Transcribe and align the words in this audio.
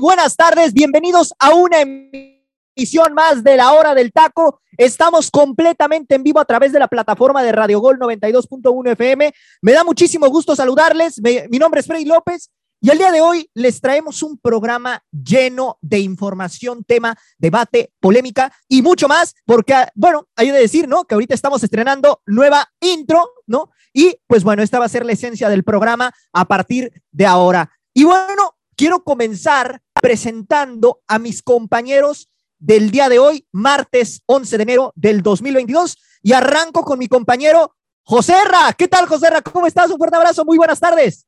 Buenas 0.00 0.34
tardes, 0.34 0.72
bienvenidos 0.72 1.34
a 1.38 1.54
una 1.54 1.82
emisión 1.82 3.12
más 3.12 3.44
de 3.44 3.56
la 3.56 3.72
hora 3.72 3.94
del 3.94 4.12
taco. 4.12 4.60
Estamos 4.78 5.30
completamente 5.30 6.14
en 6.14 6.22
vivo 6.22 6.40
a 6.40 6.44
través 6.46 6.72
de 6.72 6.78
la 6.78 6.88
plataforma 6.88 7.42
de 7.42 7.52
Radio 7.52 7.80
Gol 7.80 7.98
92.1 7.98 8.92
FM. 8.92 9.32
Me 9.60 9.72
da 9.72 9.84
muchísimo 9.84 10.26
gusto 10.28 10.56
saludarles. 10.56 11.20
mi 11.50 11.58
nombre 11.58 11.80
es 11.80 11.86
Freddy 11.86 12.06
López 12.06 12.50
y 12.80 12.88
el 12.88 12.96
día 12.96 13.12
de 13.12 13.20
hoy 13.20 13.50
les 13.52 13.82
traemos 13.82 14.22
un 14.22 14.38
programa 14.38 15.02
lleno 15.12 15.76
de 15.82 15.98
información, 15.98 16.82
tema, 16.82 17.14
debate, 17.36 17.92
polémica 18.00 18.50
y 18.68 18.80
mucho 18.80 19.06
más, 19.06 19.34
porque, 19.44 19.74
bueno, 19.94 20.28
hay 20.34 20.50
de 20.50 20.60
decir, 20.60 20.88
¿no? 20.88 21.04
Que 21.04 21.14
ahorita 21.14 21.34
estamos 21.34 21.62
estrenando 21.62 22.22
nueva 22.24 22.66
intro, 22.80 23.32
¿no? 23.46 23.70
Y 23.92 24.16
pues 24.26 24.44
bueno, 24.44 24.62
esta 24.62 24.78
va 24.78 24.86
a 24.86 24.88
ser 24.88 25.04
la 25.04 25.12
esencia 25.12 25.50
del 25.50 25.62
programa 25.62 26.10
a 26.32 26.46
partir 26.46 26.90
de 27.12 27.26
ahora. 27.26 27.70
Y 27.92 28.04
bueno, 28.04 28.54
quiero 28.80 29.04
comenzar 29.04 29.82
presentando 30.00 31.00
a 31.06 31.18
mis 31.18 31.42
compañeros 31.42 32.28
del 32.58 32.90
día 32.90 33.08
de 33.08 33.18
hoy, 33.18 33.46
martes 33.52 34.22
11 34.26 34.56
de 34.56 34.62
enero 34.62 34.92
del 34.96 35.22
2022, 35.22 35.96
y 36.22 36.32
arranco 36.32 36.82
con 36.82 36.98
mi 36.98 37.08
compañero 37.08 37.74
José 38.02 38.34
Ra. 38.44 38.72
¿Qué 38.76 38.88
tal, 38.88 39.06
José 39.06 39.30
Ra? 39.30 39.40
¿Cómo 39.42 39.66
estás? 39.66 39.90
Un 39.90 39.98
fuerte 39.98 40.16
abrazo, 40.16 40.44
muy 40.44 40.58
buenas 40.58 40.80
tardes. 40.80 41.26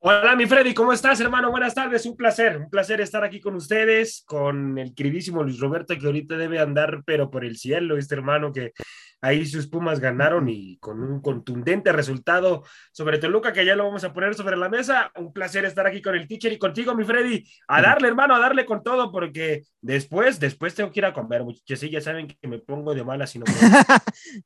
Hola, 0.00 0.36
mi 0.36 0.46
Freddy, 0.46 0.74
¿cómo 0.74 0.92
estás, 0.92 1.18
hermano? 1.20 1.50
Buenas 1.50 1.74
tardes, 1.74 2.06
un 2.06 2.16
placer, 2.16 2.56
un 2.56 2.70
placer 2.70 3.00
estar 3.00 3.24
aquí 3.24 3.40
con 3.40 3.56
ustedes, 3.56 4.22
con 4.24 4.78
el 4.78 4.94
queridísimo 4.94 5.42
Luis 5.42 5.58
Roberto, 5.58 5.98
que 5.98 6.06
ahorita 6.06 6.36
debe 6.36 6.60
andar, 6.60 7.02
pero 7.04 7.28
por 7.28 7.44
el 7.44 7.56
cielo, 7.56 7.98
este 7.98 8.14
hermano 8.14 8.52
que 8.52 8.72
ahí 9.20 9.46
sus 9.46 9.66
Pumas 9.66 10.00
ganaron 10.00 10.48
y 10.48 10.78
con 10.78 11.02
un 11.02 11.20
contundente 11.20 11.92
resultado 11.92 12.64
sobre 12.92 13.18
Toluca, 13.18 13.52
que 13.52 13.64
ya 13.64 13.76
lo 13.76 13.84
vamos 13.84 14.04
a 14.04 14.12
poner 14.12 14.34
sobre 14.34 14.56
la 14.56 14.68
mesa. 14.68 15.10
Un 15.16 15.32
placer 15.32 15.64
estar 15.64 15.86
aquí 15.86 16.00
con 16.02 16.14
el 16.14 16.26
teacher 16.26 16.52
y 16.52 16.58
contigo, 16.58 16.94
mi 16.94 17.04
Freddy, 17.04 17.44
a 17.68 17.82
darle, 17.82 18.08
hermano, 18.08 18.34
a 18.34 18.38
darle 18.38 18.64
con 18.64 18.82
todo, 18.82 19.10
porque 19.10 19.64
después, 19.80 20.38
después 20.38 20.74
tengo 20.74 20.90
que 20.90 21.00
ir 21.00 21.06
a 21.06 21.12
comer, 21.12 21.44
muchachos, 21.44 21.80
sí, 21.80 21.90
ya 21.90 22.00
saben 22.00 22.28
que 22.28 22.48
me 22.48 22.58
pongo 22.58 22.94
de 22.94 23.04
mala 23.04 23.26
si 23.26 23.38
no. 23.38 23.44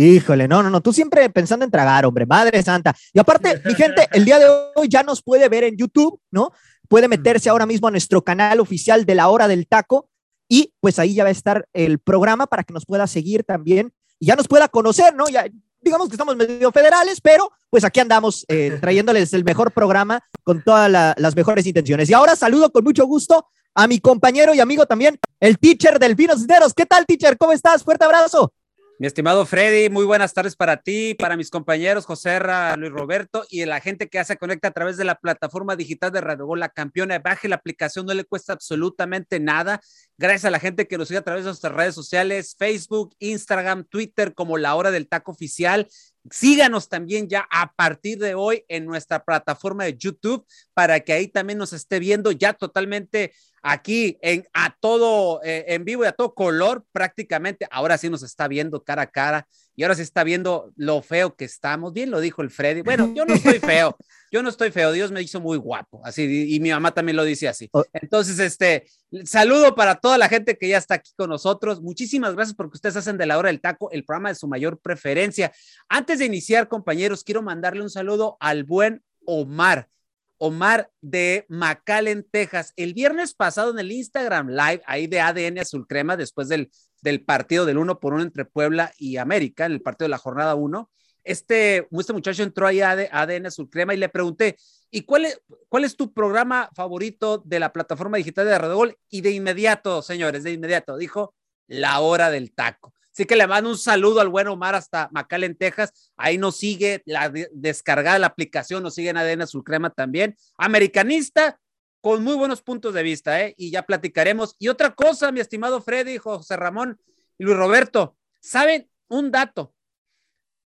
Híjole, 0.00 0.46
no, 0.46 0.62
no, 0.62 0.70
no, 0.70 0.80
tú 0.80 0.92
siempre 0.92 1.28
pensando 1.28 1.64
en 1.64 1.72
tragar, 1.72 2.06
hombre, 2.06 2.24
madre 2.24 2.62
santa. 2.62 2.94
Y 3.12 3.18
aparte, 3.18 3.60
mi 3.64 3.74
gente, 3.74 4.06
el 4.12 4.24
día 4.24 4.38
de 4.38 4.46
hoy 4.76 4.88
ya 4.88 5.02
nos 5.02 5.22
puede 5.24 5.48
ver 5.48 5.64
en 5.64 5.76
YouTube, 5.76 6.20
¿no? 6.30 6.52
Puede 6.86 7.08
meterse 7.08 7.50
ahora 7.50 7.66
mismo 7.66 7.88
a 7.88 7.90
nuestro 7.90 8.22
canal 8.22 8.60
oficial 8.60 9.04
de 9.04 9.16
la 9.16 9.28
hora 9.28 9.48
del 9.48 9.66
taco 9.66 10.08
y 10.48 10.72
pues 10.80 10.98
ahí 10.98 11.14
ya 11.14 11.24
va 11.24 11.28
a 11.28 11.32
estar 11.32 11.68
el 11.72 11.98
programa 11.98 12.46
para 12.46 12.64
que 12.64 12.72
nos 12.72 12.86
pueda 12.86 13.06
seguir 13.06 13.44
también 13.44 13.92
y 14.18 14.26
ya 14.26 14.36
nos 14.36 14.48
pueda 14.48 14.68
conocer, 14.68 15.14
¿no? 15.14 15.28
Ya 15.28 15.46
digamos 15.80 16.08
que 16.08 16.14
estamos 16.14 16.36
medio 16.36 16.72
federales, 16.72 17.20
pero 17.20 17.50
pues 17.70 17.84
aquí 17.84 18.00
andamos 18.00 18.44
eh, 18.48 18.76
trayéndoles 18.80 19.32
el 19.32 19.44
mejor 19.44 19.72
programa 19.72 20.22
con 20.42 20.62
todas 20.62 20.90
las 20.90 21.36
mejores 21.36 21.66
intenciones. 21.66 22.10
Y 22.10 22.14
ahora 22.14 22.36
saludo 22.36 22.70
con 22.72 22.84
mucho 22.84 23.06
gusto 23.06 23.46
a 23.74 23.86
mi 23.86 24.00
compañero 24.00 24.54
y 24.54 24.60
amigo 24.60 24.86
también, 24.86 25.18
el 25.38 25.58
teacher 25.58 25.98
del 25.98 26.14
Vinos 26.16 26.40
Dineros. 26.40 26.74
¿Qué 26.74 26.84
tal, 26.84 27.06
teacher? 27.06 27.38
¿Cómo 27.38 27.52
estás? 27.52 27.84
Fuerte 27.84 28.04
abrazo. 28.04 28.52
Mi 29.00 29.06
estimado 29.06 29.46
Freddy, 29.46 29.90
muy 29.90 30.04
buenas 30.04 30.34
tardes 30.34 30.56
para 30.56 30.78
ti, 30.78 31.14
para 31.14 31.36
mis 31.36 31.50
compañeros 31.50 32.04
José 32.04 32.40
Ra, 32.40 32.76
Luis 32.76 32.90
Roberto 32.90 33.44
y 33.48 33.64
la 33.64 33.78
gente 33.78 34.08
que 34.08 34.18
ya 34.18 34.24
se 34.24 34.36
conecta 34.36 34.66
a 34.66 34.70
través 34.72 34.96
de 34.96 35.04
la 35.04 35.14
plataforma 35.20 35.76
digital 35.76 36.10
de 36.10 36.20
Radio 36.20 36.46
Gol, 36.46 36.58
la 36.58 36.70
campeona. 36.70 37.16
Baje 37.20 37.46
la 37.46 37.54
aplicación, 37.54 38.06
no 38.06 38.14
le 38.14 38.24
cuesta 38.24 38.54
absolutamente 38.54 39.38
nada. 39.38 39.80
Gracias 40.16 40.46
a 40.46 40.50
la 40.50 40.58
gente 40.58 40.88
que 40.88 40.98
nos 40.98 41.06
sigue 41.06 41.18
a 41.18 41.22
través 41.22 41.44
de 41.44 41.50
nuestras 41.50 41.74
redes 41.74 41.94
sociales, 41.94 42.56
Facebook, 42.58 43.14
Instagram, 43.20 43.84
Twitter, 43.84 44.34
como 44.34 44.58
la 44.58 44.74
hora 44.74 44.90
del 44.90 45.06
taco 45.06 45.30
oficial. 45.30 45.86
Síganos 46.28 46.88
también 46.88 47.28
ya 47.28 47.46
a 47.52 47.72
partir 47.74 48.18
de 48.18 48.34
hoy 48.34 48.64
en 48.66 48.84
nuestra 48.84 49.24
plataforma 49.24 49.84
de 49.84 49.96
YouTube 49.96 50.44
para 50.78 51.00
que 51.00 51.12
ahí 51.12 51.26
también 51.26 51.58
nos 51.58 51.72
esté 51.72 51.98
viendo 51.98 52.30
ya 52.30 52.52
totalmente 52.52 53.32
aquí 53.62 54.16
en, 54.22 54.46
a 54.52 54.76
todo, 54.78 55.40
eh, 55.42 55.64
en 55.66 55.84
vivo 55.84 56.04
y 56.04 56.06
a 56.06 56.12
todo 56.12 56.34
color 56.34 56.84
prácticamente. 56.92 57.66
Ahora 57.72 57.98
sí 57.98 58.08
nos 58.08 58.22
está 58.22 58.46
viendo 58.46 58.84
cara 58.84 59.02
a 59.02 59.10
cara 59.10 59.48
y 59.74 59.82
ahora 59.82 59.96
sí 59.96 60.02
está 60.02 60.22
viendo 60.22 60.70
lo 60.76 61.02
feo 61.02 61.34
que 61.34 61.46
estamos. 61.46 61.92
Bien 61.94 62.12
lo 62.12 62.20
dijo 62.20 62.42
el 62.42 62.50
Freddy. 62.50 62.82
Bueno, 62.82 63.12
yo 63.12 63.24
no 63.24 63.34
estoy 63.34 63.58
feo, 63.58 63.96
yo 64.30 64.40
no 64.40 64.50
estoy 64.50 64.70
feo, 64.70 64.92
Dios 64.92 65.10
me 65.10 65.20
hizo 65.20 65.40
muy 65.40 65.58
guapo, 65.58 66.00
así, 66.04 66.54
y 66.54 66.60
mi 66.60 66.70
mamá 66.70 66.94
también 66.94 67.16
lo 67.16 67.24
dice 67.24 67.48
así. 67.48 67.68
Oh. 67.72 67.82
Entonces, 67.92 68.38
este, 68.38 68.86
saludo 69.24 69.74
para 69.74 69.96
toda 69.96 70.16
la 70.16 70.28
gente 70.28 70.56
que 70.56 70.68
ya 70.68 70.78
está 70.78 70.94
aquí 70.94 71.10
con 71.16 71.28
nosotros. 71.28 71.82
Muchísimas 71.82 72.36
gracias 72.36 72.54
porque 72.54 72.76
ustedes 72.76 72.94
hacen 72.94 73.18
de 73.18 73.26
la 73.26 73.36
hora 73.36 73.48
del 73.48 73.60
taco 73.60 73.90
el 73.90 74.04
programa 74.04 74.28
de 74.28 74.36
su 74.36 74.46
mayor 74.46 74.78
preferencia. 74.78 75.50
Antes 75.88 76.20
de 76.20 76.26
iniciar, 76.26 76.68
compañeros, 76.68 77.24
quiero 77.24 77.42
mandarle 77.42 77.82
un 77.82 77.90
saludo 77.90 78.36
al 78.38 78.62
buen 78.62 79.02
Omar 79.26 79.88
Omar 80.38 80.90
de 81.00 81.44
McAllen, 81.48 82.26
Texas. 82.30 82.72
El 82.76 82.94
viernes 82.94 83.34
pasado 83.34 83.70
en 83.70 83.78
el 83.78 83.92
Instagram 83.92 84.48
Live, 84.48 84.82
ahí 84.86 85.06
de 85.06 85.20
ADN 85.20 85.58
Azul 85.58 85.86
Crema, 85.86 86.16
después 86.16 86.48
del, 86.48 86.70
del 87.02 87.24
partido 87.24 87.66
del 87.66 87.78
uno 87.78 88.00
por 88.00 88.14
uno 88.14 88.22
entre 88.22 88.44
Puebla 88.44 88.92
y 88.98 89.16
América, 89.16 89.66
en 89.66 89.72
el 89.72 89.82
partido 89.82 90.06
de 90.06 90.10
la 90.10 90.18
jornada 90.18 90.54
uno, 90.54 90.90
este, 91.24 91.86
este 91.90 92.12
muchacho 92.14 92.42
entró 92.42 92.66
ahí 92.66 92.80
a 92.80 92.92
ADN 92.92 93.46
Azul 93.46 93.68
Crema 93.68 93.92
y 93.92 93.98
le 93.98 94.08
pregunté, 94.08 94.56
¿y 94.90 95.02
cuál 95.02 95.26
es, 95.26 95.40
cuál 95.68 95.84
es 95.84 95.94
tu 95.94 96.14
programa 96.14 96.70
favorito 96.74 97.42
de 97.44 97.60
la 97.60 97.72
plataforma 97.72 98.16
digital 98.16 98.46
de 98.46 98.58
Radio 98.58 98.76
Gol? 98.76 98.98
Y 99.10 99.20
de 99.20 99.32
inmediato, 99.32 100.00
señores, 100.00 100.42
de 100.42 100.52
inmediato, 100.52 100.96
dijo, 100.96 101.34
la 101.66 102.00
hora 102.00 102.30
del 102.30 102.54
taco. 102.54 102.94
Así 103.18 103.26
que 103.26 103.34
le 103.34 103.48
mando 103.48 103.68
un 103.68 103.76
saludo 103.76 104.20
al 104.20 104.28
buen 104.28 104.46
Omar 104.46 104.76
hasta 104.76 105.08
McAllen, 105.10 105.56
Texas. 105.56 106.12
Ahí 106.16 106.38
nos 106.38 106.56
sigue 106.56 107.02
la 107.04 107.32
descargada 107.52 108.16
la 108.20 108.28
aplicación, 108.28 108.80
nos 108.80 108.94
sigue 108.94 109.08
en 109.08 109.16
ADN 109.16 109.42
Azul 109.42 109.64
Crema 109.64 109.90
también. 109.90 110.36
Americanista, 110.56 111.58
con 112.00 112.22
muy 112.22 112.36
buenos 112.36 112.62
puntos 112.62 112.94
de 112.94 113.02
vista, 113.02 113.42
¿eh? 113.42 113.56
Y 113.58 113.72
ya 113.72 113.82
platicaremos. 113.82 114.54
Y 114.60 114.68
otra 114.68 114.94
cosa, 114.94 115.32
mi 115.32 115.40
estimado 115.40 115.82
Freddy, 115.82 116.16
José 116.16 116.56
Ramón 116.56 117.00
y 117.38 117.42
Luis 117.42 117.56
Roberto, 117.56 118.16
¿saben 118.38 118.88
un 119.08 119.32
dato? 119.32 119.74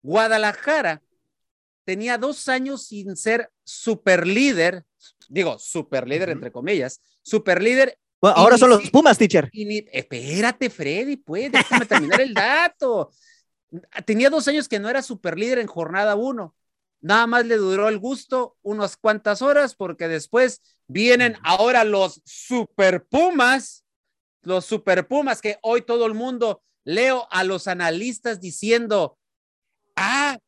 Guadalajara 0.02 1.02
tenía 1.86 2.18
dos 2.18 2.48
años 2.48 2.86
sin 2.86 3.16
ser 3.16 3.50
super 3.64 4.26
líder, 4.26 4.84
digo, 5.30 5.58
super 5.58 6.06
líder 6.06 6.28
entre 6.28 6.52
comillas, 6.52 7.00
super 7.22 7.62
líder 7.62 7.98
ahora 8.22 8.58
son 8.58 8.70
los 8.70 8.90
Pumas, 8.90 9.18
teacher. 9.18 9.50
espérate, 9.52 10.70
Freddy, 10.70 11.16
pues, 11.16 11.50
déjame 11.50 11.86
terminar 11.86 12.20
el 12.20 12.34
dato. 12.34 13.10
Tenía 14.06 14.30
dos 14.30 14.46
años 14.48 14.68
que 14.68 14.78
no 14.78 14.88
era 14.88 15.02
super 15.02 15.38
líder 15.38 15.58
en 15.58 15.66
jornada 15.66 16.14
uno. 16.14 16.54
Nada 17.00 17.26
más 17.26 17.44
le 17.46 17.56
duró 17.56 17.88
el 17.88 17.98
gusto 17.98 18.56
unas 18.62 18.96
cuantas 18.96 19.42
horas 19.42 19.74
porque 19.74 20.06
después 20.06 20.60
vienen 20.86 21.36
ahora 21.42 21.82
los 21.82 22.22
super 22.24 23.04
Pumas, 23.04 23.84
los 24.42 24.64
super 24.66 25.08
Pumas 25.08 25.40
que 25.40 25.58
hoy 25.62 25.82
todo 25.82 26.06
el 26.06 26.14
mundo 26.14 26.62
leo 26.84 27.26
a 27.30 27.42
los 27.42 27.66
analistas 27.66 28.40
diciendo, 28.40 29.18
ah, 29.96 30.38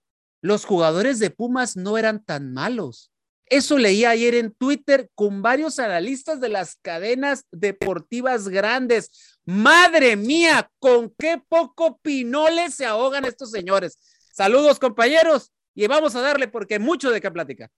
los 0.43 0.65
jugadores 0.65 1.19
de 1.19 1.31
Pumas 1.31 1.77
no 1.77 1.99
eran 1.99 2.25
tan 2.25 2.53
malos. 2.53 3.11
Eso 3.47 3.79
leí 3.79 4.05
ayer 4.05 4.35
en 4.35 4.53
Twitter 4.53 5.11
con 5.15 5.43
varios 5.43 5.79
analistas 5.79 6.41
de 6.41 6.49
las 6.49 6.77
cadenas 6.77 7.45
deportivas 7.53 8.49
grandes. 8.49 9.39
Madre 9.45 10.17
mía, 10.17 10.71
con 10.79 11.13
qué 11.19 11.41
poco 11.49 11.99
pinoles 11.99 12.75
se 12.75 12.87
ahogan 12.87 13.25
estos 13.25 13.51
señores. 13.51 13.99
Saludos, 14.33 14.79
compañeros, 14.79 15.53
y 15.75 15.87
vamos 15.87 16.15
a 16.15 16.21
darle 16.21 16.49
porque 16.49 16.79
mucho 16.79 17.11
de 17.11 17.21
qué 17.21 17.31
platicar. 17.31 17.71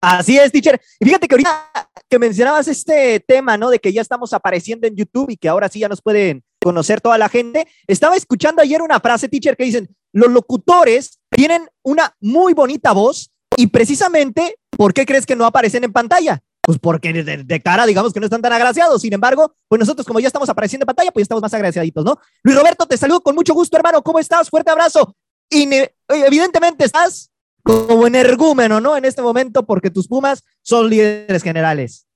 Así 0.00 0.38
es, 0.38 0.52
teacher. 0.52 0.80
Y 1.00 1.06
fíjate 1.06 1.26
que 1.26 1.34
ahorita 1.34 1.70
que 2.08 2.18
mencionabas 2.18 2.68
este 2.68 3.20
tema, 3.20 3.56
¿no? 3.56 3.70
De 3.70 3.78
que 3.78 3.92
ya 3.92 4.02
estamos 4.02 4.32
apareciendo 4.32 4.86
en 4.86 4.94
YouTube 4.94 5.30
y 5.30 5.36
que 5.36 5.48
ahora 5.48 5.68
sí 5.68 5.80
ya 5.80 5.88
nos 5.88 6.02
pueden 6.02 6.44
conocer 6.62 7.00
toda 7.00 7.18
la 7.18 7.28
gente. 7.28 7.66
Estaba 7.86 8.16
escuchando 8.16 8.62
ayer 8.62 8.82
una 8.82 9.00
frase, 9.00 9.28
teacher, 9.28 9.56
que 9.56 9.64
dicen, 9.64 9.88
los 10.12 10.30
locutores 10.30 11.18
tienen 11.30 11.68
una 11.82 12.14
muy 12.20 12.52
bonita 12.52 12.92
voz 12.92 13.32
y 13.56 13.68
precisamente 13.68 14.56
¿Por 14.76 14.94
qué 14.94 15.06
crees 15.06 15.26
que 15.26 15.36
no 15.36 15.46
aparecen 15.46 15.84
en 15.84 15.92
pantalla? 15.92 16.40
Pues 16.60 16.78
porque 16.78 17.12
de, 17.12 17.62
cara, 17.62 17.86
digamos 17.86 18.12
que 18.12 18.20
no 18.20 18.26
están 18.26 18.42
tan 18.42 18.52
agraciados. 18.52 19.00
Sin 19.00 19.12
embargo, 19.12 19.54
pues 19.68 19.78
nosotros, 19.78 20.06
como 20.06 20.20
ya 20.20 20.26
estamos 20.26 20.48
apareciendo 20.48 20.84
en 20.84 20.88
pantalla, 20.88 21.12
pues 21.12 21.22
estamos 21.22 21.42
más 21.42 21.54
agraciaditos, 21.54 22.04
¿no? 22.04 22.18
Luis 22.42 22.56
Roberto, 22.56 22.86
te 22.86 22.96
saludo 22.96 23.20
con 23.20 23.34
mucho 23.34 23.54
gusto, 23.54 23.76
hermano. 23.76 24.02
¿Cómo 24.02 24.18
estás? 24.18 24.50
Fuerte 24.50 24.70
abrazo. 24.70 25.14
evidentemente 25.50 26.84
estás 26.84 27.30
como 27.62 28.06
energúmeno, 28.06 28.80
¿no? 28.80 28.96
En 28.96 29.04
este 29.04 29.22
momento, 29.22 29.64
porque 29.64 29.90
tus 29.90 30.08
Pumas 30.08 30.44
son 30.62 30.90
líderes 30.90 31.42
generales. 31.42 32.06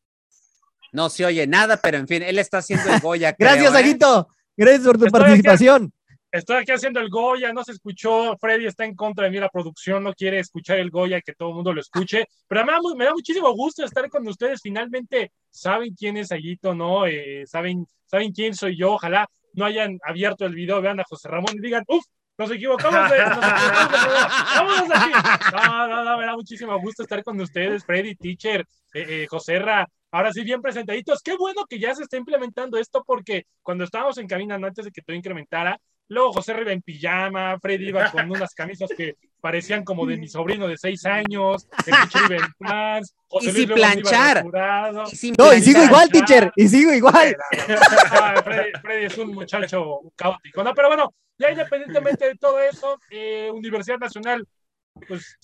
No 0.92 1.08
se 1.10 1.24
oye 1.24 1.46
nada, 1.46 1.76
pero 1.76 1.98
en 1.98 2.08
fin, 2.08 2.22
él 2.22 2.38
está 2.38 2.58
haciendo 2.58 2.92
el 2.92 3.00
Goya. 3.00 3.34
Gracias, 3.38 3.72
¿eh? 3.74 3.78
Aguito. 3.78 4.28
Gracias 4.56 4.86
por 4.86 4.98
tu 4.98 5.06
participación. 5.06 5.92
Estoy 6.30 6.56
aquí 6.56 6.72
haciendo 6.72 7.00
el 7.00 7.08
Goya, 7.08 7.52
no 7.52 7.64
se 7.64 7.72
escuchó. 7.72 8.36
Freddy 8.38 8.66
está 8.66 8.84
en 8.84 8.94
contra 8.94 9.24
de 9.24 9.30
mí, 9.30 9.38
la 9.38 9.48
producción 9.48 10.02
no 10.02 10.12
quiere 10.14 10.38
escuchar 10.38 10.78
el 10.78 10.90
Goya, 10.90 11.20
que 11.20 11.34
todo 11.34 11.50
el 11.50 11.54
mundo 11.56 11.72
lo 11.72 11.80
escuche. 11.80 12.26
Pero 12.46 12.64
me 12.64 12.72
da, 12.72 12.78
me 12.96 13.04
da 13.04 13.12
muchísimo 13.12 13.52
gusto 13.52 13.84
estar 13.84 14.08
con 14.08 14.26
ustedes. 14.26 14.60
Finalmente 14.62 15.32
saben 15.50 15.94
quién 15.94 16.16
es 16.16 16.32
Aguito, 16.32 16.74
¿no? 16.74 17.06
Eh, 17.06 17.44
saben, 17.46 17.86
saben 18.06 18.32
quién 18.32 18.54
soy 18.54 18.76
yo. 18.76 18.92
Ojalá 18.94 19.28
no 19.54 19.64
hayan 19.64 19.98
abierto 20.04 20.46
el 20.46 20.54
video, 20.54 20.80
vean 20.80 21.00
a 21.00 21.04
José 21.04 21.28
Ramón 21.28 21.54
y 21.54 21.60
digan, 21.60 21.84
uff, 21.88 22.04
nos 22.38 22.50
equivocamos 22.50 23.10
de, 23.10 23.18
vámonos 23.18 24.90
aquí. 24.94 25.12
No, 25.52 25.88
no, 25.88 26.04
no, 26.04 26.18
me 26.18 26.24
da 26.24 26.34
muchísimo 26.34 26.78
gusto 26.80 27.02
estar 27.02 27.22
con 27.22 27.38
ustedes, 27.38 27.84
Freddy, 27.84 28.14
Teacher, 28.14 28.62
eh, 28.94 29.06
eh, 29.08 29.26
José 29.28 29.58
Ra, 29.58 29.86
ahora 30.10 30.32
sí 30.32 30.42
bien 30.42 30.62
presentaditos. 30.62 31.20
Qué 31.22 31.36
bueno 31.36 31.66
que 31.68 31.78
ya 31.78 31.94
se 31.94 32.04
está 32.04 32.16
implementando 32.16 32.78
esto 32.78 33.04
porque 33.06 33.44
cuando 33.62 33.84
estábamos 33.84 34.16
en 34.16 34.26
cabina 34.26 34.54
antes 34.54 34.86
de 34.86 34.90
que 34.90 35.02
todo 35.02 35.14
incrementara, 35.14 35.78
luego 36.10 36.32
José 36.32 36.54
iba 36.60 36.72
en 36.72 36.82
pijama, 36.82 37.58
Freddy 37.58 37.88
iba 37.88 38.10
con 38.10 38.30
unas 38.30 38.54
camisas 38.54 38.90
que 38.96 39.16
parecían 39.40 39.84
como 39.84 40.04
de 40.04 40.18
mi 40.18 40.28
sobrino 40.28 40.68
de 40.68 40.76
seis 40.76 41.06
años, 41.06 41.66
el 41.86 41.94
en 42.32 42.52
plans, 42.58 43.14
y 43.40 43.50
sin 43.50 43.68
planchar. 43.68 44.44
Y 45.10 45.16
sin 45.16 45.34
no, 45.38 45.54
y 45.54 45.62
sigo 45.62 45.82
igual, 45.82 46.10
teacher, 46.10 46.52
y 46.54 46.68
sigo 46.68 46.92
igual. 46.92 47.34
Freddy, 48.82 49.06
es 49.06 49.16
un 49.18 49.32
muchacho 49.32 50.00
caótico, 50.14 50.62
¿no? 50.62 50.74
Pero 50.74 50.88
bueno, 50.88 51.14
ya 51.38 51.50
independientemente 51.50 52.26
de 52.26 52.34
todo 52.34 52.60
eso, 52.60 52.98
eh, 53.10 53.50
Universidad 53.52 53.98
Nacional, 53.98 54.46
pues, 55.08 55.38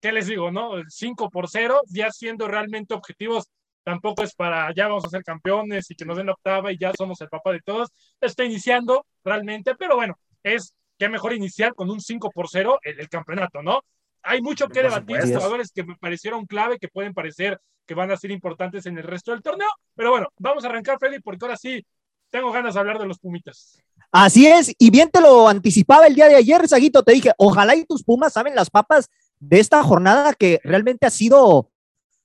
¿qué 0.00 0.10
les 0.10 0.26
digo, 0.26 0.50
no? 0.50 0.72
5 0.88 1.30
por 1.30 1.48
0, 1.48 1.82
ya 1.88 2.10
siendo 2.10 2.48
realmente 2.48 2.94
objetivos, 2.94 3.48
tampoco 3.88 4.22
es 4.22 4.34
para 4.34 4.70
ya 4.74 4.86
vamos 4.86 5.06
a 5.06 5.08
ser 5.08 5.24
campeones 5.24 5.90
y 5.90 5.94
que 5.94 6.04
nos 6.04 6.18
den 6.18 6.26
la 6.26 6.32
octava 6.32 6.70
y 6.70 6.76
ya 6.76 6.92
somos 6.94 7.18
el 7.22 7.28
papá 7.30 7.52
de 7.52 7.60
todos. 7.64 7.88
Está 8.20 8.44
iniciando 8.44 9.06
realmente, 9.24 9.74
pero 9.76 9.96
bueno, 9.96 10.18
es 10.42 10.74
que 10.98 11.08
mejor 11.08 11.32
iniciar 11.32 11.74
con 11.74 11.88
un 11.88 11.98
5 11.98 12.30
por 12.30 12.50
0 12.50 12.80
el, 12.82 13.00
el 13.00 13.08
campeonato, 13.08 13.62
¿no? 13.62 13.80
Hay 14.22 14.42
mucho 14.42 14.68
que 14.68 14.82
debatir, 14.82 15.22
jugadores 15.22 15.72
que 15.72 15.84
me 15.84 15.96
parecieron 15.96 16.44
clave, 16.44 16.78
que 16.78 16.88
pueden 16.88 17.14
parecer 17.14 17.58
que 17.86 17.94
van 17.94 18.10
a 18.10 18.18
ser 18.18 18.30
importantes 18.30 18.84
en 18.84 18.98
el 18.98 19.04
resto 19.04 19.30
del 19.30 19.40
torneo, 19.40 19.70
pero 19.94 20.10
bueno, 20.10 20.26
vamos 20.38 20.64
a 20.64 20.68
arrancar, 20.68 20.98
Freddy, 20.98 21.20
porque 21.20 21.46
ahora 21.46 21.56
sí 21.56 21.82
tengo 22.28 22.52
ganas 22.52 22.74
de 22.74 22.80
hablar 22.80 22.98
de 22.98 23.06
los 23.06 23.18
Pumitas. 23.18 23.80
Así 24.12 24.46
es, 24.46 24.74
y 24.78 24.90
bien 24.90 25.08
te 25.10 25.22
lo 25.22 25.48
anticipaba 25.48 26.06
el 26.06 26.14
día 26.14 26.28
de 26.28 26.36
ayer, 26.36 26.68
Saguito, 26.68 27.02
te 27.02 27.14
dije, 27.14 27.32
ojalá 27.38 27.74
y 27.74 27.86
tus 27.86 28.04
Pumas 28.04 28.34
saben 28.34 28.54
las 28.54 28.68
papas 28.68 29.08
de 29.40 29.60
esta 29.60 29.82
jornada 29.82 30.34
que 30.34 30.60
realmente 30.62 31.06
ha 31.06 31.10
sido 31.10 31.70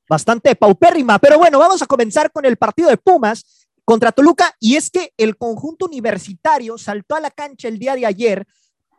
bastante 0.09 0.55
paupérrima. 0.55 1.19
Pero 1.19 1.38
bueno, 1.38 1.59
vamos 1.59 1.81
a 1.81 1.85
comenzar 1.85 2.31
con 2.31 2.45
el 2.45 2.57
partido 2.57 2.89
de 2.89 2.97
Pumas 2.97 3.67
contra 3.85 4.11
Toluca, 4.11 4.55
y 4.59 4.75
es 4.77 4.89
que 4.89 5.11
el 5.17 5.35
conjunto 5.35 5.85
universitario 5.85 6.77
saltó 6.77 7.15
a 7.15 7.19
la 7.19 7.31
cancha 7.31 7.67
el 7.67 7.79
día 7.79 7.95
de 7.95 8.05
ayer 8.05 8.45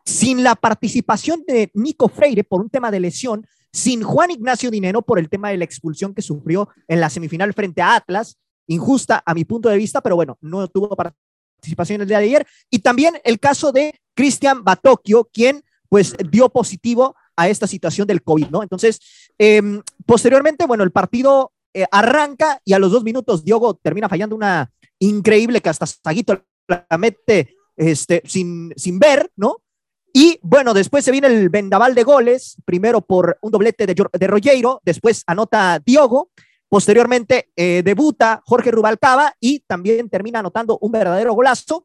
sin 0.05 0.45
la 0.45 0.55
participación 0.55 1.43
de 1.47 1.71
Nico 1.73 2.09
Freire 2.09 2.45
por 2.45 2.61
un 2.61 2.69
tema 2.69 2.91
de 2.91 3.01
lesión, 3.01 3.47
sin 3.73 4.03
Juan 4.03 4.31
Ignacio 4.31 4.71
Dinero 4.71 5.03
por 5.03 5.19
el 5.19 5.29
tema 5.29 5.49
de 5.51 5.57
la 5.57 5.65
expulsión 5.65 6.15
que 6.15 6.23
sufrió 6.23 6.69
en 6.87 7.01
la 7.01 7.09
semifinal 7.09 7.55
frente 7.55 7.81
a 7.81 7.97
Atlas, 7.97 8.37
injusta 8.67 9.23
a 9.25 9.35
mi 9.35 9.45
punto 9.45 9.69
de 9.69 9.79
vista, 9.79 10.01
pero 10.01 10.17
bueno, 10.17 10.37
no 10.41 10.69
tuvo 10.69 10.95
participación 10.95 12.03
el 12.03 12.09
día 12.09 12.19
de 12.19 12.25
ayer. 12.25 12.47
Y 12.71 12.81
también 12.81 13.15
el 13.25 13.41
caso 13.41 13.73
de 13.73 13.99
Cristian 14.15 14.63
Batocchio, 14.63 15.25
quien 15.33 15.65
pues 15.89 16.15
dio 16.31 16.51
positivo 16.51 17.17
a 17.37 17.49
esta 17.49 17.67
situación 17.67 18.07
del 18.07 18.23
COVID, 18.23 18.49
¿no? 18.49 18.63
Entonces, 18.63 19.01
em, 19.39 19.83
posteriormente, 20.07 20.67
bueno, 20.67 20.85
el 20.85 20.91
partido 20.91 21.53
eh, 21.73 21.87
arranca 21.91 22.61
y 22.65 22.73
a 22.73 22.79
los 22.79 22.93
dos 22.93 23.03
minutos 23.03 23.45
Diogo 23.45 23.75
termina 23.75 24.09
fallando 24.09 24.37
una 24.37 24.71
increíble 24.99 25.61
que 25.61 25.69
hasta 25.69 25.87
Saguito 25.87 26.45
la 26.69 26.87
mete 26.99 27.57
este, 27.77 28.23
sin, 28.25 28.73
sin 28.77 28.99
ver, 28.99 29.31
¿no? 29.37 29.59
Y 30.13 30.39
bueno, 30.43 30.75
después 30.75 31.05
se 31.05 31.11
viene 31.11 31.27
el 31.27 31.49
vendaval 31.49 31.95
de 31.95 32.05
goles, 32.05 32.57
primero 32.65 33.01
por 33.01 33.37
un 33.43 33.51
doblete 33.51 33.87
de, 33.87 33.97
de 34.13 34.27
Rogueiro, 34.29 34.81
después 34.85 35.25
anota 35.27 35.83
Diogo, 35.85 36.31
Posteriormente 36.75 37.53
eh, 37.55 37.83
debuta 37.85 38.43
Jorge 38.45 38.73
Rubalcaba 38.73 39.33
y 39.39 39.61
también 39.61 40.11
termina 40.11 40.41
anotando 40.41 40.77
un 40.81 40.91
verdadero 40.91 41.33
golazo. 41.33 41.85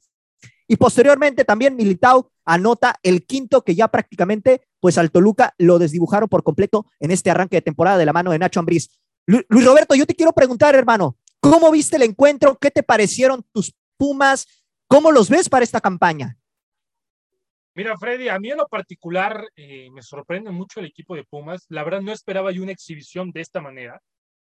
Y 0.71 0.77
posteriormente 0.77 1.45
también 1.45 1.75
Militao 1.75 2.31
anota 2.45 2.95
el 3.01 3.25
quinto 3.25 3.63
que 3.63 3.74
ya 3.74 3.88
prácticamente 3.88 4.62
pues 4.80 5.00
al 5.00 5.10
Toluca 5.10 5.56
lo 5.57 5.80
desdibujaron 5.80 6.30
por 6.30 6.44
completo 6.44 6.86
en 7.00 7.10
este 7.10 7.31
arranque 7.31 7.57
de 7.57 7.63
temporada 7.63 7.98
de 7.98 8.06
la 8.06 8.13
mano 8.13 8.30
de 8.30 8.38
Nacho 8.38 8.60
Ambriz. 8.60 8.88
Luis 9.25 9.66
Roberto, 9.66 9.95
yo 9.95 10.06
te 10.06 10.13
quiero 10.13 10.31
preguntar, 10.31 10.75
hermano, 10.75 11.18
¿cómo 11.39 11.71
viste 11.71 11.95
el 11.95 12.04
encuentro? 12.04 12.56
¿Qué 12.60 12.69
te 12.69 12.83
parecieron 12.83 13.44
tus 13.51 13.74
Pumas? 13.98 14.45
¿Cómo 14.88 15.12
los 15.12 15.27
ves 15.27 15.50
para 15.50 15.63
esta 15.63 15.81
campaña? 15.81 16.38
Mira, 17.74 17.98
Freddy, 17.98 18.30
a 18.30 18.38
mí 18.38 18.51
en 18.51 18.57
lo 18.57 18.68
particular 18.68 19.44
eh, 19.56 19.89
me 19.92 20.04
sorprende 20.04 20.51
mucho 20.51 20.80
el 20.80 20.86
equipo 20.86 21.16
de 21.16 21.24
Pumas. 21.24 21.66
La 21.69 21.83
verdad 21.83 22.01
no 22.01 22.12
esperaba 22.12 22.51
yo 22.51 22.62
una 22.62 22.74
exhibición 22.74 23.31
de 23.31 23.42
esta 23.42 23.60
manera 23.60 24.00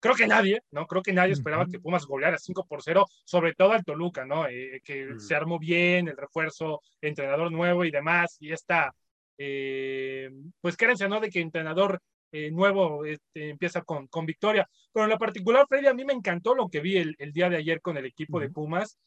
creo 0.06 0.16
que 0.16 0.28
nadie, 0.28 0.62
¿no? 0.70 0.86
Creo 0.86 1.02
que 1.02 1.14
nadie 1.14 1.34
esperaba 1.34 1.66
que 1.66 1.80
Pumas 1.80 2.06
goleara 2.06 2.38
5 2.38 2.68
por 2.68 2.84
0, 2.84 3.08
sobre 3.24 3.54
todo 3.54 3.72
al 3.72 3.84
Toluca, 3.84 4.24
¿no? 4.24 4.48
Eh, 4.48 4.80
que 4.84 5.16
se 5.18 5.34
armó 5.34 5.58
bien, 5.58 6.08
el 6.08 6.16
refuerzo, 6.16 6.82
entrenador 7.02 7.52
nuevo 7.52 7.84
y 7.84 7.90
demás, 7.90 8.38
y 8.40 8.52
esta, 8.52 8.94
eh, 9.40 10.30
pues 10.62 10.78
quédense, 10.78 11.10
¿no? 11.10 11.20
De 11.20 11.32
que 11.32 11.40
entrenador 11.40 12.00
eh, 12.32 12.52
nuevo 12.52 13.04
este, 13.04 13.50
empieza 13.50 13.82
con, 13.82 14.06
con 14.08 14.28
victoria. 14.28 14.70
Pero 14.94 15.06
en 15.06 15.10
lo 15.10 15.18
particular, 15.18 15.66
Freddy, 15.68 15.88
a 15.88 15.94
mí 15.96 16.06
me 16.06 16.14
encantó 16.14 16.54
lo 16.54 16.70
que 16.70 16.82
vi 16.82 16.98
el, 16.98 17.16
el 17.18 17.32
día 17.32 17.50
de 17.50 17.58
ayer 17.58 17.82
con 17.82 17.98
el 17.98 18.06
equipo 18.06 18.40
de 18.40 18.50
Pumas. 18.50 19.00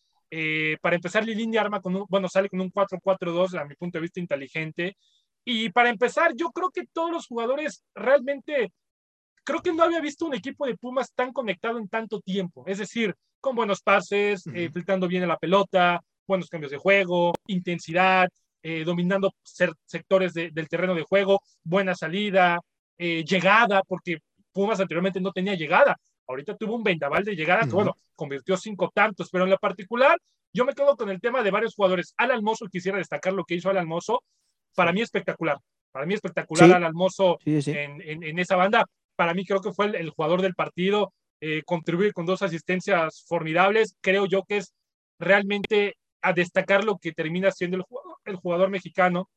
para 0.83 0.97
empezar, 0.97 1.25
Lilín 1.25 1.53
de 1.53 1.61
arma 1.61 1.81
con 1.81 1.95
un, 1.95 2.07
bueno, 2.09 2.29
sale 2.29 2.49
con 2.49 2.61
un 2.61 2.73
4-4-2, 2.73 3.55
a 3.55 3.65
mi 3.65 3.77
punto 3.77 3.99
de 3.99 4.03
vista 4.03 4.19
inteligente. 4.19 4.97
Y 5.45 5.71
para 5.71 5.91
empezar, 5.91 6.33
yo 6.35 6.51
creo 6.51 6.71
que 6.71 6.87
todos 6.93 7.13
los 7.13 7.27
jugadores 7.29 7.85
realmente 7.95 8.73
creo 9.49 9.63
que 9.63 9.73
no 9.73 9.83
había 9.83 10.03
visto 10.03 10.27
un 10.27 10.35
equipo 10.35 10.67
de 10.67 10.77
Pumas 10.77 11.11
tan 11.15 11.33
conectado 11.33 11.79
en 11.79 11.89
tanto 11.89 12.21
tiempo. 12.21 12.65
Es 12.67 12.77
decir, 12.77 13.15
con 13.41 13.57
buenos 13.57 13.81
pases, 13.81 14.47
eh, 14.53 14.69
filtrando 14.71 15.09
bien 15.09 15.27
la 15.27 15.39
pelota, 15.39 16.03
buenos 16.27 16.51
cambios 16.51 16.71
de 16.71 16.77
juego, 16.77 17.33
intensidad, 17.47 18.29
eh, 18.63 18.85
dominando 18.85 19.33
sectores 19.43 20.35
del 20.35 20.69
terreno 20.69 20.95
de 20.95 21.03
juego, 21.03 21.41
buena 21.65 21.95
salida, 21.95 22.61
eh, 22.99 23.25
llegada, 23.25 23.83
porque 23.89 24.19
Pumas 24.53 24.81
anteriormente 24.81 25.19
no 25.19 25.33
tenía 25.33 25.55
llegada. 25.55 25.97
Ahorita 26.27 26.55
tuvo 26.55 26.77
un 26.77 26.83
vendaval 26.83 27.25
de 27.25 27.35
llegada 27.35 27.63
que, 27.63 27.73
bueno, 27.73 27.97
convirtió 28.15 28.55
cinco 28.59 28.93
tantos, 28.95 29.31
pero 29.33 29.45
en 29.45 29.51
lo 29.51 29.57
particular, 29.57 30.19
yo 30.53 30.67
me 30.67 30.75
quedo 30.75 30.95
con 30.95 31.09
el 31.09 31.23
tema 31.23 31.43
de 31.43 31.51
varios 31.51 31.75
jugadores. 31.75 32.13
Al 32.19 32.33
Almozo, 32.33 32.67
quisiera 32.67 32.99
destacar 32.99 33.33
lo 33.33 33.45
que 33.45 33.55
hizo 33.55 33.71
Al 33.71 33.79
Almozo, 33.79 34.23
para 34.75 34.93
mí 34.93 35.01
espectacular. 35.01 35.57
Para 35.91 36.05
mí 36.05 36.13
espectacular 36.13 36.71
Al 36.71 36.85
Almozo 36.85 37.39
en, 37.47 38.03
en, 38.03 38.39
esa 38.39 38.57
banda 38.57 38.85
para 39.19 39.35
mí 39.35 39.45
creo 39.45 39.61
que 39.61 39.73
fue 39.73 39.87
el, 39.87 40.11
jugador 40.11 40.43
del 40.43 40.55
partido, 40.55 41.13
eh, 41.41 41.65
contribuir 41.67 42.13
con 42.13 42.25
dos 42.25 42.41
asistencias 42.41 43.25
formidables, 43.27 43.97
creo 44.01 44.27
yo 44.27 44.45
que 44.45 44.59
es 44.59 44.73
realmente 45.19 45.97
a 46.23 46.33
destacar 46.33 46.85
lo 46.85 46.99
que 46.99 47.11
termina 47.11 47.51
siendo 47.51 47.79
el 47.79 47.83
jugador, 47.83 48.17
el 48.25 48.37
jugador 48.37 48.71
mexicano. 48.71 49.29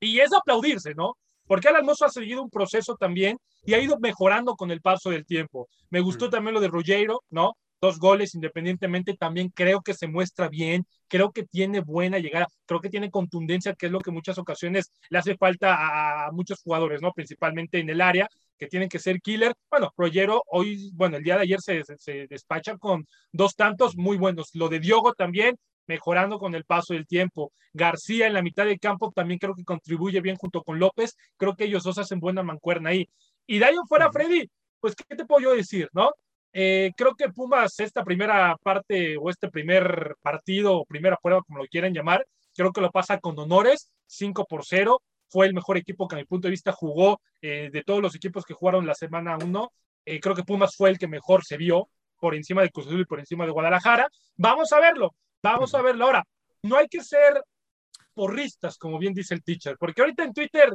Y 0.00 0.20
es 0.20 0.34
aplaudirse, 0.34 0.94
¿no? 0.94 1.16
Porque 1.46 1.68
Alan 1.68 1.86
Mozo 1.86 2.04
ha 2.04 2.10
seguido 2.10 2.42
un 2.42 2.50
proceso 2.50 2.96
también 2.96 3.38
y 3.64 3.72
ha 3.72 3.80
ido 3.80 3.98
mejorando 3.98 4.54
con 4.54 4.70
el 4.70 4.82
paso 4.82 5.08
del 5.08 5.24
tiempo. 5.24 5.66
Me 5.88 6.00
gustó 6.00 6.28
también 6.28 6.52
lo 6.52 6.60
de 6.60 6.68
Ruggiero, 6.68 7.22
¿no? 7.30 7.56
Dos 7.80 7.98
goles 7.98 8.34
independientemente, 8.34 9.16
también 9.16 9.48
creo 9.48 9.80
que 9.80 9.94
se 9.94 10.08
muestra 10.08 10.50
bien, 10.50 10.86
creo 11.08 11.32
que 11.32 11.44
tiene 11.44 11.80
buena 11.80 12.18
llegada, 12.18 12.48
creo 12.66 12.80
que 12.80 12.90
tiene 12.90 13.10
contundencia, 13.10 13.72
que 13.72 13.86
es 13.86 13.92
lo 13.92 14.00
que 14.00 14.10
muchas 14.10 14.36
ocasiones 14.36 14.92
le 15.08 15.18
hace 15.18 15.38
falta 15.38 16.26
a 16.26 16.32
muchos 16.32 16.60
jugadores, 16.60 17.00
¿no? 17.00 17.12
Principalmente 17.12 17.78
en 17.78 17.88
el 17.88 18.02
área, 18.02 18.28
que 18.58 18.66
tienen 18.66 18.88
que 18.88 18.98
ser 18.98 19.20
killer. 19.20 19.54
Bueno, 19.70 19.92
Rollero 19.96 20.42
hoy, 20.48 20.90
bueno, 20.94 21.16
el 21.16 21.22
día 21.22 21.36
de 21.36 21.42
ayer 21.42 21.60
se, 21.60 21.82
se, 21.84 22.26
despacha 22.26 22.76
con 22.78 23.06
dos 23.32 23.54
tantos 23.54 23.96
muy 23.96 24.16
buenos. 24.16 24.50
Lo 24.54 24.68
de 24.68 24.80
Diogo 24.80 25.12
también, 25.14 25.56
mejorando 25.86 26.38
con 26.38 26.54
el 26.54 26.64
paso 26.64 26.94
del 26.94 27.06
tiempo. 27.06 27.52
García 27.72 28.26
en 28.26 28.34
la 28.34 28.42
mitad 28.42 28.64
del 28.64 28.80
campo 28.80 29.12
también 29.12 29.38
creo 29.38 29.54
que 29.54 29.64
contribuye 29.64 30.20
bien 30.20 30.36
junto 30.36 30.62
con 30.62 30.78
López. 30.78 31.16
Creo 31.36 31.54
que 31.56 31.64
ellos 31.64 31.84
dos 31.84 31.98
hacen 31.98 32.20
buena 32.20 32.42
mancuerna 32.42 32.90
ahí. 32.90 33.08
Y 33.46 33.58
de 33.58 33.66
ahí 33.66 33.76
fuera, 33.88 34.10
Freddy, 34.10 34.48
pues, 34.80 34.94
¿qué 34.94 35.16
te 35.16 35.24
puedo 35.24 35.42
yo 35.42 35.56
decir, 35.56 35.88
no? 35.92 36.10
Eh, 36.52 36.92
creo 36.96 37.14
que 37.14 37.28
Pumas, 37.28 37.78
esta 37.80 38.02
primera 38.02 38.56
parte 38.62 39.16
o 39.18 39.30
este 39.30 39.50
primer 39.50 40.16
partido 40.22 40.78
o 40.78 40.86
primera 40.86 41.18
prueba, 41.22 41.42
como 41.42 41.58
lo 41.58 41.66
quieran 41.66 41.92
llamar, 41.92 42.26
creo 42.54 42.72
que 42.72 42.80
lo 42.80 42.90
pasa 42.90 43.20
con 43.20 43.38
honores, 43.38 43.90
5 44.06 44.46
por 44.48 44.64
0 44.64 45.02
fue 45.28 45.46
el 45.46 45.54
mejor 45.54 45.76
equipo 45.76 46.06
que 46.08 46.16
a 46.16 46.18
mi 46.18 46.24
punto 46.24 46.46
de 46.46 46.52
vista 46.52 46.72
jugó 46.72 47.20
eh, 47.40 47.70
de 47.72 47.82
todos 47.82 48.02
los 48.02 48.14
equipos 48.14 48.44
que 48.44 48.54
jugaron 48.54 48.86
la 48.86 48.94
semana 48.94 49.36
1. 49.36 49.72
Eh, 50.04 50.20
creo 50.20 50.34
que 50.34 50.44
Pumas 50.44 50.76
fue 50.76 50.90
el 50.90 50.98
que 50.98 51.08
mejor 51.08 51.44
se 51.44 51.56
vio 51.56 51.88
por 52.18 52.34
encima 52.34 52.62
de 52.62 52.70
Cruz 52.70 52.86
Azul 52.86 53.00
y 53.00 53.04
por 53.04 53.18
encima 53.18 53.44
de 53.44 53.52
Guadalajara. 53.52 54.08
Vamos 54.36 54.72
a 54.72 54.80
verlo, 54.80 55.14
vamos 55.42 55.74
a 55.74 55.82
verlo. 55.82 56.06
Ahora, 56.06 56.24
no 56.62 56.76
hay 56.76 56.88
que 56.88 57.02
ser 57.02 57.42
porristas, 58.14 58.78
como 58.78 58.98
bien 58.98 59.12
dice 59.12 59.34
el 59.34 59.42
teacher, 59.42 59.76
porque 59.78 60.00
ahorita 60.00 60.24
en 60.24 60.32
Twitter 60.32 60.72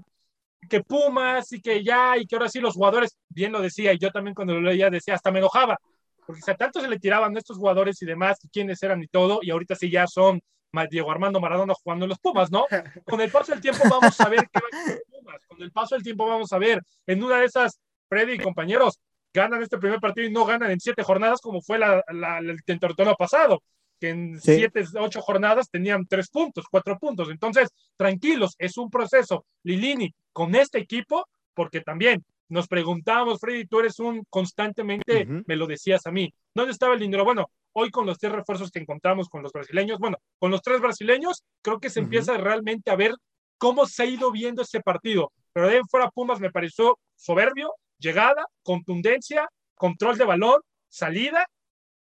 que 0.69 0.81
Pumas 0.83 1.51
y 1.53 1.61
que 1.61 1.83
ya, 1.83 2.17
y 2.17 2.27
que 2.27 2.35
ahora 2.35 2.49
sí 2.49 2.59
los 2.59 2.75
jugadores, 2.75 3.17
bien 3.29 3.51
lo 3.51 3.61
decía, 3.61 3.93
y 3.93 3.97
yo 3.97 4.11
también 4.11 4.35
cuando 4.35 4.53
lo 4.53 4.61
leía 4.61 4.89
decía, 4.89 5.15
hasta 5.15 5.31
me 5.31 5.39
enojaba, 5.39 5.77
porque 6.25 6.41
si 6.41 6.55
tanto 6.55 6.79
se 6.79 6.87
le 6.87 6.99
tiraban 6.99 7.35
estos 7.35 7.57
jugadores 7.57 8.01
y 8.01 8.05
demás, 8.05 8.37
quiénes 8.53 8.81
eran 8.83 9.01
y 9.01 9.07
todo, 9.07 9.39
y 9.41 9.49
ahorita 9.49 9.75
sí 9.75 9.89
ya 9.89 10.05
son 10.07 10.41
Diego 10.89 11.11
Armando 11.11 11.39
Maradona 11.39 11.73
jugando 11.73 12.05
en 12.05 12.09
los 12.09 12.19
Pumas, 12.19 12.51
¿no? 12.51 12.65
Con 13.05 13.21
el 13.21 13.31
paso 13.31 13.51
del 13.51 13.61
tiempo 13.61 13.83
vamos 13.89 14.19
a 14.19 14.29
ver 14.29 14.49
qué 14.51 14.59
va 14.59 14.67
a 14.71 14.91
los 14.91 15.01
Pumas, 15.09 15.45
con 15.45 15.61
el 15.61 15.71
paso 15.71 15.95
del 15.95 16.03
tiempo 16.03 16.27
vamos 16.27 16.51
a 16.53 16.57
ver, 16.57 16.81
en 17.07 17.23
una 17.23 17.39
de 17.39 17.45
esas, 17.45 17.79
Freddy 18.07 18.33
y 18.33 18.39
compañeros, 18.39 18.99
ganan 19.33 19.61
este 19.61 19.77
primer 19.77 19.99
partido 19.99 20.27
y 20.27 20.31
no 20.31 20.45
ganan 20.45 20.71
en 20.71 20.79
siete 20.79 21.03
jornadas 21.03 21.41
como 21.41 21.61
fue 21.61 21.77
la, 21.77 22.03
la, 22.09 22.39
el 22.39 22.79
torneo 22.79 23.15
pasado 23.15 23.61
que 24.01 24.09
en 24.09 24.41
siete, 24.41 24.83
ocho 24.99 25.21
jornadas 25.21 25.69
tenían 25.69 26.07
tres 26.07 26.27
puntos, 26.29 26.65
cuatro 26.69 26.97
puntos. 26.97 27.29
Entonces, 27.29 27.69
tranquilos, 27.95 28.55
es 28.57 28.75
un 28.77 28.89
proceso. 28.89 29.45
Lilini, 29.61 30.11
con 30.33 30.55
este 30.55 30.79
equipo, 30.79 31.27
porque 31.53 31.81
también 31.81 32.25
nos 32.51 32.67
preguntábamos, 32.67 33.39
Freddy, 33.39 33.65
tú 33.65 33.79
eres 33.79 33.97
un 33.99 34.25
constantemente, 34.29 35.25
me 35.25 35.55
lo 35.55 35.65
decías 35.65 36.05
a 36.05 36.11
mí, 36.11 36.33
¿dónde 36.53 36.73
estaba 36.73 36.93
el 36.93 36.99
dinero? 36.99 37.23
Bueno, 37.23 37.49
hoy 37.71 37.89
con 37.91 38.05
los 38.05 38.17
tres 38.17 38.33
refuerzos 38.33 38.69
que 38.69 38.79
encontramos 38.79 39.29
con 39.29 39.41
los 39.41 39.53
brasileños, 39.53 39.99
bueno, 39.99 40.17
con 40.37 40.51
los 40.51 40.61
tres 40.61 40.81
brasileños, 40.81 41.45
creo 41.61 41.79
que 41.79 41.89
se 41.89 42.01
empieza 42.01 42.35
realmente 42.35 42.91
a 42.91 42.97
ver 42.97 43.13
cómo 43.57 43.85
se 43.85 44.03
ha 44.03 44.05
ido 44.05 44.31
viendo 44.31 44.63
ese 44.63 44.81
partido. 44.81 45.31
Pero 45.53 45.69
de 45.69 45.81
fuera 45.89 46.09
Pumas 46.09 46.41
me 46.41 46.51
pareció 46.51 46.99
soberbio, 47.15 47.73
llegada, 47.99 48.45
contundencia, 48.63 49.47
control 49.75 50.17
de 50.17 50.25
balón, 50.25 50.59
salida 50.89 51.47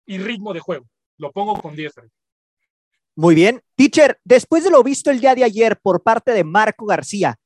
y 0.05 0.17
ritmo 0.17 0.53
de 0.53 0.61
juego. 0.61 0.85
Lo 1.17 1.33
pongo 1.33 1.61
con 1.61 1.75
10. 1.75 1.93
Muy 3.15 3.35
bien. 3.35 3.61
Teacher, 3.75 4.17
después 4.23 4.63
de 4.63 4.69
lo 4.69 4.81
visto 4.81 5.11
el 5.11 5.19
día 5.19 5.35
de 5.35 5.43
ayer 5.43 5.77
por 5.81 6.03
parte 6.03 6.31
de 6.31 6.45
Marco 6.45 6.85
García, 6.85 7.37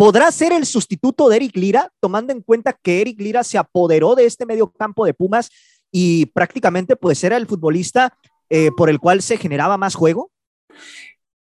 ¿podrá 0.00 0.32
ser 0.32 0.54
el 0.54 0.64
sustituto 0.64 1.28
de 1.28 1.36
Eric 1.36 1.54
Lira, 1.56 1.92
tomando 2.00 2.32
en 2.32 2.40
cuenta 2.40 2.72
que 2.72 3.02
Eric 3.02 3.20
Lira 3.20 3.44
se 3.44 3.58
apoderó 3.58 4.14
de 4.14 4.24
este 4.24 4.46
medio 4.46 4.72
campo 4.72 5.04
de 5.04 5.12
Pumas 5.12 5.50
y 5.92 6.24
prácticamente 6.24 6.96
pues 6.96 7.22
era 7.22 7.36
el 7.36 7.46
futbolista 7.46 8.16
eh, 8.48 8.70
por 8.74 8.88
el 8.88 8.98
cual 8.98 9.20
se 9.20 9.36
generaba 9.36 9.76
más 9.76 9.94
juego? 9.94 10.32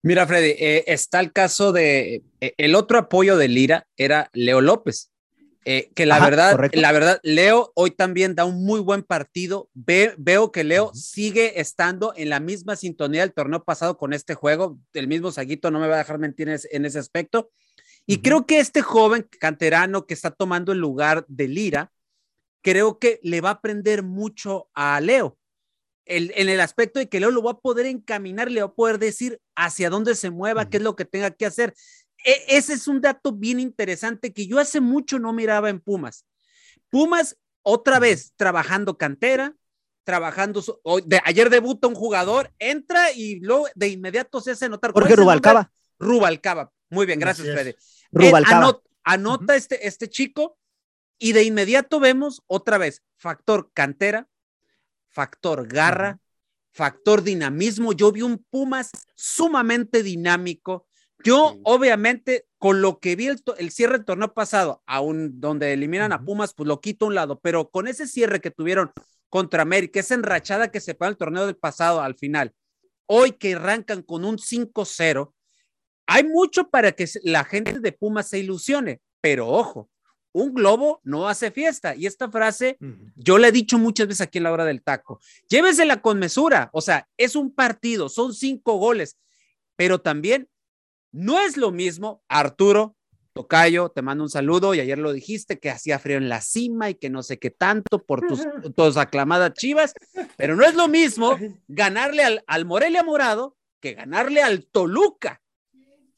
Mira, 0.02 0.26
Freddy, 0.26 0.50
eh, 0.58 0.84
está 0.86 1.20
el 1.20 1.32
caso 1.32 1.72
de 1.72 2.24
eh, 2.42 2.52
el 2.58 2.74
otro 2.74 2.98
apoyo 2.98 3.38
de 3.38 3.48
Lira 3.48 3.86
era 3.96 4.28
Leo 4.34 4.60
López. 4.60 5.08
Que 5.64 6.04
la 6.04 6.18
verdad, 6.18 6.58
la 6.74 6.92
verdad, 6.92 7.20
Leo 7.22 7.72
hoy 7.74 7.92
también 7.92 8.34
da 8.34 8.44
un 8.44 8.66
muy 8.66 8.80
buen 8.80 9.02
partido. 9.02 9.70
veo 9.72 10.52
que 10.52 10.64
Leo 10.64 10.92
sigue 10.92 11.58
estando 11.58 12.12
en 12.16 12.28
la 12.28 12.40
misma 12.40 12.76
sintonía 12.76 13.22
del 13.22 13.32
torneo 13.32 13.64
pasado 13.64 13.96
con 13.96 14.12
este 14.12 14.34
juego. 14.34 14.78
El 14.92 15.08
mismo 15.08 15.32
Saguito 15.32 15.70
no 15.70 15.80
me 15.80 15.88
va 15.88 15.94
a 15.94 15.98
dejar 15.98 16.18
mentir 16.18 16.48
en 16.48 16.84
ese, 16.84 16.98
aspecto. 16.98 17.50
Y 18.06 18.22
creo 18.22 18.46
que 18.46 18.58
este 18.58 18.82
joven 18.82 19.28
canterano 19.38 20.06
que 20.06 20.14
está 20.14 20.30
tomando 20.30 20.72
el 20.72 20.78
lugar 20.78 21.24
de 21.28 21.48
Lira, 21.48 21.92
creo 22.62 22.98
que 22.98 23.20
le 23.22 23.40
va 23.40 23.50
a 23.50 23.54
aprender 23.54 24.02
mucho 24.02 24.68
a 24.74 25.00
Leo. 25.00 25.38
en 26.04 26.48
el 26.48 26.60
aspecto 26.60 26.98
de 26.98 27.08
que 27.08 27.20
Leo 27.20 27.30
lo 27.30 27.44
va 27.44 27.52
a 27.52 27.60
poder 27.60 27.86
encaminar, 27.86 28.50
le 28.50 28.60
va 28.60 28.68
a 28.68 28.74
poder 28.74 28.98
decir 28.98 29.40
hacia 29.54 29.88
dónde 29.88 30.16
se 30.16 30.30
mueva, 30.30 30.68
qué 30.68 30.78
es 30.78 30.82
lo 30.82 30.96
que 30.96 31.04
tenga 31.04 31.30
que 31.30 31.46
hacer. 31.46 31.74
E, 32.24 32.56
ese 32.56 32.74
es 32.74 32.88
un 32.88 33.00
dato 33.00 33.32
bien 33.32 33.60
interesante 33.60 34.32
que 34.32 34.46
yo 34.46 34.58
hace 34.58 34.80
mucho 34.80 35.18
no 35.18 35.32
miraba 35.32 35.70
en 35.70 35.80
Pumas. 35.80 36.26
Pumas, 36.90 37.36
otra 37.62 37.98
vez, 37.98 38.32
trabajando 38.36 38.98
cantera, 38.98 39.54
trabajando. 40.04 40.62
de, 41.04 41.20
ayer 41.24 41.50
debuta 41.50 41.88
un 41.88 41.94
jugador, 41.94 42.52
entra 42.58 43.12
y 43.12 43.40
luego 43.40 43.66
de 43.74 43.88
inmediato 43.88 44.40
se 44.40 44.52
hace 44.52 44.68
notar. 44.68 44.92
Jorge 44.92 45.16
Rubalcaba. 45.16 45.70
Rubalcaba. 45.98 46.72
Muy 46.92 47.06
bien, 47.06 47.18
gracias, 47.18 47.48
Fede. 47.48 47.76
Anota, 49.02 49.56
este, 49.56 49.88
este 49.88 50.10
chico 50.10 50.58
y 51.18 51.32
de 51.32 51.42
inmediato 51.42 52.00
vemos 52.00 52.42
otra 52.46 52.76
vez 52.76 53.02
factor 53.16 53.70
cantera, 53.72 54.28
factor 55.08 55.66
garra, 55.66 56.20
factor 56.70 57.22
dinamismo. 57.22 57.94
Yo 57.94 58.12
vi 58.12 58.20
un 58.20 58.44
Pumas 58.50 58.90
sumamente 59.14 60.02
dinámico, 60.02 60.86
yo, 61.24 61.58
obviamente, 61.64 62.46
con 62.58 62.82
lo 62.82 62.98
que 62.98 63.16
vi 63.16 63.28
el, 63.28 63.70
cierre 63.70 63.96
del 63.96 64.04
torneo 64.04 64.34
pasado, 64.34 64.82
aún 64.84 65.40
donde 65.40 65.72
eliminan 65.72 66.12
a 66.12 66.22
Pumas, 66.22 66.52
pues 66.52 66.66
lo 66.66 66.82
quito 66.82 67.06
a 67.06 67.08
un 67.08 67.14
lado, 67.14 67.40
pero 67.40 67.70
con 67.70 67.88
ese 67.88 68.06
cierre 68.06 68.42
que 68.42 68.50
tuvieron 68.50 68.92
contra 69.30 69.62
América, 69.62 70.00
esa 70.00 70.14
enrachada 70.14 70.70
que 70.70 70.80
se 70.80 70.94
el 71.00 71.16
torneo 71.16 71.46
del 71.46 71.56
pasado 71.56 72.02
al 72.02 72.16
final, 72.16 72.52
hoy 73.06 73.32
que 73.32 73.54
arrancan 73.54 74.02
con 74.02 74.26
un 74.26 74.36
5-0, 74.36 75.32
hay 76.06 76.24
mucho 76.24 76.68
para 76.68 76.92
que 76.92 77.08
la 77.22 77.44
gente 77.44 77.80
de 77.80 77.92
Pumas 77.92 78.28
se 78.28 78.38
ilusione, 78.38 79.00
pero 79.20 79.48
ojo, 79.48 79.88
un 80.32 80.54
globo 80.54 81.00
no 81.04 81.28
hace 81.28 81.50
fiesta. 81.50 81.94
Y 81.94 82.06
esta 82.06 82.30
frase 82.30 82.78
yo 83.16 83.38
la 83.38 83.48
he 83.48 83.52
dicho 83.52 83.78
muchas 83.78 84.08
veces 84.08 84.22
aquí 84.22 84.38
en 84.38 84.44
la 84.44 84.52
hora 84.52 84.64
del 84.64 84.82
taco. 84.82 85.20
Llévesela 85.48 86.00
con 86.00 86.18
mesura. 86.18 86.70
O 86.72 86.80
sea, 86.80 87.08
es 87.16 87.36
un 87.36 87.54
partido, 87.54 88.08
son 88.08 88.34
cinco 88.34 88.76
goles, 88.76 89.18
pero 89.76 90.00
también 90.00 90.48
no 91.12 91.40
es 91.40 91.56
lo 91.56 91.70
mismo, 91.70 92.22
Arturo, 92.28 92.96
Tocayo, 93.34 93.90
te 93.90 94.02
mando 94.02 94.24
un 94.24 94.30
saludo 94.30 94.74
y 94.74 94.80
ayer 94.80 94.98
lo 94.98 95.12
dijiste 95.12 95.58
que 95.58 95.70
hacía 95.70 95.98
frío 95.98 96.18
en 96.18 96.28
la 96.28 96.40
cima 96.40 96.90
y 96.90 96.94
que 96.94 97.10
no 97.10 97.22
sé 97.22 97.38
qué 97.38 97.50
tanto 97.50 98.04
por 98.04 98.26
tus, 98.26 98.46
tus 98.74 98.96
aclamadas 98.96 99.54
chivas, 99.54 99.94
pero 100.36 100.54
no 100.54 100.64
es 100.64 100.74
lo 100.74 100.88
mismo 100.88 101.36
ganarle 101.68 102.24
al, 102.24 102.44
al 102.46 102.64
Morelia 102.64 103.02
Morado 103.02 103.56
que 103.80 103.94
ganarle 103.94 104.42
al 104.42 104.66
Toluca. 104.66 105.41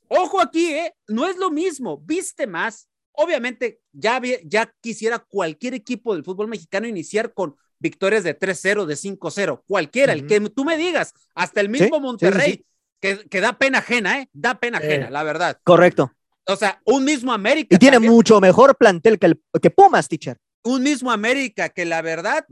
Ojo 0.08 0.40
aquí, 0.40 0.72
¿eh? 0.72 0.94
No 1.08 1.26
es 1.26 1.36
lo 1.36 1.50
mismo, 1.50 1.98
viste 1.98 2.46
más. 2.46 2.88
Obviamente, 3.12 3.80
ya, 3.92 4.20
ya 4.44 4.72
quisiera 4.80 5.18
cualquier 5.18 5.74
equipo 5.74 6.14
del 6.14 6.24
fútbol 6.24 6.48
mexicano 6.48 6.86
iniciar 6.86 7.32
con 7.32 7.56
victorias 7.78 8.24
de 8.24 8.38
3-0, 8.38 8.86
de 8.86 8.94
5-0, 8.94 9.62
cualquiera, 9.66 10.12
el 10.12 10.26
que 10.26 10.40
tú 10.40 10.64
me 10.64 10.76
digas, 10.76 11.12
hasta 11.34 11.60
el 11.60 11.68
mismo 11.68 12.00
Monterrey 12.00 12.64
que, 13.00 13.40
da 13.40 13.52
pena 13.52 13.78
ajena, 13.78 14.20
¿eh? 14.20 14.28
Da 14.32 14.54
pena 14.54 14.78
ajena, 14.78 15.10
la 15.10 15.22
verdad. 15.22 15.60
Correcto. 15.62 16.12
O 16.46 16.56
sea, 16.56 16.80
un 16.84 17.04
mismo 17.04 17.32
América. 17.32 17.74
Y 17.74 17.78
tiene 17.78 17.98
mucho 17.98 18.40
mejor 18.40 18.76
plantel 18.76 19.18
que, 19.18 19.26
el, 19.26 19.42
que 19.60 19.70
Pumas, 19.70 20.08
teacher. 20.08 20.38
Un 20.62 20.82
mismo 20.82 21.10
América 21.10 21.68
que 21.68 21.84
la 21.84 22.00
verdad, 22.00 22.46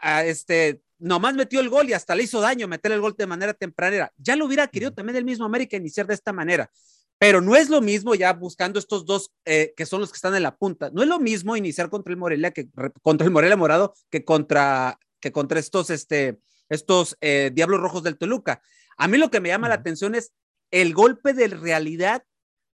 a, 0.00 0.24
este, 0.24 0.80
nomás 0.98 1.34
metió 1.34 1.60
el 1.60 1.68
gol 1.68 1.88
y 1.88 1.92
hasta 1.92 2.14
le 2.14 2.22
hizo 2.22 2.40
daño 2.40 2.66
meter 2.66 2.92
el 2.92 3.00
gol 3.00 3.14
de 3.16 3.26
manera 3.26 3.52
tempranera. 3.52 4.12
Ya 4.16 4.36
lo 4.36 4.46
hubiera 4.46 4.66
querido 4.68 4.92
también 4.92 5.16
el 5.16 5.24
mismo 5.24 5.44
América 5.44 5.76
iniciar 5.76 6.06
de 6.06 6.14
esta 6.14 6.32
manera. 6.32 6.70
Pero 7.18 7.40
no 7.40 7.56
es 7.56 7.68
lo 7.68 7.80
mismo 7.80 8.14
ya 8.14 8.32
buscando 8.32 8.78
estos 8.78 9.04
dos 9.04 9.32
eh, 9.44 9.74
que 9.76 9.86
son 9.86 10.00
los 10.00 10.10
que 10.10 10.16
están 10.16 10.34
en 10.34 10.42
la 10.44 10.56
punta. 10.56 10.90
No 10.90 11.02
es 11.02 11.08
lo 11.08 11.18
mismo 11.18 11.56
iniciar 11.56 11.90
contra 11.90 12.12
el 12.12 12.18
Morelia 12.18 12.52
que 12.52 12.68
contra 13.02 13.24
el 13.24 13.32
Morelia 13.32 13.56
Morado 13.56 13.94
que 14.10 14.24
contra 14.24 14.98
que 15.20 15.32
contra 15.32 15.58
estos 15.58 15.90
este 15.90 16.38
estos 16.68 17.16
eh, 17.20 17.50
Diablos 17.52 17.80
Rojos 17.80 18.02
del 18.02 18.18
Toluca. 18.18 18.62
A 18.96 19.08
mí 19.08 19.18
lo 19.18 19.30
que 19.30 19.40
me 19.40 19.48
llama 19.48 19.68
la 19.68 19.74
atención 19.74 20.14
es 20.14 20.32
el 20.70 20.94
golpe 20.94 21.32
de 21.32 21.48
realidad 21.48 22.24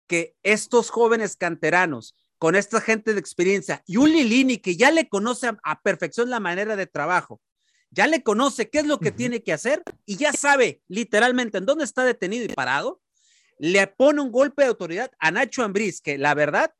que 0.07 0.35
estos 0.43 0.89
jóvenes 0.89 1.35
canteranos, 1.35 2.15
con 2.37 2.55
esta 2.55 2.81
gente 2.81 3.13
de 3.13 3.19
experiencia 3.19 3.83
y 3.85 3.97
un 3.97 4.11
Lilini 4.11 4.57
que 4.57 4.75
ya 4.75 4.91
le 4.91 5.07
conoce 5.07 5.51
a, 5.63 5.81
perfección 5.81 6.29
la 6.29 6.41
manera 6.41 6.75
de 6.75 6.87
trabajo, 6.87 7.41
ya 7.89 8.07
le 8.07 8.21
conoce 8.21 8.69
qué 8.69 8.79
es 8.79 8.85
lo 8.85 8.99
que 8.99 9.11
tiene 9.11 9.43
que 9.43 9.53
hacer 9.53 9.81
y 10.05 10.17
ya 10.17 10.33
sabe 10.33 10.81
literalmente 10.87 11.59
en 11.59 11.65
dónde 11.65 11.85
está 11.85 12.03
detenido 12.03 12.43
y 12.43 12.49
parado, 12.49 13.01
le 13.59 13.87
pone 13.87 14.21
un 14.21 14.31
golpe 14.31 14.63
de 14.63 14.69
autoridad 14.69 15.11
a 15.19 15.31
Nacho 15.31 15.63
Ambriz, 15.63 16.01
que 16.01 16.17
la 16.17 16.33
verdad 16.33 16.73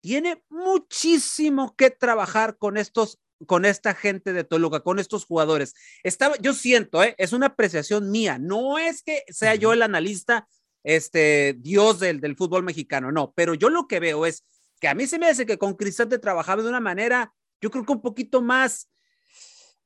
tiene 0.00 0.44
muchísimo 0.48 1.74
que 1.76 1.90
trabajar 1.90 2.58
con 2.58 2.76
estos 2.76 3.18
con 3.46 3.64
esta 3.64 3.94
gente 3.94 4.32
de 4.32 4.44
Toluca, 4.44 4.80
con 4.80 4.98
estos 4.98 5.24
jugadores. 5.24 5.74
Estaba, 6.02 6.36
yo 6.38 6.54
siento, 6.54 7.02
¿eh? 7.02 7.14
es 7.18 7.32
una 7.32 7.46
apreciación 7.46 8.10
mía, 8.10 8.38
no 8.38 8.78
es 8.78 9.02
que 9.02 9.24
sea 9.28 9.54
yo 9.54 9.72
el 9.72 9.82
analista, 9.82 10.48
este, 10.82 11.54
Dios 11.58 12.00
del, 12.00 12.20
del 12.20 12.36
fútbol 12.36 12.62
mexicano, 12.62 13.12
no, 13.12 13.32
pero 13.34 13.54
yo 13.54 13.70
lo 13.70 13.86
que 13.86 14.00
veo 14.00 14.24
es 14.24 14.44
que 14.80 14.88
a 14.88 14.94
mí 14.94 15.06
se 15.06 15.18
me 15.18 15.26
hace 15.26 15.46
que 15.46 15.58
con 15.58 15.74
Cristante 15.74 16.18
trabajaba 16.18 16.62
de 16.62 16.68
una 16.68 16.80
manera, 16.80 17.34
yo 17.60 17.70
creo 17.70 17.84
que 17.84 17.92
un 17.92 18.02
poquito 18.02 18.42
más, 18.42 18.90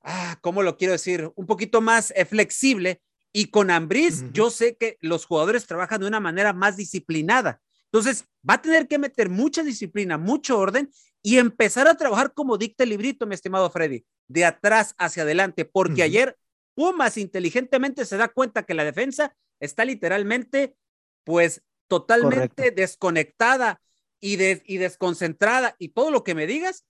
ah, 0.02 0.38
¿cómo 0.40 0.62
lo 0.62 0.76
quiero 0.76 0.92
decir? 0.92 1.30
Un 1.36 1.46
poquito 1.46 1.80
más 1.80 2.12
eh, 2.16 2.24
flexible. 2.24 3.00
Y 3.38 3.52
con 3.52 3.70
Ambriz, 3.70 4.24
yo 4.32 4.50
sé 4.50 4.76
que 4.76 4.98
los 5.00 5.24
jugadores 5.24 5.64
trabajan 5.64 6.00
de 6.00 6.08
una 6.08 6.18
manera 6.18 6.52
más 6.52 6.76
disciplinada. 6.76 7.60
Entonces, 7.84 8.24
va 8.38 8.54
a 8.54 8.62
tener 8.62 8.88
que 8.88 8.98
meter 8.98 9.28
mucha 9.28 9.62
disciplina, 9.62 10.18
mucho 10.18 10.58
orden 10.58 10.90
y 11.22 11.38
empezar 11.38 11.86
a 11.86 11.96
trabajar 11.96 12.34
como 12.34 12.58
dicta 12.58 12.82
el 12.82 12.90
librito, 12.90 13.28
mi 13.28 13.36
estimado 13.36 13.70
Freddy, 13.70 14.04
de 14.26 14.44
atrás 14.44 14.96
hacia 14.98 15.22
adelante, 15.22 15.64
porque 15.64 16.02
ayer 16.02 16.36
Pumas 16.74 17.16
inteligentemente 17.16 18.04
se 18.06 18.16
da 18.16 18.26
cuenta 18.26 18.64
que 18.64 18.74
la 18.74 18.82
defensa 18.82 19.36
está 19.60 19.84
literalmente, 19.84 20.74
pues, 21.22 21.62
totalmente 21.86 22.72
desconectada 22.72 23.80
y, 24.18 24.32
y 24.34 24.78
desconcentrada 24.78 25.76
y 25.78 25.90
todo 25.90 26.10
lo 26.10 26.24
que 26.24 26.34
me 26.34 26.48
digas. 26.48 26.86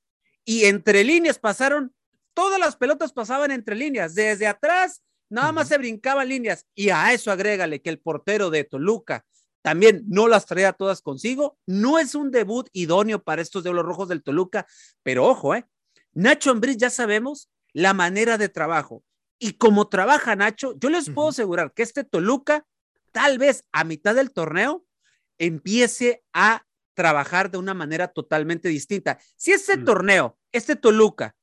Y 0.46 0.64
entre 0.64 1.04
líneas 1.04 1.38
pasaron, 1.38 1.94
todas 2.32 2.58
las 2.58 2.76
pelotas 2.76 3.12
pasaban 3.12 3.50
entre 3.50 3.76
líneas, 3.76 4.14
desde 4.14 4.46
atrás, 4.46 5.02
nada 5.28 5.52
más 5.52 5.68
se 5.68 5.78
brincaban 5.78 6.28
líneas. 6.28 6.66
Y 6.74 6.90
a 6.90 7.12
eso 7.12 7.30
agrégale 7.30 7.80
que 7.80 7.90
el 7.90 8.00
portero 8.00 8.50
de 8.50 8.64
Toluca 8.64 9.24
también 9.62 10.04
no 10.08 10.28
las 10.28 10.46
traía 10.46 10.72
todas 10.72 11.02
consigo. 11.02 11.58
No 11.66 11.98
es 11.98 12.14
un 12.14 12.30
debut 12.30 12.68
idóneo 12.72 13.22
para 13.22 13.42
estos 13.42 13.64
de 13.64 13.72
los 13.72 13.84
rojos 13.84 14.08
del 14.08 14.22
Toluca, 14.22 14.66
pero 15.02 15.26
ojo, 15.26 15.54
¿eh? 15.54 15.66
Nacho 16.12 16.50
Ambriz 16.50 16.76
ya 16.76 16.90
sabemos 16.90 17.50
la 17.72 17.94
manera 17.94 18.38
de 18.38 18.48
trabajo. 18.48 19.04
Y 19.38 19.52
como 19.52 19.88
trabaja 19.88 20.34
Nacho, 20.34 20.74
yo 20.78 20.90
les 20.90 21.10
puedo 21.10 21.28
asegurar 21.28 21.72
que 21.72 21.82
este 21.82 22.02
Toluca, 22.02 22.66
tal 23.12 23.38
vez 23.38 23.64
a 23.72 23.84
mitad 23.84 24.14
del 24.14 24.32
torneo, 24.32 24.84
empiece 25.38 26.24
a 26.32 26.66
trabajar 26.94 27.50
de 27.50 27.58
una 27.58 27.74
manera 27.74 28.08
totalmente 28.08 28.68
distinta. 28.68 29.18
Si 29.36 29.52
este 29.52 29.76
mm. 29.76 29.84
torneo, 29.84 30.38
este 30.50 30.74
Toluca, 30.74 31.36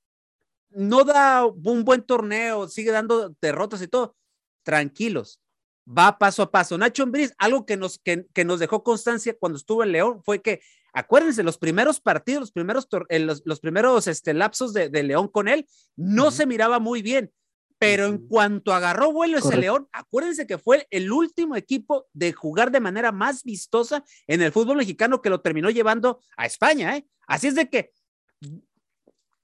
no 0.75 1.03
da 1.03 1.45
un 1.45 1.83
buen 1.83 2.03
torneo, 2.03 2.67
sigue 2.67 2.91
dando 2.91 3.35
derrotas 3.41 3.81
y 3.81 3.87
todo, 3.87 4.15
tranquilos, 4.63 5.41
va 5.85 6.17
paso 6.17 6.43
a 6.43 6.51
paso. 6.51 6.77
Nacho 6.77 7.03
Ambriz, 7.03 7.33
algo 7.37 7.65
que 7.65 7.77
nos, 7.77 7.99
que, 7.99 8.45
nos 8.45 8.59
dejó 8.59 8.83
constancia 8.83 9.35
cuando 9.39 9.57
estuvo 9.57 9.83
en 9.83 9.91
León 9.91 10.21
fue 10.23 10.41
que, 10.41 10.61
acuérdense, 10.93 11.43
los 11.43 11.57
primeros 11.57 11.99
partidos, 12.01 12.41
los 12.41 12.51
primeros, 12.51 12.87
eh, 13.09 13.19
los, 13.19 13.59
primeros 13.59 14.07
este, 14.07 14.33
lapsos 14.33 14.73
de, 14.73 15.03
León 15.03 15.27
con 15.29 15.47
él, 15.47 15.67
no 15.95 16.31
se 16.31 16.45
miraba 16.45 16.79
muy 16.79 17.01
bien. 17.01 17.31
Pero 17.77 18.05
en 18.05 18.25
cuanto 18.29 18.73
agarró 18.73 19.11
vuelo 19.11 19.37
ese 19.37 19.57
León, 19.57 19.89
acuérdense 19.91 20.47
que 20.47 20.57
fue 20.57 20.87
el 20.91 21.11
último 21.11 21.57
equipo 21.57 22.07
de 22.13 22.31
jugar 22.31 22.71
de 22.71 22.79
manera 22.79 23.11
más 23.11 23.43
vistosa 23.43 24.01
en 24.27 24.41
el 24.41 24.53
fútbol 24.53 24.77
mexicano 24.77 25.21
que 25.21 25.29
lo 25.29 25.41
terminó 25.41 25.69
llevando 25.69 26.21
a 26.37 26.45
España. 26.45 26.95
¿eh? 26.95 27.05
Así 27.27 27.47
es 27.47 27.55
de 27.55 27.69
que 27.69 27.91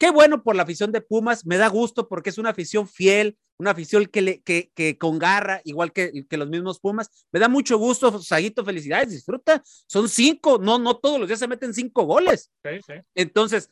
Qué 0.01 0.09
bueno 0.09 0.41
por 0.41 0.55
la 0.55 0.63
afición 0.63 0.91
de 0.91 0.99
Pumas, 0.99 1.45
me 1.45 1.57
da 1.57 1.67
gusto 1.67 2.07
porque 2.07 2.31
es 2.31 2.39
una 2.39 2.49
afición 2.49 2.87
fiel, 2.87 3.37
una 3.59 3.69
afición 3.69 4.07
que, 4.07 4.23
le, 4.23 4.41
que, 4.41 4.71
que 4.73 4.97
con 4.97 5.19
garra, 5.19 5.61
igual 5.63 5.93
que, 5.93 6.25
que, 6.27 6.37
los 6.37 6.49
mismos 6.49 6.79
Pumas. 6.79 7.27
Me 7.31 7.39
da 7.39 7.47
mucho 7.47 7.77
gusto, 7.77 8.19
Saguito, 8.19 8.65
felicidades, 8.65 9.11
disfruta. 9.11 9.61
Son 9.63 10.09
cinco, 10.09 10.57
no, 10.57 10.79
no 10.79 10.97
todos 10.97 11.19
los 11.19 11.27
días 11.27 11.37
se 11.37 11.47
meten 11.47 11.71
cinco 11.75 12.05
goles. 12.05 12.49
Sí, 12.63 12.79
sí. 12.83 12.93
Entonces, 13.13 13.69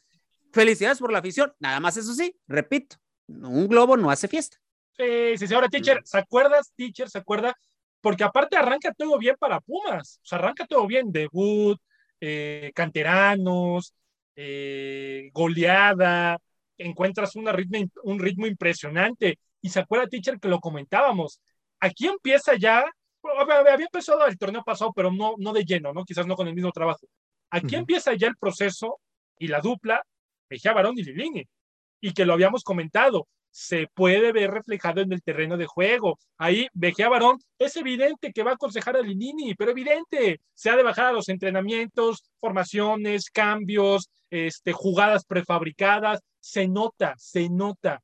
felicidades 0.54 1.00
por 1.00 1.12
la 1.12 1.18
afición. 1.18 1.52
Nada 1.58 1.80
más 1.80 1.98
eso 1.98 2.14
sí, 2.14 2.40
repito, 2.48 2.98
un 3.28 3.68
globo 3.68 3.98
no 3.98 4.12
hace 4.12 4.28
fiesta. 4.28 4.58
Sí, 4.98 5.48
sí. 5.48 5.52
Ahora, 5.56 5.68
teacher, 5.68 6.00
¿se 6.04 6.20
acuerdas, 6.20 6.72
teacher, 6.76 7.10
se 7.10 7.18
acuerda? 7.18 7.58
Porque 8.02 8.24
aparte 8.24 8.56
arranca 8.56 8.94
todo 8.94 9.18
bien 9.18 9.36
para 9.40 9.62
Pumas, 9.62 10.20
o 10.22 10.28
sea, 10.28 10.38
arranca 10.38 10.68
todo 10.68 10.86
bien, 10.86 11.12
debut, 11.12 11.82
eh, 12.22 12.72
canteranos, 12.76 13.96
eh, 14.42 15.30
goleada, 15.34 16.40
encuentras 16.78 17.36
una 17.36 17.52
ritmo, 17.52 17.80
un 18.04 18.20
ritmo 18.20 18.48
impresionante. 18.48 19.38
Y 19.62 19.70
se 19.70 19.82
acuerda, 19.82 20.08
teacher, 20.08 20.40
que 20.40 20.48
lo 20.48 20.62
comentábamos. 20.62 21.42
Aquí 21.82 22.08
empieza 22.08 22.56
ya, 22.56 22.86
había 23.22 23.86
empezado 23.86 24.26
el 24.28 24.38
torneo 24.38 24.64
pasado, 24.64 24.94
pero 24.96 25.12
no, 25.12 25.34
no 25.38 25.52
de 25.52 25.66
lleno, 25.66 25.92
¿no? 25.92 26.06
Quizás 26.06 26.26
no 26.26 26.38
con 26.38 26.48
el 26.48 26.56
mismo 26.56 26.72
trabajo. 26.72 27.06
Aquí 27.50 27.76
empieza 27.76 28.14
ya 28.14 28.28
el 28.28 28.38
proceso 28.38 29.02
y 29.38 29.48
la 29.48 29.60
dupla 29.60 30.02
Mejía 30.50 30.72
Barón 30.72 30.98
y 30.98 31.04
Lilini. 31.04 31.46
Y 32.00 32.14
que 32.14 32.26
lo 32.26 32.32
habíamos 32.32 32.64
comentado 32.64 33.28
se 33.52 33.88
puede 33.94 34.32
ver 34.32 34.52
reflejado 34.52 35.02
en 35.02 35.12
el 35.12 35.22
terreno 35.22 35.58
de 35.58 35.66
juego. 35.66 36.20
Ahí, 36.38 36.68
Vejea 36.74 37.10
Barón, 37.10 37.40
es 37.58 37.76
evidente 37.78 38.32
que 38.32 38.44
va 38.44 38.52
a 38.52 38.54
aconsejar 38.56 38.96
a 38.96 39.02
Linini, 39.02 39.56
pero 39.56 39.72
evidente, 39.72 40.42
se 40.54 40.70
ha 40.70 40.76
de 40.76 40.84
bajar 40.84 41.08
a 41.08 41.12
los 41.12 41.30
entrenamientos, 41.30 42.24
formaciones, 42.40 43.30
cambios, 43.30 44.10
este, 44.30 44.72
jugadas 44.72 45.26
prefabricadas, 45.26 46.22
se 46.40 46.68
nota, 46.68 47.16
se 47.18 47.50
nota. 47.50 48.02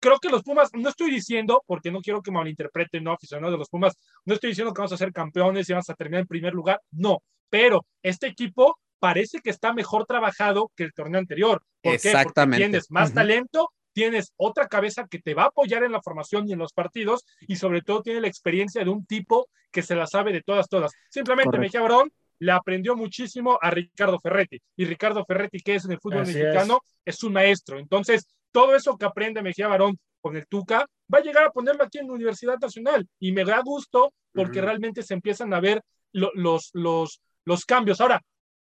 Creo 0.00 0.18
que 0.18 0.28
los 0.28 0.42
Pumas, 0.42 0.70
no 0.74 0.90
estoy 0.90 1.10
diciendo, 1.10 1.62
porque 1.66 1.90
no 1.90 2.00
quiero 2.00 2.20
que 2.20 2.30
malinterpreten, 2.30 3.02
no 3.02 3.12
aficionados 3.12 3.54
de 3.54 3.58
los 3.58 3.70
Pumas, 3.70 3.94
no 4.26 4.34
estoy 4.34 4.50
diciendo 4.50 4.74
que 4.74 4.80
vamos 4.80 4.92
a 4.92 4.98
ser 4.98 5.12
campeones 5.12 5.68
y 5.68 5.72
vamos 5.72 5.88
a 5.88 5.94
terminar 5.94 6.20
en 6.20 6.26
primer 6.26 6.52
lugar, 6.52 6.80
no, 6.90 7.22
pero 7.48 7.86
este 8.02 8.26
equipo 8.26 8.78
parece 8.98 9.40
que 9.40 9.50
está 9.50 9.72
mejor 9.72 10.06
trabajado 10.06 10.70
que 10.76 10.84
el 10.84 10.92
torneo 10.92 11.20
anterior. 11.20 11.62
¿Por 11.82 11.94
Exactamente. 11.94 12.56
Porque 12.56 12.70
tienes 12.70 12.90
más 12.90 13.12
talento 13.12 13.70
tienes 13.94 14.34
otra 14.36 14.68
cabeza 14.68 15.06
que 15.08 15.20
te 15.20 15.32
va 15.32 15.44
a 15.44 15.46
apoyar 15.46 15.84
en 15.84 15.92
la 15.92 16.02
formación 16.02 16.46
y 16.48 16.52
en 16.52 16.58
los 16.58 16.72
partidos 16.72 17.24
y 17.40 17.56
sobre 17.56 17.80
todo 17.80 18.02
tiene 18.02 18.20
la 18.20 18.28
experiencia 18.28 18.84
de 18.84 18.90
un 18.90 19.06
tipo 19.06 19.48
que 19.70 19.82
se 19.82 19.94
la 19.94 20.06
sabe 20.06 20.32
de 20.32 20.42
todas, 20.42 20.68
todas. 20.68 20.92
Simplemente 21.08 21.58
Mejía 21.58 21.80
Barón 21.80 22.12
le 22.38 22.52
aprendió 22.52 22.96
muchísimo 22.96 23.58
a 23.62 23.70
Ricardo 23.70 24.18
Ferretti 24.20 24.60
y 24.76 24.84
Ricardo 24.84 25.24
Ferretti, 25.24 25.60
que 25.60 25.76
es 25.76 25.84
en 25.84 25.92
el 25.92 26.00
fútbol 26.00 26.26
mexicano, 26.26 26.80
es. 27.04 27.22
un 27.22 27.32
maestro. 27.32 27.78
Entonces, 27.78 28.26
todo 28.52 28.74
eso 28.74 28.96
que 28.98 29.06
aprende 29.06 29.42
Mejía 29.42 29.68
Barón 29.68 29.98
con 30.20 30.36
el 30.36 30.46
Tuca 30.46 30.86
va 31.12 31.18
a 31.18 31.22
llegar 31.22 31.44
a 31.44 31.50
ponerlo 31.50 31.84
aquí 31.84 31.98
en 31.98 32.08
la 32.08 32.14
Universidad 32.14 32.58
Nacional 32.58 33.06
y 33.18 33.32
me 33.32 33.44
da 33.44 33.60
gusto 33.64 34.12
porque 34.32 34.60
realmente 34.60 35.02
se 35.02 35.14
empiezan 35.14 35.54
a 35.54 35.60
ver 35.60 35.82
los, 36.12 36.70
los, 36.72 37.20
los 37.44 37.64
cambios. 37.64 38.00
Ahora, 38.00 38.20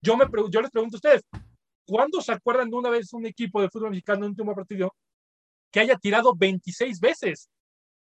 yo, 0.00 0.16
me, 0.16 0.24
yo 0.50 0.60
les 0.60 0.70
pregunto 0.70 0.96
a 0.96 0.98
ustedes, 0.98 1.22
¿cuándo 1.86 2.20
se 2.20 2.32
acuerdan 2.32 2.70
de 2.70 2.76
una 2.76 2.90
vez 2.90 3.12
un 3.12 3.26
equipo 3.26 3.60
de 3.60 3.68
fútbol 3.70 3.90
mexicano 3.90 4.18
en 4.18 4.24
un 4.24 4.30
último 4.30 4.54
partido 4.54 4.94
que 5.74 5.80
haya 5.80 5.96
tirado 5.96 6.36
26 6.36 7.00
veces, 7.00 7.50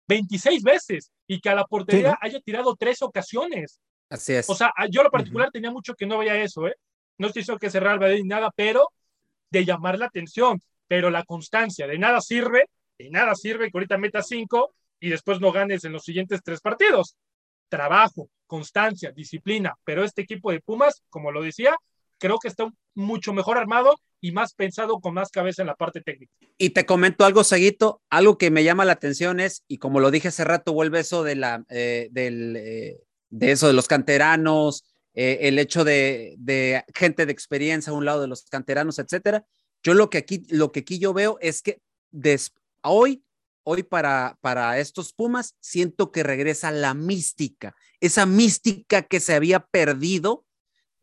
26 0.06 0.62
veces, 0.62 1.10
y 1.26 1.40
que 1.40 1.48
a 1.48 1.54
la 1.54 1.64
portería 1.64 2.18
haya 2.20 2.38
tirado 2.40 2.76
tres 2.78 3.00
ocasiones. 3.00 3.80
Así 4.10 4.34
es. 4.34 4.50
O 4.50 4.54
sea, 4.54 4.70
yo 4.90 5.02
lo 5.02 5.10
particular 5.10 5.50
tenía 5.50 5.70
mucho 5.70 5.94
que 5.94 6.04
no 6.04 6.18
veía 6.18 6.36
eso, 6.42 6.68
¿eh? 6.68 6.76
No 7.16 7.28
estoy 7.28 7.40
diciendo 7.40 7.58
que 7.58 7.70
cerrar 7.70 7.98
ni 8.02 8.24
nada, 8.24 8.52
pero 8.54 8.90
de 9.50 9.64
llamar 9.64 9.98
la 9.98 10.04
atención, 10.04 10.60
pero 10.86 11.08
la 11.08 11.24
constancia, 11.24 11.86
de 11.86 11.96
nada 11.96 12.20
sirve, 12.20 12.68
de 12.98 13.08
nada 13.08 13.34
sirve 13.34 13.70
que 13.70 13.78
ahorita 13.78 13.96
meta 13.96 14.22
cinco 14.22 14.74
y 15.00 15.08
después 15.08 15.40
no 15.40 15.50
ganes 15.50 15.86
en 15.86 15.92
los 15.92 16.02
siguientes 16.02 16.42
tres 16.44 16.60
partidos. 16.60 17.16
Trabajo, 17.70 18.28
constancia, 18.46 19.10
disciplina, 19.10 19.74
pero 19.84 20.04
este 20.04 20.20
equipo 20.20 20.52
de 20.52 20.60
Pumas, 20.60 21.02
como 21.08 21.32
lo 21.32 21.40
decía, 21.40 21.74
creo 22.18 22.38
que 22.38 22.48
está 22.48 22.68
mucho 22.94 23.32
mejor 23.32 23.56
armado 23.56 23.94
y 24.24 24.32
más 24.32 24.54
pensado 24.54 25.00
con 25.00 25.12
más 25.12 25.30
cabeza 25.30 25.60
en 25.60 25.66
la 25.66 25.74
parte 25.74 26.00
técnica. 26.00 26.32
Y 26.56 26.70
te 26.70 26.86
comento 26.86 27.26
algo, 27.26 27.44
Seguito, 27.44 28.00
algo 28.08 28.38
que 28.38 28.50
me 28.50 28.64
llama 28.64 28.86
la 28.86 28.92
atención 28.92 29.38
es, 29.38 29.64
y 29.68 29.76
como 29.76 30.00
lo 30.00 30.10
dije 30.10 30.28
hace 30.28 30.44
rato, 30.44 30.72
vuelve 30.72 31.00
eso 31.00 31.24
de 31.24 31.36
la, 31.36 31.62
eh, 31.68 32.08
del, 32.10 32.56
eh, 32.56 33.02
de 33.28 33.52
eso 33.52 33.66
de 33.66 33.74
los 33.74 33.86
canteranos, 33.86 34.82
eh, 35.12 35.40
el 35.42 35.58
hecho 35.58 35.84
de, 35.84 36.38
gente 36.94 37.26
de 37.26 37.32
experiencia 37.32 37.90
a 37.90 37.94
un 37.94 38.06
lado 38.06 38.22
de 38.22 38.28
los 38.28 38.44
canteranos, 38.44 38.98
etcétera. 38.98 39.44
Yo 39.82 39.92
lo 39.92 40.08
que 40.08 40.16
aquí, 40.16 40.46
lo 40.48 40.72
que 40.72 40.80
aquí 40.80 40.98
yo 40.98 41.12
veo 41.12 41.36
es 41.42 41.60
que 41.60 41.82
hoy, 42.82 43.26
hoy 43.62 43.82
para, 43.82 44.38
para 44.40 44.78
estos 44.78 45.12
Pumas, 45.12 45.54
siento 45.60 46.12
que 46.12 46.22
regresa 46.22 46.70
la 46.70 46.94
mística, 46.94 47.76
esa 48.00 48.24
mística 48.24 49.02
que 49.02 49.20
se 49.20 49.34
había 49.34 49.60
perdido 49.66 50.43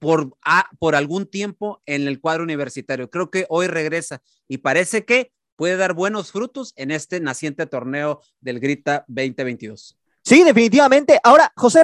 por, 0.01 0.35
por 0.79 0.95
algún 0.95 1.27
tiempo 1.27 1.83
en 1.85 2.07
el 2.07 2.19
cuadro 2.19 2.41
universitario. 2.41 3.11
Creo 3.11 3.29
que 3.29 3.45
hoy 3.49 3.67
regresa 3.67 4.23
y 4.47 4.57
parece 4.57 5.05
que 5.05 5.31
puede 5.55 5.77
dar 5.77 5.93
buenos 5.93 6.31
frutos 6.31 6.73
en 6.75 6.89
este 6.89 7.19
naciente 7.19 7.67
torneo 7.67 8.19
del 8.39 8.59
Grita 8.59 9.05
2022. 9.07 9.95
Sí, 10.23 10.43
definitivamente. 10.43 11.19
Ahora, 11.23 11.53
José 11.55 11.83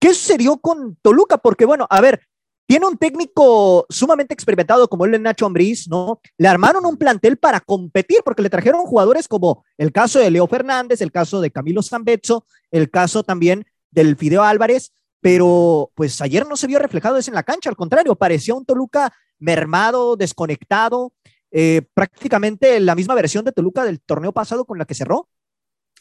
¿qué 0.00 0.14
sucedió 0.14 0.56
con 0.56 0.96
Toluca? 1.02 1.36
Porque, 1.36 1.66
bueno, 1.66 1.86
a 1.90 2.00
ver, 2.00 2.26
tiene 2.66 2.86
un 2.86 2.96
técnico 2.96 3.84
sumamente 3.90 4.32
experimentado 4.32 4.88
como 4.88 5.04
él, 5.04 5.20
Nacho 5.20 5.44
Ambriz, 5.44 5.88
¿no? 5.88 6.22
Le 6.38 6.48
armaron 6.48 6.86
un 6.86 6.96
plantel 6.96 7.36
para 7.36 7.60
competir 7.60 8.20
porque 8.24 8.40
le 8.40 8.48
trajeron 8.48 8.80
jugadores 8.86 9.28
como 9.28 9.62
el 9.76 9.92
caso 9.92 10.18
de 10.18 10.30
Leo 10.30 10.46
Fernández, 10.46 11.02
el 11.02 11.12
caso 11.12 11.42
de 11.42 11.50
Camilo 11.50 11.82
Zambetso, 11.82 12.46
el 12.70 12.88
caso 12.88 13.22
también 13.24 13.66
del 13.90 14.16
Fideo 14.16 14.42
Álvarez, 14.42 14.94
pero 15.22 15.92
pues 15.94 16.20
ayer 16.20 16.46
no 16.46 16.56
se 16.56 16.66
vio 16.66 16.80
reflejado 16.80 17.16
eso 17.16 17.30
en 17.30 17.36
la 17.36 17.44
cancha, 17.44 17.70
al 17.70 17.76
contrario, 17.76 18.16
parecía 18.16 18.54
un 18.54 18.66
Toluca 18.66 19.14
mermado, 19.38 20.16
desconectado, 20.16 21.12
eh, 21.52 21.82
prácticamente 21.94 22.80
la 22.80 22.96
misma 22.96 23.14
versión 23.14 23.44
de 23.44 23.52
Toluca 23.52 23.84
del 23.84 24.00
torneo 24.00 24.32
pasado 24.32 24.64
con 24.64 24.78
la 24.78 24.84
que 24.84 24.94
cerró. 24.94 25.28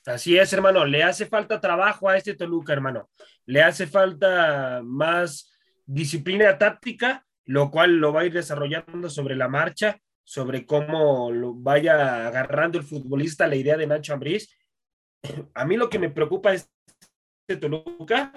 Así 0.08 0.38
es, 0.38 0.52
hermano, 0.54 0.86
le 0.86 1.04
hace 1.04 1.28
falta 1.28 1.62
trabajo 1.62 2.10
a 2.10 2.18
este 2.18 2.34
Toluca, 2.34 2.74
hermano. 2.74 3.10
Le 3.46 3.62
hace 3.62 3.86
falta 3.86 4.82
más 4.84 5.52
disciplina 5.86 6.58
táctica, 6.58 7.24
lo 7.46 7.70
cual 7.70 7.98
lo 7.98 8.12
va 8.12 8.22
a 8.22 8.26
ir 8.26 8.34
desarrollando 8.34 9.08
sobre 9.08 9.36
la 9.36 9.48
marcha, 9.48 10.00
sobre 10.24 10.66
cómo 10.66 11.32
lo 11.32 11.54
vaya 11.54 12.26
agarrando 12.26 12.80
el 12.80 12.86
futbolista 12.86 13.46
la 13.46 13.56
idea 13.56 13.78
de 13.78 13.86
Nacho 13.86 14.14
Ambriz. 14.14 14.50
A 15.54 15.64
mí 15.66 15.78
lo 15.78 15.92
que 15.92 16.00
me 16.00 16.10
preocupa 16.10 16.54
es 16.54 16.68
este 17.48 17.62
Toluca 17.62 18.34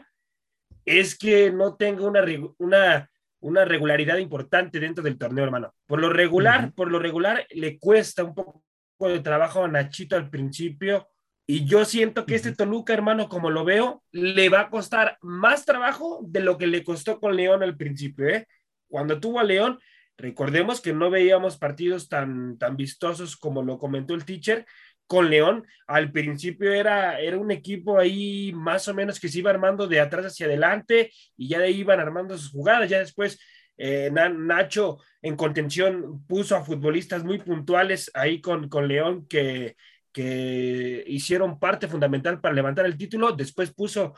es 0.84 1.16
que 1.16 1.50
no 1.50 1.76
tenga 1.76 2.06
una, 2.06 2.24
una, 2.58 3.10
una 3.40 3.64
regularidad 3.64 4.18
importante 4.18 4.80
dentro 4.80 5.02
del 5.02 5.18
torneo, 5.18 5.44
hermano. 5.44 5.74
Por 5.86 6.00
lo 6.00 6.10
regular, 6.10 6.72
por 6.72 6.90
lo 6.90 6.98
regular, 6.98 7.46
le 7.50 7.78
cuesta 7.78 8.24
un 8.24 8.34
poco 8.34 8.62
de 9.00 9.20
trabajo 9.20 9.64
a 9.64 9.68
Nachito 9.68 10.16
al 10.16 10.30
principio. 10.30 11.08
Y 11.46 11.66
yo 11.66 11.84
siento 11.84 12.24
que 12.24 12.36
este 12.36 12.54
Toluca, 12.54 12.94
hermano, 12.94 13.28
como 13.28 13.50
lo 13.50 13.64
veo, 13.64 14.02
le 14.12 14.48
va 14.48 14.60
a 14.60 14.70
costar 14.70 15.18
más 15.20 15.66
trabajo 15.66 16.20
de 16.26 16.40
lo 16.40 16.56
que 16.56 16.66
le 16.66 16.82
costó 16.82 17.20
con 17.20 17.36
León 17.36 17.62
al 17.62 17.76
principio. 17.76 18.28
¿eh? 18.28 18.46
Cuando 18.88 19.20
tuvo 19.20 19.40
a 19.40 19.44
León, 19.44 19.78
recordemos 20.16 20.80
que 20.80 20.94
no 20.94 21.10
veíamos 21.10 21.58
partidos 21.58 22.08
tan, 22.08 22.56
tan 22.56 22.76
vistosos 22.76 23.36
como 23.36 23.62
lo 23.62 23.78
comentó 23.78 24.14
el 24.14 24.24
teacher, 24.24 24.64
con 25.06 25.30
León. 25.30 25.66
Al 25.86 26.10
principio 26.12 26.72
era, 26.72 27.20
era 27.20 27.38
un 27.38 27.50
equipo 27.50 27.98
ahí 27.98 28.52
más 28.54 28.88
o 28.88 28.94
menos 28.94 29.20
que 29.20 29.28
se 29.28 29.38
iba 29.38 29.50
armando 29.50 29.86
de 29.86 30.00
atrás 30.00 30.26
hacia 30.26 30.46
adelante 30.46 31.12
y 31.36 31.48
ya 31.48 31.58
de 31.58 31.66
ahí 31.66 31.80
iban 31.80 32.00
armando 32.00 32.36
sus 32.36 32.50
jugadas. 32.50 32.88
Ya 32.88 32.98
después 32.98 33.38
eh, 33.76 34.10
Nacho 34.12 34.98
en 35.22 35.36
contención 35.36 36.24
puso 36.26 36.56
a 36.56 36.64
futbolistas 36.64 37.24
muy 37.24 37.38
puntuales 37.38 38.10
ahí 38.14 38.40
con, 38.40 38.68
con 38.68 38.88
León 38.88 39.26
que, 39.28 39.76
que 40.12 41.04
hicieron 41.06 41.58
parte 41.58 41.88
fundamental 41.88 42.40
para 42.40 42.54
levantar 42.54 42.86
el 42.86 42.96
título. 42.96 43.32
Después 43.32 43.72
puso 43.72 44.14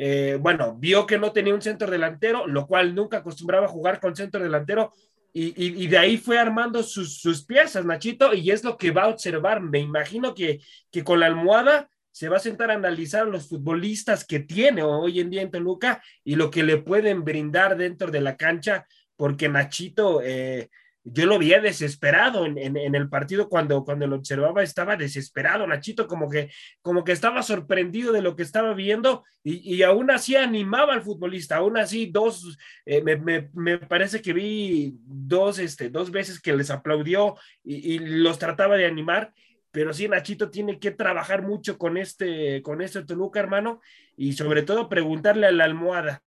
eh, 0.00 0.38
bueno, 0.40 0.76
vio 0.78 1.04
que 1.06 1.18
no 1.18 1.32
tenía 1.32 1.52
un 1.52 1.60
centro 1.60 1.90
delantero, 1.90 2.46
lo 2.46 2.68
cual 2.68 2.94
nunca 2.94 3.18
acostumbraba 3.18 3.66
a 3.66 3.70
jugar 3.70 3.98
con 3.98 4.14
centro 4.14 4.40
delantero, 4.40 4.92
y, 5.32 5.86
de 5.86 5.98
ahí 5.98 6.16
fue 6.16 6.38
armando 6.38 6.82
sus, 6.82 7.20
sus, 7.20 7.44
piezas, 7.44 7.84
Nachito, 7.84 8.34
y 8.34 8.50
es 8.50 8.64
lo 8.64 8.76
que 8.76 8.90
va 8.90 9.04
a 9.04 9.08
observar. 9.08 9.60
Me 9.60 9.78
imagino 9.78 10.34
que, 10.34 10.60
que 10.90 11.04
con 11.04 11.20
la 11.20 11.26
almohada 11.26 11.88
se 12.10 12.28
va 12.28 12.38
a 12.38 12.40
sentar 12.40 12.70
a 12.70 12.74
analizar 12.74 13.26
los 13.28 13.48
futbolistas 13.48 14.24
que 14.24 14.40
tiene 14.40 14.82
hoy 14.82 15.20
en 15.20 15.30
día 15.30 15.42
en 15.42 15.50
Toluca 15.50 16.02
y 16.24 16.34
lo 16.34 16.50
que 16.50 16.64
le 16.64 16.78
pueden 16.78 17.22
brindar 17.22 17.76
dentro 17.76 18.10
de 18.10 18.20
la 18.20 18.36
cancha, 18.36 18.86
porque 19.14 19.48
Nachito, 19.48 20.20
eh, 20.22 20.70
yo 21.12 21.26
lo 21.26 21.38
veía 21.38 21.60
desesperado 21.60 22.44
en, 22.44 22.58
en, 22.58 22.94
el 22.94 23.08
partido 23.08 23.48
cuando, 23.48 23.84
cuando 23.84 24.06
lo 24.06 24.16
observaba, 24.16 24.62
estaba 24.62 24.96
desesperado, 24.96 25.66
Nachito, 25.66 26.06
como 26.06 26.28
que, 26.28 26.50
como 26.82 27.04
que 27.04 27.12
estaba 27.12 27.42
sorprendido 27.42 28.12
de 28.12 28.22
lo 28.22 28.36
que 28.36 28.42
estaba 28.42 28.74
viendo 28.74 29.24
y, 29.42 29.76
y 29.76 29.82
aún 29.82 30.10
así 30.10 30.36
animaba 30.36 30.94
al 30.94 31.02
futbolista, 31.02 31.56
aún 31.56 31.78
así 31.78 32.06
dos, 32.06 32.58
eh, 32.84 33.02
me, 33.02 33.16
me, 33.16 33.48
me, 33.54 33.78
parece 33.78 34.20
que 34.20 34.32
vi 34.32 34.94
dos, 35.04 35.58
este, 35.58 35.88
dos 35.88 36.10
veces 36.10 36.40
que 36.40 36.54
les 36.54 36.70
aplaudió 36.70 37.36
y, 37.64 37.94
y, 37.94 37.98
los 37.98 38.38
trataba 38.38 38.76
de 38.76 38.86
animar, 38.86 39.32
pero 39.70 39.92
sí, 39.92 40.08
Nachito 40.08 40.50
tiene 40.50 40.78
que 40.78 40.90
trabajar 40.90 41.42
mucho 41.42 41.78
con 41.78 41.96
este, 41.96 42.62
con 42.62 42.82
este 42.82 43.04
Toluca, 43.04 43.40
hermano, 43.40 43.80
y 44.16 44.32
sobre 44.32 44.62
todo 44.62 44.88
preguntarle 44.88 45.46
a 45.46 45.52
la 45.52 45.64
almohada. 45.64 46.22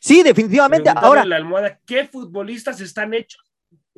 Sí, 0.00 0.22
definitivamente. 0.22 0.90
Ahora, 0.94 1.24
la 1.24 1.36
almohada, 1.36 1.80
¿qué 1.86 2.04
futbolistas 2.06 2.80
están 2.80 3.14
hechos 3.14 3.47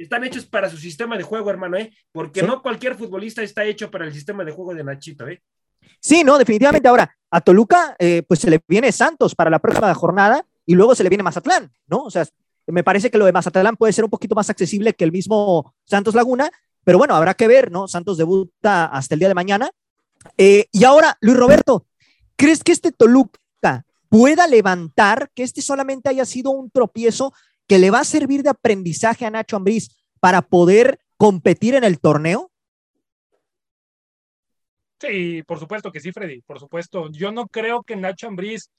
están 0.03 0.25
hechos 0.25 0.47
para 0.47 0.71
su 0.71 0.79
sistema 0.79 1.17
de 1.17 1.23
juego, 1.23 1.51
hermano, 1.51 1.77
¿eh? 1.77 1.93
Porque 2.11 2.43
no 2.43 2.63
cualquier 2.63 2.97
futbolista 2.97 3.43
está 3.43 3.65
hecho 3.65 3.91
para 3.91 4.07
el 4.07 4.15
sistema 4.15 4.45
de 4.45 4.53
juego 4.53 4.75
de 4.75 4.83
Nachito, 4.83 5.29
¿eh? 5.29 5.43
Sí, 6.01 6.25
no, 6.25 6.39
definitivamente. 6.39 6.89
Ahora, 6.89 7.15
a 7.31 7.41
Toluca, 7.41 7.97
eh, 7.99 8.23
pues 8.27 8.41
se 8.41 8.51
le 8.51 8.61
viene 8.67 8.93
Santos 8.93 9.35
para 9.35 9.51
la 9.51 9.59
próxima 9.59 9.93
jornada 9.95 10.47
y 10.65 10.75
luego 10.75 10.95
se 10.95 11.03
le 11.03 11.11
viene 11.11 11.23
Mazatlán, 11.23 11.71
¿no? 11.87 12.05
O 12.05 12.11
sea, 12.11 12.27
me 12.67 12.83
parece 12.83 13.11
que 13.11 13.19
lo 13.19 13.27
de 13.27 13.33
Mazatlán 13.33 13.77
puede 13.77 13.93
ser 13.93 14.05
un 14.05 14.11
poquito 14.11 14.35
más 14.35 14.49
accesible 14.49 14.95
que 14.95 15.05
el 15.05 15.13
mismo 15.13 15.75
Santos 15.85 16.15
Laguna, 16.15 16.51
pero 16.83 16.97
bueno, 16.97 17.15
habrá 17.15 17.35
que 17.35 17.49
ver, 17.49 17.71
¿no? 17.71 17.87
Santos 17.87 18.17
debuta 18.17 18.87
hasta 18.87 19.15
el 19.15 19.19
día 19.19 19.29
de 19.29 19.35
mañana. 19.35 19.71
Eh, 20.39 20.67
y 20.73 20.85
ahora, 20.85 21.19
Luis 21.21 21.37
Roberto, 21.37 21.87
¿crees 22.37 22.65
que 22.65 22.73
este 22.73 22.93
Toluca 22.93 23.39
pueda 24.09 24.47
levantar, 24.47 25.31
que 25.35 25.45
este 25.45 25.63
solamente 25.63 26.09
haya 26.09 26.25
sido 26.25 26.51
un 26.51 26.71
tropiezo 26.71 27.33
que 27.71 27.79
le 27.79 27.93
va 27.93 28.01
a 28.01 28.05
servir 28.05 28.43
de 28.43 28.51
aprendizaje 28.51 29.25
a 29.25 29.31
Nacho 29.31 29.55
Ambriz 29.55 29.97
para 30.19 30.43
poder 30.43 30.99
competir 31.17 31.77
en 31.77 31.85
el 31.85 32.01
torneo? 32.01 32.51
Sí, 34.99 35.45
por 35.45 35.61
supuesto 35.61 35.93
que 35.93 36.01
sí, 36.01 36.11
Freddy, 36.11 36.41
por 36.41 36.59
supuesto. 36.59 37.09
Yo 37.13 37.31
no 37.31 37.47
creo 37.47 37.85
que 37.85 37.95
Nacho 37.95 38.27
Ambriz, 38.27 38.73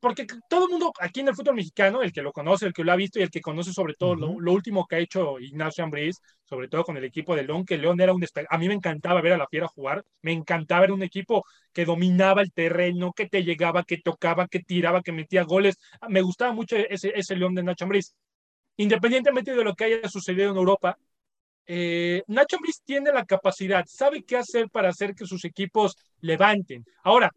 porque 0.00 0.26
todo 0.48 0.64
el 0.64 0.70
mundo 0.70 0.90
aquí 1.00 1.20
en 1.20 1.28
el 1.28 1.34
fútbol 1.34 1.56
mexicano, 1.56 2.00
el 2.00 2.14
que 2.14 2.22
lo 2.22 2.32
conoce, 2.32 2.64
el 2.64 2.72
que 2.72 2.82
lo 2.82 2.92
ha 2.92 2.96
visto 2.96 3.18
y 3.18 3.24
el 3.24 3.30
que 3.30 3.42
conoce 3.42 3.74
sobre 3.74 3.92
todo 3.92 4.14
lo, 4.14 4.52
último 4.52 4.86
que 4.86 4.96
ha 4.96 5.00
hecho 5.00 5.38
Ignacio 5.38 5.84
Ambriz, 5.84 6.16
sobre 6.46 6.68
todo 6.68 6.84
con 6.84 6.96
el 6.96 7.04
equipo 7.04 7.36
de 7.36 7.42
León, 7.42 7.66
que 7.66 7.76
León 7.76 8.00
era 8.00 8.14
un 8.14 8.24
A 8.48 8.56
mí 8.56 8.68
me 8.68 8.74
encantaba 8.74 9.20
ver 9.20 9.34
a 9.34 9.36
la 9.36 9.48
Fiera 9.48 9.68
jugar, 9.68 10.02
me 10.22 10.32
encantaba 10.32 10.80
ver 10.80 10.92
un 10.92 11.02
equipo 11.02 11.44
que 11.74 11.84
dominaba 11.84 12.40
el 12.40 12.54
terreno, 12.54 13.12
que 13.12 13.28
te 13.28 13.44
llegaba, 13.44 13.84
que 13.84 13.98
tocaba, 13.98 14.48
que 14.48 14.60
tiraba, 14.60 15.02
que 15.02 15.12
metía 15.12 15.42
goles. 15.42 15.76
Me 16.08 16.22
gustaba 16.22 16.54
mucho 16.54 16.76
ese, 16.76 17.12
ese 17.14 17.36
León 17.36 17.54
de 17.54 17.64
Nacho 17.64 17.84
Ambriz 17.84 18.14
independientemente 18.82 19.54
de 19.54 19.62
lo 19.62 19.74
que 19.74 19.84
haya 19.84 20.08
sucedido 20.08 20.50
en 20.50 20.56
Europa, 20.56 20.96
eh, 21.66 22.22
Nacho 22.28 22.56
Ambriz 22.56 22.80
tiene 22.82 23.12
la 23.12 23.26
capacidad, 23.26 23.84
sabe 23.86 24.22
qué 24.22 24.38
hacer 24.38 24.70
para 24.70 24.88
hacer 24.88 25.14
que 25.14 25.26
sus 25.26 25.44
equipos 25.44 25.96
levanten. 26.20 26.86
Ahora, 27.02 27.30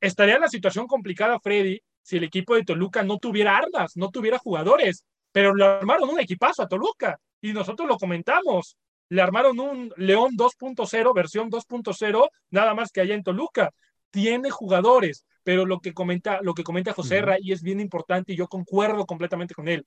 estaría 0.00 0.40
la 0.40 0.48
situación 0.48 0.88
complicada, 0.88 1.38
Freddy, 1.38 1.80
si 2.02 2.16
el 2.16 2.24
equipo 2.24 2.56
de 2.56 2.64
Toluca 2.64 3.04
no 3.04 3.18
tuviera 3.18 3.56
armas, 3.56 3.92
no 3.96 4.10
tuviera 4.10 4.38
jugadores, 4.38 5.04
pero 5.30 5.54
le 5.54 5.64
armaron 5.64 6.10
un 6.10 6.18
equipazo 6.18 6.62
a 6.62 6.68
Toluca 6.68 7.20
y 7.40 7.52
nosotros 7.52 7.86
lo 7.86 7.96
comentamos. 7.96 8.76
Le 9.08 9.22
armaron 9.22 9.60
un 9.60 9.92
León 9.96 10.32
2.0, 10.36 11.14
versión 11.14 11.48
2.0, 11.48 12.28
nada 12.50 12.74
más 12.74 12.90
que 12.90 13.02
allá 13.02 13.14
en 13.14 13.22
Toluca. 13.22 13.70
Tiene 14.10 14.50
jugadores, 14.50 15.24
pero 15.44 15.64
lo 15.64 15.78
que 15.78 15.94
comenta, 15.94 16.40
lo 16.42 16.54
que 16.54 16.64
comenta 16.64 16.92
José 16.92 17.22
Ra, 17.22 17.36
y 17.40 17.52
es 17.52 17.62
bien 17.62 17.78
importante, 17.78 18.32
y 18.32 18.36
yo 18.36 18.48
concuerdo 18.48 19.06
completamente 19.06 19.54
con 19.54 19.68
él 19.68 19.86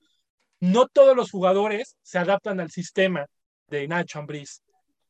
no 0.61 0.87
todos 0.87 1.15
los 1.15 1.29
jugadores 1.29 1.97
se 2.01 2.19
adaptan 2.19 2.61
al 2.61 2.71
sistema 2.71 3.25
de 3.67 3.87
Nacho 3.87 4.19
Ambriz. 4.19 4.61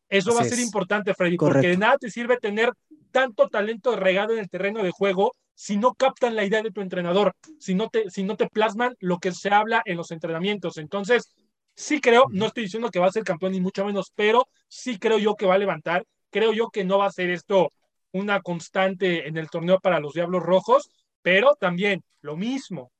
Eso 0.09 0.33
va 0.33 0.41
a 0.41 0.45
ser 0.45 0.59
importante, 0.59 1.13
Freddy, 1.13 1.37
porque 1.37 1.69
de 1.69 1.77
nada 1.77 1.97
te 1.97 2.09
sirve 2.09 2.37
tener 2.37 2.73
tanto 3.11 3.47
talento 3.47 3.95
regado 3.95 4.33
en 4.33 4.39
el 4.39 4.49
terreno 4.49 4.83
de 4.83 4.91
juego 4.91 5.35
si 5.53 5.77
no 5.77 5.93
captan 5.93 6.35
la 6.35 6.43
idea 6.43 6.61
de 6.63 6.71
tu 6.71 6.81
entrenador, 6.81 7.35
si 7.59 7.75
no 7.75 7.87
te, 7.89 8.09
si 8.09 8.23
no 8.23 8.35
te 8.35 8.47
plasman 8.47 8.95
lo 8.99 9.19
que 9.19 9.31
se 9.31 9.49
habla 9.49 9.81
en 9.85 9.95
los 9.95 10.11
entrenamientos. 10.11 10.77
Entonces, 10.77 11.29
sí 11.75 12.01
creo, 12.01 12.25
no 12.31 12.47
estoy 12.47 12.63
diciendo 12.63 12.89
que 12.89 12.99
va 12.99 13.07
a 13.07 13.11
ser 13.11 13.23
campeón 13.23 13.51
ni 13.51 13.61
mucho 13.61 13.85
menos, 13.85 14.11
pero 14.15 14.47
sí 14.67 14.97
creo 14.97 15.19
yo 15.19 15.35
que 15.35 15.45
va 15.45 15.55
a 15.55 15.59
levantar. 15.59 16.03
Creo 16.29 16.51
yo 16.51 16.69
que 16.69 16.83
no 16.83 16.97
va 16.97 17.05
a 17.05 17.11
ser 17.11 17.29
esto 17.29 17.71
una 18.11 18.41
constante 18.41 19.27
en 19.27 19.37
el 19.37 19.49
torneo 19.49 19.79
para 19.79 19.99
los 19.99 20.13
Diablos 20.13 20.43
Rojos, 20.43 20.89
pero 21.21 21.55
también 21.59 22.03
lo 22.21 22.35
mismo, 22.35 22.91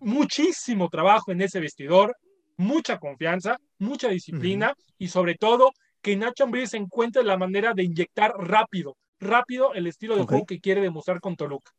muchísimo 0.00 0.88
trabajo 0.88 1.32
en 1.32 1.40
ese 1.42 1.60
vestidor, 1.60 2.16
mucha 2.56 2.98
confianza, 2.98 3.58
mucha 3.78 4.08
disciplina 4.08 4.74
y 4.98 5.08
sobre 5.08 5.36
todo 5.36 5.72
que 6.02 6.16
Nacho 6.16 6.44
Ambriz 6.44 6.74
encuentre 6.74 7.22
la 7.22 7.36
manera 7.36 7.74
de 7.74 7.84
inyectar 7.84 8.32
rápido, 8.38 8.96
rápido 9.20 9.74
el 9.74 9.86
estilo 9.86 10.16
de 10.16 10.24
juego 10.24 10.46
que 10.46 10.60
quiere 10.60 10.80
demostrar 10.80 11.20
con 11.20 11.36
Toluca. 11.36 11.72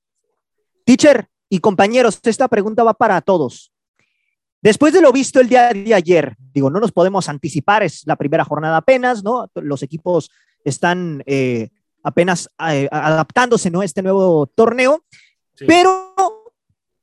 Teacher 0.85 1.27
y 1.49 1.59
compañeros, 1.59 2.19
esta 2.23 2.47
pregunta 2.47 2.83
va 2.83 2.93
para 2.93 3.21
todos. 3.21 3.71
Después 4.61 4.93
de 4.93 5.01
lo 5.01 5.11
visto 5.13 5.39
el 5.39 5.47
día 5.47 5.69
de 5.69 5.93
ayer, 5.93 6.35
digo, 6.53 6.69
no 6.69 6.79
nos 6.79 6.91
podemos 6.91 7.29
anticipar, 7.29 7.83
es 7.83 8.05
la 8.05 8.17
primera 8.17 8.43
jornada 8.43 8.77
apenas, 8.77 9.23
¿no? 9.23 9.49
Los 9.55 9.83
equipos 9.83 10.29
están 10.65 11.23
eh, 11.25 11.69
apenas 12.03 12.49
eh, 12.69 12.89
adaptándose, 12.91 13.71
¿no? 13.71 13.81
A 13.81 13.85
este 13.85 14.01
nuevo 14.01 14.47
torneo, 14.47 15.05
pero 15.65 16.13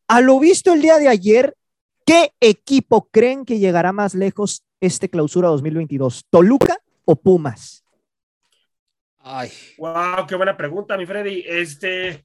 a 0.09 0.21
lo 0.21 0.39
visto 0.39 0.73
el 0.73 0.83
día 0.83 0.99
de 0.99 1.09
ayer, 1.09 1.57
¿qué 2.05 2.33
equipo 2.41 3.09
creen 3.11 3.45
que 3.45 3.59
llegará 3.59 3.93
más 3.93 4.15
lejos 4.15 4.65
este 4.81 5.09
clausura 5.09 5.49
2022? 5.49 6.27
¿Toluca 6.31 6.79
o 7.05 7.17
Pumas? 7.17 7.85
Ay. 9.19 9.51
Wow, 9.79 10.27
qué 10.29 10.37
buena 10.37 10.57
pregunta, 10.57 10.97
mi 10.97 11.07
Freddy. 11.07 11.45
Este, 11.47 12.25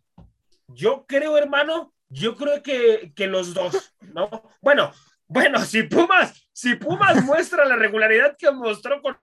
yo 0.68 1.06
creo, 1.08 1.38
hermano, 1.38 1.94
yo 2.10 2.36
creo 2.36 2.62
que, 2.62 3.12
que 3.16 3.28
los 3.28 3.54
dos, 3.54 3.94
¿no? 4.14 4.30
Bueno, 4.62 4.92
bueno, 5.28 5.62
si 5.62 5.84
Pumas, 5.84 6.48
si 6.52 6.76
Pumas 6.76 7.24
muestra 7.24 7.66
la 7.66 7.76
regularidad 7.76 8.36
que 8.38 8.52
mostró 8.52 9.02
con 9.02 9.18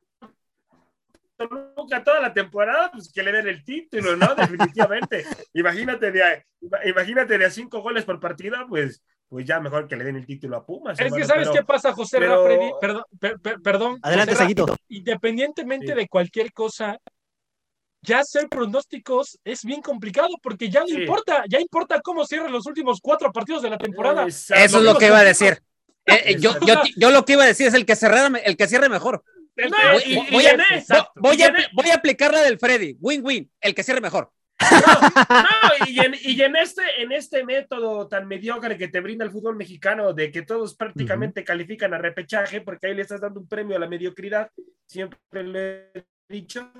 Toluca 1.38 2.02
toda 2.02 2.20
la 2.20 2.34
temporada, 2.34 2.90
pues 2.90 3.12
que 3.12 3.22
le 3.22 3.30
den 3.30 3.46
el 3.46 3.64
título, 3.64 4.16
¿no? 4.16 4.34
Definitivamente. 4.34 5.24
imagínate, 5.54 6.10
de 6.10 6.22
a, 6.24 6.44
imagínate 6.84 7.38
de 7.38 7.44
a 7.44 7.50
cinco 7.50 7.80
goles 7.80 8.04
por 8.04 8.18
partida, 8.18 8.66
pues, 8.68 9.04
pues 9.28 9.46
ya 9.46 9.60
mejor 9.60 9.86
que 9.86 9.94
le 9.94 10.02
den 10.02 10.16
el 10.16 10.26
título 10.26 10.56
a 10.56 10.66
Pumas. 10.66 10.98
Es 10.98 11.14
que 11.14 11.24
sabes 11.24 11.48
qué 11.50 11.62
pasa, 11.62 11.92
José 11.92 12.18
pero... 12.18 12.78
perdón, 12.80 13.04
perdón. 13.62 13.98
Adelante, 14.02 14.34
Seguito. 14.34 14.76
Independientemente 14.88 15.94
de 15.94 16.08
cualquier 16.08 16.52
cosa, 16.52 16.98
ya 18.02 18.18
hacer 18.18 18.48
pronósticos 18.48 19.38
es 19.44 19.64
bien 19.64 19.80
complicado 19.80 20.30
porque 20.42 20.68
ya 20.68 20.80
no 20.80 20.88
importa, 20.88 21.44
ya 21.48 21.60
importa 21.60 22.00
cómo 22.00 22.26
cierran 22.26 22.50
los 22.50 22.66
últimos 22.66 22.98
cuatro 23.00 23.32
partidos 23.32 23.62
de 23.62 23.70
la 23.70 23.78
temporada. 23.78 24.26
Eso 24.26 24.54
es 24.56 24.72
lo 24.72 24.98
que 24.98 25.06
iba 25.06 25.18
a 25.18 25.24
decir. 25.24 25.62
Eh, 26.10 26.22
eh, 26.24 26.36
yo, 26.40 26.58
yo, 26.66 26.74
yo, 26.96 27.10
lo 27.10 27.26
que 27.26 27.34
iba 27.34 27.42
a 27.42 27.46
decir 27.46 27.66
es 27.66 27.74
el 27.74 27.84
que 27.84 27.94
cierre, 27.94 28.18
el 28.46 28.56
que 28.56 28.66
cierre 28.66 28.88
mejor 28.88 29.22
voy, 31.16 31.90
a, 31.90 31.94
aplicar 31.94 32.32
la 32.32 32.42
del 32.42 32.58
Freddy. 32.58 32.96
Win-win, 33.00 33.50
el 33.60 33.74
que 33.74 33.82
cierre 33.82 34.00
mejor. 34.00 34.30
No, 34.60 35.86
y, 35.86 36.00
en, 36.40 36.56
este, 36.56 36.82
en 36.98 37.12
este 37.12 37.44
método 37.44 38.08
tan 38.08 38.26
mediocre 38.26 38.76
que 38.76 38.88
te 38.88 39.00
brinda 39.00 39.24
el 39.24 39.30
fútbol 39.30 39.56
mexicano, 39.56 40.12
de 40.12 40.30
que 40.30 40.42
todos 40.42 40.74
prácticamente 40.74 41.44
califican 41.44 41.94
a 41.94 41.98
repechaje, 41.98 42.60
porque 42.60 42.88
ahí 42.88 42.94
le 42.94 43.02
estás 43.02 43.20
dando 43.20 43.40
un 43.40 43.48
premio 43.48 43.76
a 43.76 43.80
la 43.80 43.88
mediocridad, 43.88 44.50
siempre 44.86 45.44
le 45.44 45.90
he 45.94 46.04
dicho, 46.28 46.72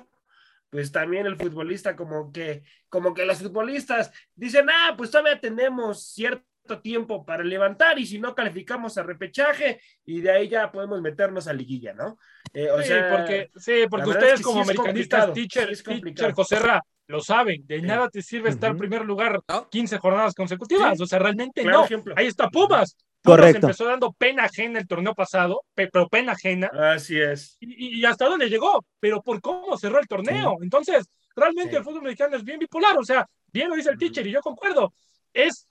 pues 0.71 0.93
también 0.93 1.27
el 1.27 1.37
futbolista 1.37 1.97
como 1.97 2.33
que, 2.33 2.63
como 2.89 3.15
que 3.15 3.25
los 3.25 3.39
futbolistas 3.39 4.11
dicen, 4.35 4.69
ah, 4.71 4.95
pues 4.97 5.11
todavía 5.11 5.41
tenemos 5.41 6.13
cierto 6.13 6.45
tiempo 6.83 7.25
para 7.25 7.43
levantar 7.43 7.99
y 7.99 8.07
si 8.07 8.19
no 8.19 8.35
calificamos 8.35 8.99
a 8.99 9.03
repechaje 9.03 9.81
y 10.05 10.21
de 10.21 10.31
ahí 10.31 10.49
ya 10.49 10.71
podemos 10.71 11.01
meternos 11.01 11.49
a 11.49 11.53
liguilla, 11.53 11.95
¿no? 11.95 12.19
Eh, 12.55 12.71
o 12.71 12.81
sí, 12.83 12.89
sea, 12.89 13.11
porque, 13.17 13.51
sí, 13.57 13.73
porque 13.91 14.09
ustedes 14.11 14.33
es 14.35 14.39
que 14.41 14.45
como 14.45 14.65
sí 14.65 14.71
americanistas, 14.71 15.33
teacher, 15.33 15.77
sí 15.77 15.83
teacher. 15.83 16.33
Joserra, 16.33 16.83
lo 17.07 17.21
saben, 17.21 17.67
de 17.67 17.81
Sí. 17.81 17.87
nada 17.87 18.09
te 18.11 18.23
sirve 18.23 18.51
estar 18.51 18.71
en 18.71 18.79
primer 18.79 19.05
lugar 19.05 19.41
¿No? 19.49 19.69
15 19.71 19.99
jornadas 19.99 20.35
consecutivas, 20.35 20.97
Sí. 20.99 21.03
o 21.03 21.07
sea, 21.07 21.19
realmente 21.19 21.63
Claro 21.63 21.79
no. 21.79 21.85
ejemplo. 21.85 22.15
Ahí 22.17 22.27
está 22.27 22.49
Pumas. 22.49 22.97
Pumas 23.23 23.39
Correcto. 23.39 23.67
empezó 23.67 23.85
dando 23.87 24.13
pena 24.13 24.45
ajena 24.45 24.79
el 24.79 24.87
torneo 24.87 25.15
pasado, 25.15 25.63
pe- 25.75 25.89
pero 25.89 26.09
pena 26.09 26.33
ajena, 26.33 26.71
Así 26.95 27.19
es. 27.21 27.57
y, 27.61 27.99
y 28.01 28.05
hasta 28.05 28.27
dónde 28.27 28.49
llegó, 28.49 28.85
pero 29.01 29.23
por 29.23 29.41
cómo 29.41 29.77
cerró 29.77 29.99
el 29.99 30.07
torneo. 30.07 30.57
Entonces, 30.63 31.07
realmente 31.35 31.71
Sí. 31.73 31.77
el 31.77 31.85
fútbol 31.85 32.03
mexicano 32.03 32.37
es 32.37 32.45
bien 32.45 32.59
bipolar, 32.61 32.97
o 32.97 33.03
sea, 33.05 33.27
bien 33.53 33.69
lo 33.71 33.75
dice 33.75 33.91
el 33.91 33.99
teacher 33.99 34.27
y 34.27 34.31
yo 34.33 34.41
concuerdo. 34.41 34.93
Es, 35.33 35.67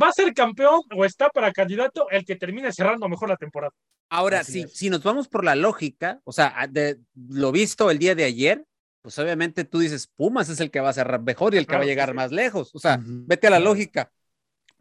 va 0.00 0.08
a 0.08 0.12
ser 0.12 0.32
campeón 0.32 0.80
o 0.96 1.04
está 1.04 1.28
para 1.28 1.52
candidato 1.52 2.08
el 2.10 2.24
que 2.24 2.36
termine 2.36 2.72
cerrando 2.72 3.06
mejor 3.08 3.28
la 3.28 3.36
temporada. 3.36 3.72
Ahora, 4.10 4.42
si, 4.44 4.66
si 4.68 4.88
nos 4.90 5.02
vamos 5.02 5.28
por 5.28 5.44
la 5.44 5.54
lógica, 5.54 6.20
o 6.24 6.32
sea, 6.32 6.66
de 6.70 6.98
lo 7.14 7.52
visto 7.52 7.90
el 7.90 7.98
día 7.98 8.14
de 8.14 8.24
ayer, 8.24 8.64
pues 9.02 9.18
obviamente 9.18 9.64
tú 9.64 9.78
dices, 9.78 10.06
Pumas 10.06 10.48
es 10.48 10.60
el 10.60 10.70
que 10.70 10.80
va 10.80 10.90
a 10.90 10.94
cerrar 10.94 11.22
mejor 11.22 11.54
y 11.54 11.58
el 11.58 11.66
que 11.66 11.68
Claro 11.68 11.80
va 11.80 11.84
a 11.84 11.86
que 11.86 11.90
llegar 11.90 12.08
sí. 12.10 12.14
más 12.14 12.32
lejos. 12.32 12.70
O 12.74 12.78
sea, 12.78 12.98
vete 13.02 13.46
a 13.46 13.50
la 13.50 13.58
lógica. 13.60 14.10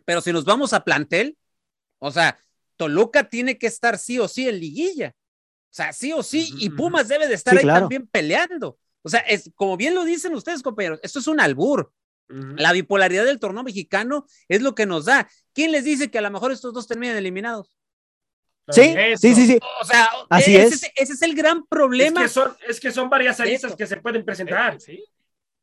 Pero 0.06 0.22
si 0.22 0.32
nos 0.32 0.46
vamos 0.46 0.74
a 0.74 0.84
plantel, 0.84 1.38
o 2.00 2.12
sea, 2.12 2.38
Toluca 2.78 3.30
tiene 3.30 3.58
que 3.58 3.68
estar 3.68 3.98
sí 3.98 4.20
o 4.20 4.28
sí 4.28 4.48
en 4.48 4.60
liguilla. 4.60 5.10
O 5.10 5.74
sea, 5.78 5.94
sí 5.94 6.14
o 6.14 6.24
sí, 6.24 6.54
y. 6.58 6.70
Pumas 6.70 7.08
debe 7.08 7.28
de 7.28 7.36
estar 7.36 7.54
Sí, 7.54 7.60
ahí 7.60 7.64
claro. 7.64 7.82
también 7.82 8.08
peleando. 8.08 8.80
O 9.02 9.10
sea, 9.10 9.20
es 9.22 9.52
como 9.56 9.78
bien 9.78 9.94
lo 9.96 10.04
dicen 10.06 10.34
ustedes, 10.34 10.64
compañeros, 10.64 11.00
esto 11.04 11.20
es 11.20 11.28
un 11.28 11.40
albur. 11.40 11.92
La 12.30 12.74
bipolaridad 12.74 13.24
del 13.24 13.40
torneo 13.40 13.64
mexicano 13.64 14.26
es 14.50 14.62
lo 14.62 14.76
que 14.76 14.86
nos 14.86 15.06
da. 15.06 15.30
¿Quién 15.54 15.72
les 15.72 15.86
dice 15.86 16.12
que 16.12 16.18
a 16.18 16.22
lo 16.22 16.30
mejor 16.32 16.52
estos 16.52 16.74
dos 16.74 16.86
terminan 16.86 17.16
eliminados? 17.16 17.77
Sí, 18.70 18.82
Eso. 18.98 19.22
sí, 19.22 19.34
sí, 19.36 19.48
sí. 19.48 19.60
O 19.82 19.86
sea, 19.86 20.10
Así 20.30 20.56
ese 20.56 20.76
es. 20.76 20.92
ese 20.96 21.14
es 21.14 21.22
el 21.22 21.34
gran 21.36 21.60
Es 21.60 21.64
problema. 21.70 22.22
que, 22.22 22.28
son, 22.30 22.56
es 22.68 22.80
que 22.80 22.92
son 22.92 23.10
varias 23.10 23.40
aristas 23.40 23.76
que 23.76 23.88
se 23.88 23.98
pueden 23.98 24.26
presentar. 24.26 24.76
Eh, 24.76 24.80
Sí. 24.80 25.04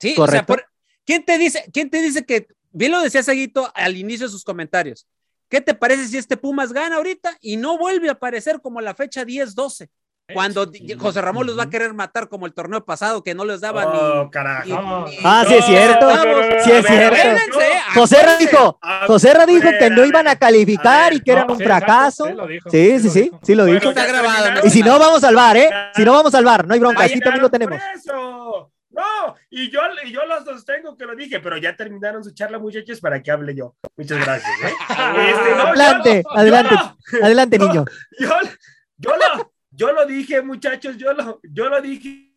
Sí, 0.01 0.13
o 0.13 0.15
sea, 0.15 0.45
Correcto. 0.45 0.47
por- 0.47 0.67
¿quién 1.05 1.25
te 1.25 1.39
dice, 1.39 1.65
quién 1.73 1.89
te 1.91 2.01
dice 2.03 2.25
que, 2.25 2.47
bien 2.73 2.93
lo 2.93 3.01
decía 3.01 3.23
Saguito 3.23 3.71
al 3.75 3.97
inicio 3.97 4.27
de 4.27 4.33
sus 4.33 4.43
comentarios, 4.45 5.07
¿qué 5.49 5.61
te 5.61 5.75
parece 5.75 6.09
si 6.09 6.17
este 6.19 6.37
Pumas 6.37 6.73
gana 6.73 6.97
ahorita 6.97 7.37
y 7.41 7.57
no 7.57 7.79
vuelve 7.79 8.09
a 8.09 8.13
aparecer 8.13 8.61
como 8.61 8.81
la 8.81 8.95
fecha 8.95 9.25
10-12? 9.25 9.89
Cuando 10.33 10.65
Sí. 10.73 10.97
José 10.99 11.21
Ramón 11.21 11.47
los 11.47 11.59
va 11.59 11.65
a 11.65 11.71
querer 11.71 11.93
matar 11.93 12.29
como 12.31 12.47
el 12.47 12.55
torneo 12.55 12.83
pasado, 12.83 13.23
que 13.23 13.35
no 13.35 13.45
les 13.45 13.61
daba 13.61 13.85
Oh, 13.87 14.25
ni... 14.25 14.31
carajo. 14.31 14.65
ni- 15.07 15.19
Ah, 15.23 15.45
sí 15.47 15.55
es 15.55 15.65
cierto. 15.67 16.07
vamos, 16.07 16.25
Sí 16.65 16.73
es 16.73 16.85
a 16.85 16.89
cierto. 16.89 17.19
José 17.95 18.23
Ra 18.23 18.37
dijo, 18.39 18.79
A 18.81 19.07
José 19.07 19.35
Ra 19.35 19.45
dijo 19.45 19.69
que 19.79 19.91
no 19.91 20.03
a 20.03 20.07
iban 20.07 20.27
a 20.27 20.37
calificar 20.37 20.87
a 21.03 21.05
ver, 21.11 21.13
y 21.15 21.21
que 21.21 21.33
eran 21.33 21.47
No, 21.47 21.53
un 21.53 21.59
sí, 21.59 21.65
exacto, 21.65 21.87
fracaso. 21.87 22.25
sí 22.27 22.33
lo 22.33 22.47
dijo, 22.47 22.71
Sí, 22.71 22.99
sí 23.01 23.01
sí, 23.01 23.05
lo 23.09 23.11
sí, 23.13 23.21
dijo. 23.21 23.41
sí 23.43 23.55
lo 23.55 23.63
Bueno, 23.65 23.79
dijo. 23.81 23.91
Está 23.91 24.07
grabado. 24.07 24.61
Y 24.67 24.71
si 24.71 24.83
no, 24.83 24.99
vamos 24.99 25.23
al 25.25 25.35
bar, 25.35 25.57
¿eh? 25.59 25.71
Si 25.95 26.05
no, 26.05 26.13
vamos 26.13 26.35
al 26.35 26.45
bar, 26.45 26.67
no 26.67 26.73
hay 26.75 26.81
bronca, 26.81 27.05
aquí 27.05 27.21
también 27.21 27.43
lo 27.43 27.51
tenemos. 27.51 27.79
No, 28.91 29.35
y 29.51 29.71
yo, 29.71 29.81
y 30.05 30.13
yo 30.13 30.25
los 30.25 30.45
sostengo 30.45 30.97
que 30.97 31.05
lo 31.05 31.17
dije, 31.17 31.41
pero 31.41 31.57
ya 31.59 31.75
terminaron 31.77 32.23
su 32.23 32.33
charla, 32.33 32.59
muchachos, 32.61 33.01
para 33.01 33.21
que 33.23 33.31
hable 33.33 33.53
yo. 33.55 33.75
Muchas 33.97 34.25
gracias. 34.25 34.51
¿eh? 34.63 34.73
Este, 35.29 35.51
no, 35.51 35.57
yo 35.57 35.69
Adelante, 35.69 36.23
adelante, 36.31 36.75
yo 37.13 37.25
adelante, 37.25 37.59
niño. 37.59 37.85
yo, 38.21 38.29
yo 38.99 39.11
lo, 39.17 39.53
yo 39.75 39.93
lo 39.93 40.07
dije, 40.07 40.43
muchachos, 40.43 40.97
yo 40.97 41.13
lo, 41.13 41.41
yo 41.43 41.69
lo 41.69 41.81
dije 41.81 42.33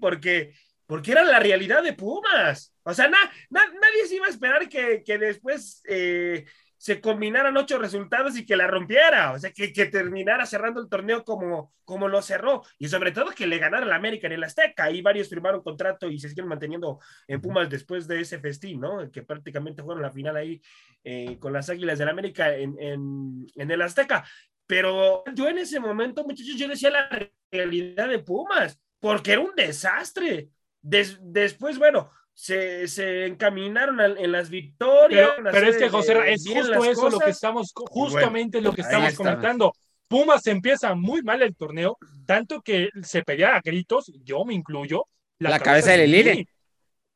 porque, 0.00 0.54
porque 0.86 1.12
era 1.12 1.24
la 1.24 1.38
realidad 1.38 1.82
de 1.82 1.92
Pumas. 1.92 2.74
O 2.82 2.94
sea, 2.94 3.08
na- 3.08 3.30
na- 3.50 3.66
nadie 3.80 4.06
se 4.06 4.16
iba 4.16 4.26
a 4.26 4.30
esperar 4.30 4.68
que, 4.68 5.02
que 5.04 5.18
después 5.18 5.82
eh, 5.88 6.44
se 6.78 7.00
combinaran 7.00 7.56
ocho 7.56 7.78
resultados 7.78 8.36
y 8.36 8.44
que 8.46 8.56
la 8.56 8.66
rompiera. 8.66 9.32
O 9.32 9.38
sea, 9.38 9.52
que, 9.52 9.72
que 9.72 9.86
terminara 9.86 10.46
cerrando 10.46 10.80
el 10.80 10.88
torneo 10.88 11.24
como, 11.24 11.72
como 11.84 12.08
lo 12.08 12.20
cerró. 12.22 12.62
Y 12.78 12.88
sobre 12.88 13.12
todo 13.12 13.30
que 13.32 13.46
le 13.46 13.58
ganara 13.58 13.86
la 13.86 13.96
América 13.96 14.26
en 14.26 14.34
el 14.34 14.44
Azteca. 14.44 14.84
Ahí 14.84 15.02
varios 15.02 15.28
firmaron 15.28 15.62
contrato 15.62 16.08
y 16.08 16.18
se 16.18 16.28
siguen 16.28 16.46
manteniendo 16.48 17.00
en 17.26 17.40
Pumas 17.40 17.68
después 17.70 18.06
de 18.06 18.20
ese 18.20 18.38
festín, 18.38 18.80
¿no? 18.80 19.10
Que 19.10 19.22
prácticamente 19.22 19.82
fueron 19.82 20.02
la 20.02 20.10
final 20.12 20.36
ahí 20.36 20.60
eh, 21.04 21.38
con 21.38 21.52
las 21.52 21.68
Águilas 21.70 21.98
del 21.98 22.08
América 22.08 22.54
en, 22.54 22.76
en, 22.80 23.46
en 23.54 23.70
el 23.70 23.82
Azteca. 23.82 24.24
Pero 24.66 25.24
yo 25.34 25.48
en 25.48 25.58
ese 25.58 25.78
momento, 25.80 26.24
muchachos, 26.24 26.56
yo 26.56 26.68
decía 26.68 26.90
la 26.90 27.08
realidad 27.50 28.08
de 28.08 28.18
Pumas, 28.18 28.78
porque 28.98 29.32
era 29.32 29.40
un 29.40 29.54
desastre. 29.54 30.50
Des- 30.82 31.18
después, 31.20 31.78
bueno, 31.78 32.10
se, 32.34 32.86
se 32.88 33.26
encaminaron 33.26 34.00
en 34.00 34.32
las 34.32 34.50
victorias. 34.50 35.30
Pero, 35.50 35.68
es 35.68 35.76
que, 35.76 35.88
José, 35.88 36.18
es 36.32 36.44
justo 36.46 36.84
eso 36.84 37.10
lo 37.10 37.18
que 37.18 37.30
estamos, 37.30 37.72
bueno, 37.74 37.90
justamente 37.90 38.60
lo 38.60 38.72
que 38.72 38.82
estamos 38.82 39.10
está. 39.10 39.22
comentando. 39.22 39.72
Pumas 40.08 40.46
empieza 40.46 40.94
muy 40.94 41.22
mal 41.22 41.42
el 41.42 41.56
torneo, 41.56 41.96
tanto 42.26 42.60
que 42.60 42.90
se 43.02 43.22
pedía 43.22 43.56
a 43.56 43.60
gritos, 43.60 44.12
yo 44.22 44.44
me 44.44 44.54
incluyo, 44.54 45.06
La 45.38 45.58
cabeza 45.58 45.92
de. 45.92 46.46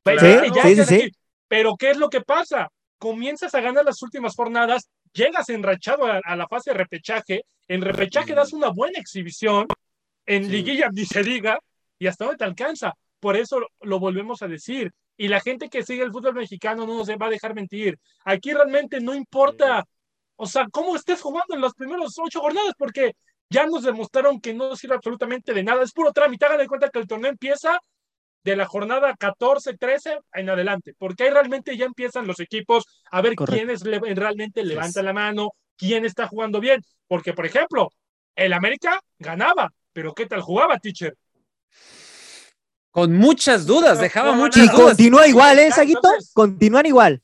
Pero 0.03 0.21
Sí, 0.21 0.75
sí, 0.77 0.85
sí, 0.85 1.11
Pero 1.49 1.77
¿qué 1.77 1.91
es 1.91 1.97
lo 1.99 2.09
que 2.09 2.21
pasa? 2.21 2.71
Comienzas 2.99 3.55
a 3.55 3.61
ganar 3.61 3.85
las 3.85 4.03
últimas 4.03 4.35
jornadas, 4.35 4.91
llegas 5.13 5.49
enrachado 5.49 6.07
a, 6.07 6.21
a 6.25 6.37
la 6.37 6.47
fase 6.49 6.71
de 6.71 6.79
repechaje, 6.79 7.45
en 7.69 7.83
repechaje 7.83 8.35
das 8.35 8.53
una 8.53 8.69
buena 8.71 8.99
exhibición, 8.99 9.67
en 10.27 10.45
Sí. 10.45 10.51
liguilla 10.51 10.89
ni 10.93 11.05
se 11.07 11.23
diga, 11.23 11.59
y 11.99 12.07
hasta 12.07 12.25
dónde 12.25 12.39
te 12.39 12.45
alcanza. 12.45 12.95
Por 13.21 13.37
eso 13.37 13.61
lo, 13.61 13.69
lo 13.83 13.99
volvemos 13.99 14.43
a 14.43 14.49
decir. 14.49 14.91
Y 15.17 15.29
la 15.29 15.41
gente 15.41 15.69
que 15.69 15.83
sigue 15.83 16.03
el 16.03 16.13
fútbol 16.13 16.35
mexicano 16.35 16.87
no 16.87 16.97
nos 16.97 17.11
va 17.11 17.27
a 17.27 17.31
dejar 17.31 17.55
mentir. 17.55 17.99
Aquí 18.25 18.53
realmente 18.55 19.01
no 19.01 19.15
importa, 19.15 19.85
o 20.37 20.47
sea, 20.47 20.67
cómo 20.73 20.97
estés 20.97 21.21
jugando 21.21 21.55
en 21.55 21.61
los 21.61 21.75
primeros 21.75 22.15
ocho 22.19 22.41
jornadas, 22.41 22.73
porque 22.79 23.15
ya 23.51 23.67
nos 23.67 23.83
demostraron 23.83 24.41
que 24.41 24.55
no 24.55 24.75
sirve 24.77 24.95
absolutamente 24.95 25.53
de 25.53 25.63
nada. 25.63 25.83
Es 25.83 25.93
puro 25.93 26.13
trámite. 26.13 26.47
Hagan 26.47 26.59
de 26.59 26.67
cuenta 26.69 26.89
que 26.89 27.01
el 27.01 27.07
torneo 27.07 27.31
empieza 27.31 27.79
de 28.43 28.57
la 28.57 28.67
jornada 28.67 29.15
14, 29.19 29.77
13 29.77 30.19
en 30.33 30.49
adelante, 30.51 30.95
porque 30.99 31.25
ahí 31.25 31.31
realmente 31.31 31.77
ya 31.77 31.85
empiezan 31.85 32.27
los 32.27 32.41
equipos 32.41 32.85
a 33.11 33.21
ver 33.21 33.35
Correcto. 33.35 33.57
quiénes 33.57 33.85
le- 33.85 34.15
realmente 34.15 34.63
levantan 34.65 35.05
la 35.05 35.13
mano, 35.13 35.51
quién 35.77 36.05
está 36.05 36.27
jugando 36.27 36.59
bien. 36.61 36.83
Porque, 37.07 37.33
por 37.35 37.45
ejemplo, 37.47 37.91
el 38.35 38.53
América 38.53 39.01
ganaba, 39.19 39.73
pero 39.93 40.15
¿qué 40.15 40.27
tal 40.27 40.41
jugaba, 40.41 40.79
teacher? 40.79 41.17
Con 42.91 43.17
muchas 43.17 43.67
dudas, 43.67 44.01
dejaba 44.01 44.33
No, 44.33 44.37
muchas 44.39 44.65
Y 44.65 44.69
dudas. 44.69 44.81
continúa 44.81 45.27
igual, 45.27 45.59
¿eh, 45.59 45.71
Saguito? 45.71 46.01
entonces- 46.03 46.33
Continúan 46.35 46.87
igual. 46.87 47.23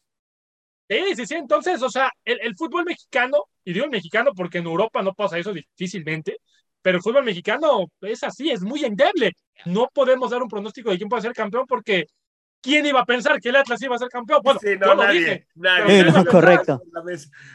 Sí, 0.89 1.01
sí, 1.17 1.27
sí. 1.27 1.35
Entonces, 1.35 1.83
o 1.83 1.91
sea, 1.91 2.13
el, 2.25 2.39
el 2.43 2.55
fútbol 2.55 2.85
mexicano, 2.85 3.45
y 3.65 3.73
digo 3.73 3.85
el 3.87 3.91
mexicano 3.91 4.33
porque 4.37 4.59
en 4.59 4.67
Europa 4.67 5.03
no 5.03 5.15
pasa 5.15 5.37
eso 5.39 5.53
difícilmente, 5.53 6.39
pero 6.87 6.99
el 6.99 7.03
fútbol 7.03 7.25
mexicano 7.25 7.91
es 8.01 8.23
así, 8.23 8.49
es 8.49 8.63
muy 8.63 8.85
endeble. 8.85 9.33
No 9.65 9.91
podemos 9.93 10.31
dar 10.31 10.41
un 10.41 10.49
pronóstico 10.49 10.89
de 10.89 10.97
quién 10.97 11.09
puede 11.09 11.23
ser 11.23 11.33
campeón 11.33 11.65
porque 11.67 12.07
¿quién 12.63 12.87
iba 12.87 13.01
a 13.01 13.05
pensar 13.05 13.41
que 13.41 13.49
el 13.49 13.57
Atlas 13.57 13.83
iba 13.83 13.97
a 13.97 13.99
ser 13.99 14.07
campeón? 14.09 14.39
Bueno, 14.45 14.61
Sí, 14.63 14.77
no, 14.79 14.87
yo 14.87 14.95
lo 14.95 15.03
nadie, 15.03 15.19
dije. 15.19 15.47
nadie. 15.57 15.85
Pero 15.89 16.13
no, 16.13 16.13
Nadie 16.19 16.31
correcto. 16.31 16.83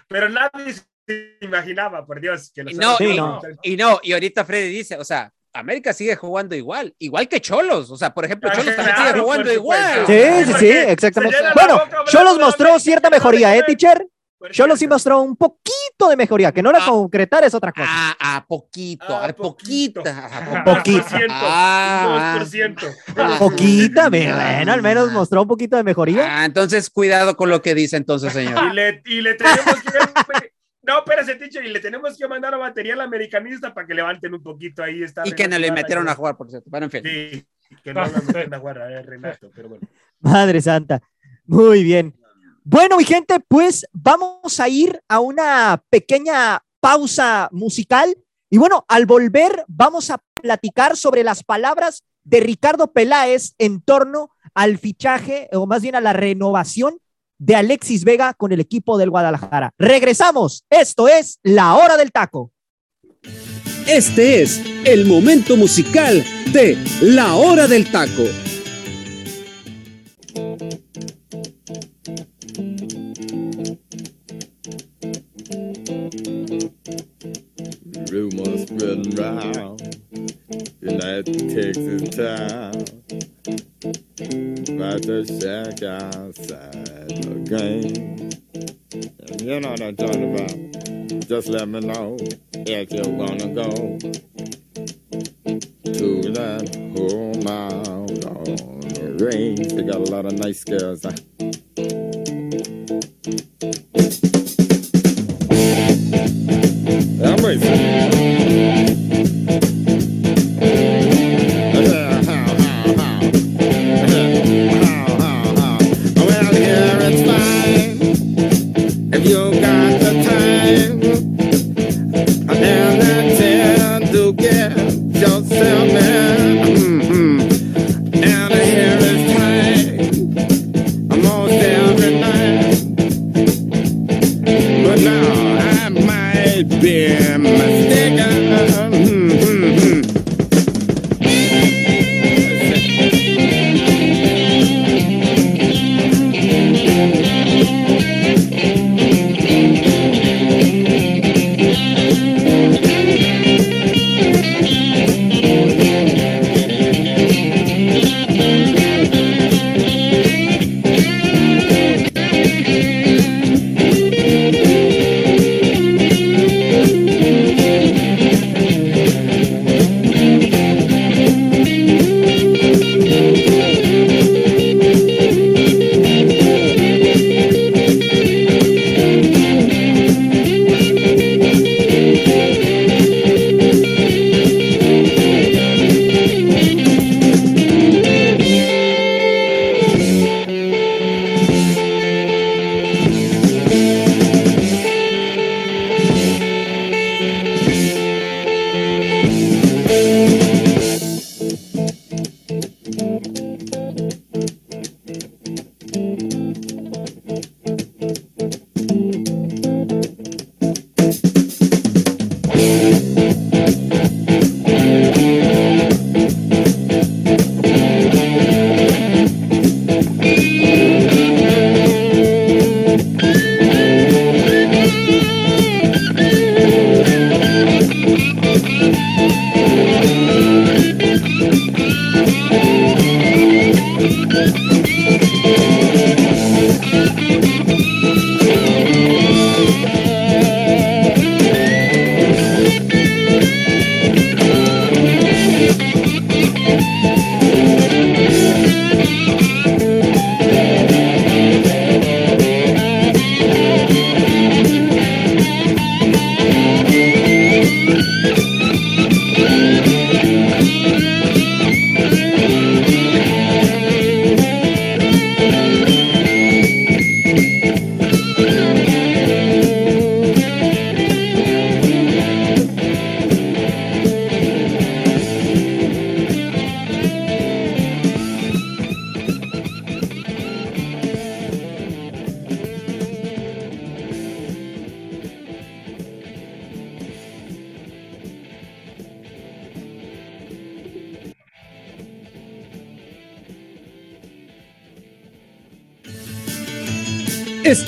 Pero 0.10 0.28
nadie 0.28 0.74
se 1.08 1.38
imaginaba, 1.39 2.06
por 2.06 2.20
Dios, 2.20 2.52
que 2.54 2.65
los 2.65 2.74
No, 2.74 2.98
Sí, 2.98 3.15
no. 3.15 3.39
y 3.63 3.78
no, 3.78 4.02
y 4.04 4.12
ahorita 4.12 4.44
Freddy 4.44 4.67
dice, 4.70 4.98
o 4.98 5.06
sea, 5.06 5.32
América 5.54 5.94
sigue 5.94 6.17
jugando 6.17 6.54
igual, 6.54 6.94
igual 7.00 7.30
que 7.30 7.39
Cholos, 7.39 7.89
o 7.89 7.96
sea, 7.96 8.13
por 8.13 8.26
ejemplo, 8.26 8.50
Cholos 8.54 8.76
también 8.76 8.98
sigue 8.98 9.20
jugando 9.22 9.54
igual. 9.54 10.08
Sí, 10.08 10.22
sí, 10.46 10.52
¿por 10.52 10.60
sí, 10.60 10.67
exactamente. 10.72 11.38
Bueno, 11.56 11.82
Cholos 12.04 12.38
mostró 12.38 12.67
América, 12.67 12.84
cierta 12.84 13.10
mejoría, 13.10 13.56
¿eh, 13.56 13.63
teacher? 13.65 14.06
Por 14.41 14.49
Cholos 14.49 14.80
sí 14.80 14.88
mostró 14.88 15.21
un 15.21 15.36
poquito 15.36 16.10
de 16.10 16.17
mejoría, 16.17 16.51
que 16.51 16.63
no 16.63 16.71
la 16.71 16.80
Ah. 16.82 16.88
concretar 16.89 17.43
es 17.43 17.54
otra 17.54 17.71
cosa. 17.71 17.88
Ah, 17.88 18.38
a 18.38 18.43
poquito, 18.47 19.06
Ah, 19.08 19.25
a 19.27 19.34
poquito. 19.34 20.01
poquita. 20.01 20.25
a 20.58 20.63
Poquito. 20.63 21.04
2%, 21.12 21.27
Ah, 21.30 22.38
2%. 22.39 22.88
ah. 23.17 23.36
Poquita, 23.38 24.10
me- 24.10 24.34
bueno, 24.34 24.73
al 24.73 24.82
menos 24.82 25.12
mostró 25.12 25.43
un 25.43 25.47
poquito 25.47 25.77
de 25.77 25.84
mejoría. 25.84 26.41
Ah, 26.41 26.45
entonces 26.45 26.89
cuidado 26.89 27.38
con 27.38 27.51
lo 27.51 27.62
que 27.62 27.75
dice 27.75 27.97
entonces, 27.97 28.34
señor. 28.34 28.58
Y 28.71 28.73
le, 28.73 29.01
y 29.06 29.21
le 29.21 29.36
tenemos 29.36 29.75
que. 29.84 29.91
No, 30.84 31.04
teacher, 31.06 31.63
y 31.63 31.69
le 31.69 31.80
tenemos 31.80 32.17
que 32.17 32.27
mandar 32.27 32.56
a 32.56 32.58
material 32.58 32.99
americanista 33.01 33.71
para 33.71 33.86
que 33.86 33.93
levanten 33.93 34.34
un 34.34 34.41
poquito 34.41 34.82
ahí. 34.82 35.04
Está 35.04 35.21
Y 35.25 35.34
que 35.34 35.47
no 35.47 35.60
le 35.60 35.71
metieron 35.71 36.10
a 36.10 36.15
jugar, 36.15 36.36
por 36.36 36.49
cierto. 36.49 36.67
Bueno, 36.71 36.88
en 36.88 36.91
fin. 36.91 37.01
Sí, 37.06 37.45
que 37.84 37.93
no 37.93 38.04
lo 38.08 38.12
metieron 38.23 38.54
a 38.56 38.60
jugar 38.60 38.82
a 38.82 39.01
Renato, 39.04 39.51
pero 39.56 39.69
bueno. 39.69 39.88
Madre 40.19 40.60
santa. 40.60 40.99
Muy 41.45 41.84
bien. 41.84 42.15
Bueno, 42.63 42.97
mi 42.97 43.06
gente, 43.06 43.39
pues 43.39 43.88
vamos 43.91 44.60
a 44.60 44.69
ir 44.69 45.02
a 45.08 45.19
una 45.19 45.84
pequeña 45.89 46.63
pausa 46.80 47.50
musical. 47.52 48.15
Y 48.52 48.60
bueno, 48.60 48.86
al 48.88 49.08
volver 49.08 49.65
vamos 49.67 50.12
a 50.12 50.21
platicar 50.36 50.95
sobre 50.95 51.24
las 51.24 51.43
palabras 51.43 52.04
de 52.24 52.39
Ricardo 52.39 52.91
Peláez 52.91 53.56
en 53.58 53.82
torno 53.82 54.30
al 54.54 54.78
fichaje, 54.78 55.50
o 55.54 55.65
más 55.65 55.82
bien 55.82 55.95
a 55.95 56.02
la 56.02 56.13
renovación 56.13 57.00
de 57.39 57.56
Alexis 57.56 58.04
Vega 58.04 58.36
con 58.36 58.52
el 58.52 58.60
equipo 58.60 59.00
del 59.00 59.10
Guadalajara. 59.10 59.71
Regresamos. 59.80 60.63
Esto 60.69 61.08
es 61.08 61.39
La 61.41 61.74
Hora 61.74 61.97
del 61.97 62.12
Taco. 62.12 62.52
Este 63.88 64.43
es 64.43 64.62
el 64.86 65.08
momento 65.08 65.58
musical 65.58 66.24
de 66.54 66.78
La 67.02 67.34
Hora 67.34 67.67
del 67.67 67.89
Taco. 67.91 68.24
Rumors 78.12 78.67
spreading 78.67 79.15
round 79.15 79.62
takes 81.56 81.78
his 81.78 82.10
time. 82.10 82.84
About 84.76 85.02
to 85.04 85.26
shack 85.26 85.82
outside 85.82 87.08
the 87.08 87.36
game. 87.47 88.30
You 89.41 89.60
know 89.62 89.71
what 89.71 89.82
I'm 89.82 89.95
talking 89.95 90.34
about. 90.34 91.28
Just 91.28 91.47
let 91.47 91.69
me 91.69 91.80
know 91.80 92.17
if 92.54 92.91
you 92.91 93.10
wanna 93.12 93.47
go 93.54 93.97
to 95.93 96.32
that 96.34 96.67
home 96.95 97.47
out 97.47 98.26
on 98.26 98.80
the 98.82 99.26
range. 99.26 99.71
They 99.71 99.84
got 99.84 99.95
a 99.95 100.12
lot 100.12 100.26
of 100.26 100.34
nice 100.34 100.65
girls. 100.65 101.04
Huh? 101.04 101.12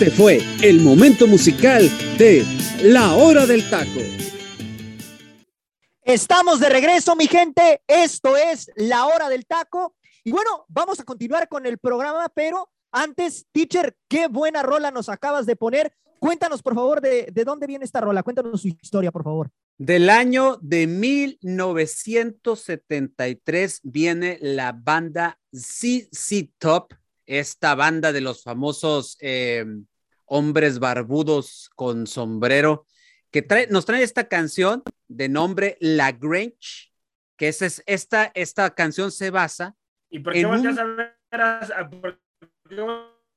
Este 0.04 0.16
fue 0.18 0.42
el 0.62 0.82
momento 0.82 1.28
musical 1.28 1.90
de 2.18 2.46
La 2.82 3.14
Hora 3.14 3.46
del 3.46 3.70
Taco. 3.70 4.02
Estamos 6.04 6.60
de 6.60 6.68
regreso, 6.68 7.16
mi 7.16 7.28
gente. 7.28 7.82
Esto 7.88 8.36
es 8.36 8.70
la 8.76 9.06
hora 9.06 9.30
del 9.30 9.46
taco. 9.46 9.96
Y 10.26 10.34
bueno, 10.34 10.66
vamos 10.68 11.00
a 11.00 11.06
continuar 11.06 11.48
con 11.48 11.66
el 11.66 11.78
programa, 11.78 12.28
pero 12.36 12.70
antes, 12.92 13.46
teacher, 13.54 13.96
qué 14.10 14.28
buena 14.28 14.62
rola 14.62 14.92
nos 14.92 15.08
acabas 15.08 15.46
de 15.46 15.56
poner. 15.56 15.94
Cuéntanos, 16.20 16.62
por 16.62 16.76
favor, 16.76 17.00
de, 17.00 17.30
de 17.32 17.46
dónde 17.46 17.66
viene 17.66 17.86
esta 17.86 18.02
rola. 18.02 18.24
Cuéntanos 18.24 18.62
su 18.62 18.68
historia, 18.68 19.10
por 19.10 19.24
favor. 19.24 19.52
Del 19.78 20.10
año 20.10 20.58
de 20.62 20.86
1973 20.86 23.80
viene 23.84 24.38
la 24.42 24.74
banda 24.74 25.40
CC 25.54 26.52
Top, 26.58 26.94
esta 27.26 27.74
banda 27.74 28.12
de 28.12 28.20
los 28.20 28.44
famosos 28.44 29.16
eh, 29.22 29.64
hombres 30.34 30.80
barbudos 30.80 31.70
con 31.76 32.08
sombrero, 32.08 32.88
que 33.32 33.42
trae, 33.44 33.68
nos 33.68 33.86
trae 33.86 34.02
esta 34.02 34.28
canción 34.28 34.82
de 35.08 35.30
nombre 35.30 35.78
La 35.80 36.12
Grange, 36.12 36.92
que 37.38 37.50
es, 37.50 37.62
es 37.62 37.84
esta, 37.86 38.32
esta 38.34 38.74
canción 38.74 39.12
se 39.12 39.30
basa 39.30 39.76
¿Y 40.10 40.20
por 40.20 40.34
qué 40.34 40.40
En 40.42 40.48
un- 40.48 40.80
a 40.80 40.84
ver 40.84 41.16
a, 41.42 41.60
a- 41.60 41.90
por 41.90 42.20
qué 42.68 42.82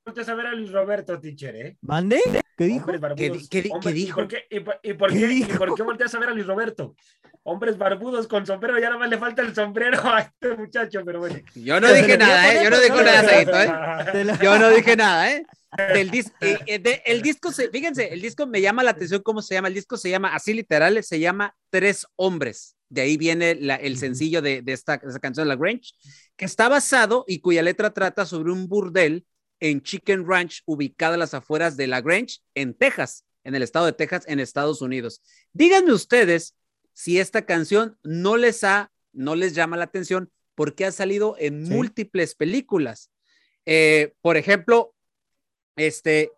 a 0.06 0.34
ver 0.34 0.46
a 0.46 0.54
Luis 0.54 0.70
Roberto, 0.70 1.18
teacher, 1.18 1.56
eh? 1.56 1.76
¿Mande? 1.82 2.20
¿Qué 2.56 2.64
dijo? 2.64 2.80
Hombres 2.84 3.00
barbudos. 3.00 3.18
¿Qué 3.18 3.30
di- 3.30 3.48
qué 3.48 3.62
di- 3.62 3.70
Hombres- 3.70 3.82
qué 3.82 3.90
¿y 3.90 4.04
dijo? 4.04 4.16
por 4.16 4.28
qué, 4.28 4.38
y 4.50 4.60
por, 4.60 4.80
y 4.82 4.92
por 4.94 5.10
¿Qué 5.12 5.18
y 5.18 5.26
dijo? 5.26 5.58
por 5.58 5.74
qué 5.74 5.82
volteas 5.82 6.14
a 6.14 6.18
ver 6.20 6.28
a 6.28 6.32
Luis 6.32 6.46
Roberto? 6.46 6.94
Hombres 7.42 7.76
barbudos 7.76 8.26
con 8.28 8.46
sombrero, 8.46 8.78
ya 8.78 8.86
nada 8.86 8.98
más 8.98 9.10
le 9.10 9.18
falta 9.18 9.42
el 9.42 9.54
sombrero 9.54 10.00
a 10.04 10.20
este 10.20 10.56
muchacho, 10.56 11.02
pero 11.04 11.18
bueno. 11.20 11.36
Yo 11.54 11.80
no 11.80 11.92
dije 11.92 12.16
nada, 12.16 12.54
¿eh? 12.54 12.64
Yo 12.64 12.70
no 12.70 12.78
dije 12.78 13.02
nada, 13.04 13.28
Saguito, 13.28 13.60
¿eh? 13.60 14.36
Yo 14.42 14.58
no 14.58 14.70
dije 14.70 14.96
nada, 14.96 15.32
¿eh? 15.32 15.44
Del 15.92 16.10
dis- 16.10 16.32
de- 16.40 17.02
el 17.04 17.20
disco, 17.22 17.52
se, 17.52 17.68
fíjense, 17.68 18.08
el 18.12 18.22
disco 18.22 18.46
me 18.46 18.60
llama 18.60 18.82
la 18.82 18.92
atención 18.92 19.22
cómo 19.22 19.42
se 19.42 19.54
llama. 19.54 19.68
El 19.68 19.74
disco 19.74 19.96
se 19.96 20.08
llama, 20.10 20.34
así 20.34 20.54
literal, 20.54 21.02
se 21.02 21.18
llama 21.20 21.54
Tres 21.70 22.06
Hombres. 22.16 22.76
De 22.88 23.00
ahí 23.02 23.16
viene 23.16 23.56
la- 23.56 23.74
el 23.76 23.98
sencillo 23.98 24.40
de, 24.40 24.62
de 24.62 24.72
esta, 24.72 24.96
de 24.98 25.08
esta 25.08 25.18
canción, 25.20 25.46
La 25.48 25.56
Grange, 25.56 25.90
que 26.36 26.44
está 26.44 26.68
basado 26.68 27.24
y 27.26 27.40
cuya 27.40 27.62
letra 27.62 27.90
trata 27.92 28.24
sobre 28.24 28.52
un 28.52 28.68
burdel 28.68 29.24
en 29.60 29.82
Chicken 29.82 30.26
Ranch, 30.26 30.62
ubicada 30.66 31.14
a 31.14 31.18
las 31.18 31.34
afueras 31.34 31.76
de 31.76 31.86
La 31.86 32.00
Grange, 32.00 32.40
en 32.54 32.74
Texas, 32.74 33.24
en 33.44 33.54
el 33.54 33.62
estado 33.62 33.86
de 33.86 33.92
Texas, 33.92 34.24
en 34.26 34.40
Estados 34.40 34.82
Unidos. 34.82 35.22
Díganme 35.52 35.92
ustedes 35.92 36.56
si 36.92 37.18
esta 37.18 37.46
canción 37.46 37.98
no 38.02 38.36
les 38.36 38.64
ha 38.64 38.90
no 39.16 39.34
les 39.34 39.54
llama 39.54 39.76
la 39.76 39.84
atención 39.84 40.30
porque 40.54 40.84
ha 40.84 40.92
salido 40.92 41.36
en 41.38 41.62
múltiples 41.64 42.34
películas. 42.34 43.10
Eh, 43.64 44.14
por 44.20 44.36
ejemplo, 44.36 44.94
este, 45.74 46.32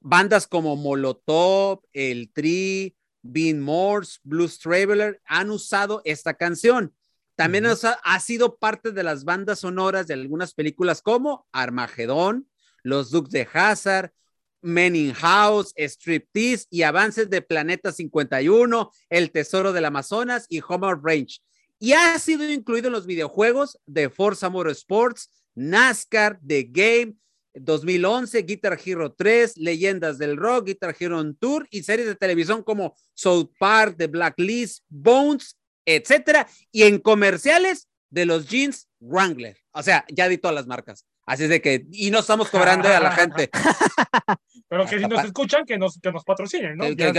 bandas 0.00 0.46
como 0.46 0.76
Molotov, 0.76 1.82
El 1.92 2.32
Tri, 2.32 2.96
Bean 3.22 3.60
Morse, 3.60 4.18
Blues 4.22 4.58
Traveler 4.58 5.20
han 5.24 5.50
usado 5.50 6.02
esta 6.04 6.34
canción. 6.34 6.94
También 7.40 7.64
ha, 7.64 8.20
sido 8.20 8.58
parte 8.58 8.92
de 8.92 9.02
las 9.02 9.24
bandas 9.24 9.60
sonoras 9.60 10.06
de 10.06 10.12
algunas 10.12 10.52
películas 10.52 11.00
como 11.00 11.46
Armagedón, 11.52 12.46
Los 12.82 13.10
Dukes 13.10 13.30
de 13.30 13.48
Hazard, 13.50 14.12
Men 14.60 14.94
in 14.94 15.14
House, 15.14 15.72
Striptease 15.74 16.66
y 16.68 16.82
avances 16.82 17.30
de 17.30 17.40
Planeta 17.40 17.92
51, 17.92 18.90
El 19.08 19.30
Tesoro 19.30 19.72
del 19.72 19.86
Amazonas 19.86 20.44
y 20.50 20.60
Homer 20.60 20.98
Range. 21.02 21.40
Y 21.78 21.94
ha 21.94 22.18
sido 22.18 22.44
incluido 22.44 22.88
en 22.88 22.92
los 22.92 23.06
videojuegos 23.06 23.78
de 23.86 24.10
Forza 24.10 24.50
Motorsports, 24.50 25.30
NASCAR, 25.54 26.38
The 26.46 26.64
Game, 26.64 27.14
2011, 27.54 28.42
Guitar 28.42 28.78
Hero 28.84 29.14
3, 29.14 29.56
Leyendas 29.56 30.18
del 30.18 30.36
Rock, 30.36 30.66
Guitar 30.66 30.94
Hero 31.00 31.18
on 31.18 31.34
Tour 31.36 31.66
y 31.70 31.84
series 31.84 32.06
de 32.06 32.16
televisión 32.16 32.62
como 32.62 32.94
South 33.14 33.50
Park, 33.58 33.94
The 33.96 34.08
Blacklist, 34.08 34.84
Bones, 34.90 35.56
etcétera, 35.96 36.46
y 36.72 36.84
en 36.84 36.98
comerciales 36.98 37.88
de 38.10 38.26
los 38.26 38.48
jeans 38.48 38.88
Wrangler. 39.00 39.56
O 39.72 39.82
sea, 39.82 40.04
ya 40.08 40.28
di 40.28 40.38
todas 40.38 40.54
las 40.54 40.66
marcas. 40.66 41.06
Así 41.26 41.44
es 41.44 41.48
de 41.48 41.62
que, 41.62 41.86
y 41.92 42.10
no 42.10 42.18
estamos 42.18 42.50
cobrando 42.50 42.88
a 42.88 43.00
la 43.00 43.12
gente. 43.12 43.50
Pero 44.68 44.86
que 44.86 44.98
si 44.98 45.06
nos 45.06 45.24
escuchan, 45.24 45.64
que 45.64 45.78
nos, 45.78 45.98
que 46.00 46.10
nos 46.12 46.24
patrocinen, 46.24 46.76
¿no? 46.76 46.88
ya, 46.88 47.12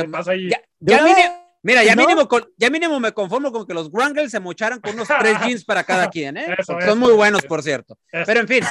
mira, 1.63 1.83
ya, 1.83 1.95
mínimo, 1.95 2.27
ya 2.57 2.69
mínimo 2.69 2.99
me 2.99 3.13
conformo 3.13 3.51
con 3.51 3.65
que 3.65 3.73
los 3.73 3.89
Wranglers 3.91 4.31
se 4.31 4.39
mocharan 4.39 4.79
con 4.81 4.95
unos 4.95 5.07
tres 5.07 5.37
jeans 5.45 5.63
para 5.63 5.83
cada 5.83 6.09
quien, 6.09 6.37
¿eh? 6.37 6.57
Son 6.65 6.99
muy 6.99 7.13
buenos, 7.13 7.43
por 7.43 7.63
cierto. 7.63 7.97
Pero 8.11 8.39
en 8.41 8.47
fin, 8.47 8.63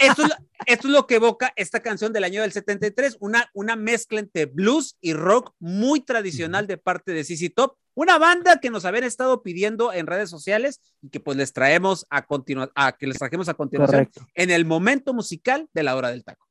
esto 0.00 0.24
es, 0.24 0.30
esto 0.66 0.88
es 0.88 0.92
lo 0.92 1.06
que 1.06 1.16
evoca 1.16 1.52
esta 1.56 1.80
canción 1.80 2.12
del 2.12 2.24
año 2.24 2.42
del 2.42 2.52
73, 2.52 3.18
una, 3.20 3.50
una 3.54 3.76
mezcla 3.76 4.18
entre 4.18 4.46
blues 4.46 4.96
y 5.00 5.12
rock 5.12 5.52
muy 5.58 6.00
tradicional 6.00 6.66
de 6.66 6.76
parte 6.76 7.12
de 7.12 7.24
CC 7.24 7.50
Top, 7.50 7.76
una 7.98 8.16
banda 8.16 8.60
que 8.60 8.70
nos 8.70 8.84
habían 8.84 9.02
estado 9.02 9.42
pidiendo 9.42 9.92
en 9.92 10.06
redes 10.06 10.30
sociales 10.30 10.80
y 11.02 11.08
que 11.08 11.18
pues 11.18 11.36
les 11.36 11.52
traemos 11.52 12.06
a 12.10 12.24
continuar, 12.24 12.70
a 12.76 12.92
que 12.92 13.08
les 13.08 13.18
trajemos 13.18 13.48
a 13.48 13.54
continuación 13.54 14.08
en 14.34 14.50
el 14.52 14.64
momento 14.64 15.12
musical 15.12 15.68
de 15.74 15.82
la 15.82 15.96
hora 15.96 16.10
del 16.10 16.22
taco. 16.22 16.46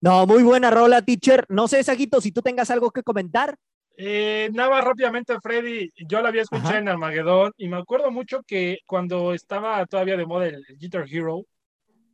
No, 0.00 0.26
muy 0.26 0.42
buena 0.42 0.70
rola, 0.70 1.02
teacher. 1.02 1.44
No 1.50 1.68
sé, 1.68 1.84
Saguito, 1.84 2.18
si 2.22 2.32
tú 2.32 2.40
tengas 2.40 2.70
algo 2.70 2.90
que 2.92 3.02
comentar. 3.02 3.58
Eh, 3.98 4.48
nada 4.54 4.80
rápidamente, 4.80 5.38
Freddy, 5.42 5.90
yo 6.08 6.22
la 6.22 6.30
había 6.30 6.42
escuchado 6.42 6.76
en 6.76 6.88
Armagedón 6.88 7.52
y 7.58 7.68
me 7.68 7.76
acuerdo 7.76 8.10
mucho 8.10 8.42
que 8.46 8.78
cuando 8.86 9.34
estaba 9.34 9.84
todavía 9.84 10.16
de 10.16 10.24
moda 10.24 10.46
el, 10.46 10.64
Guitar 10.78 11.04
Hero, 11.06 11.44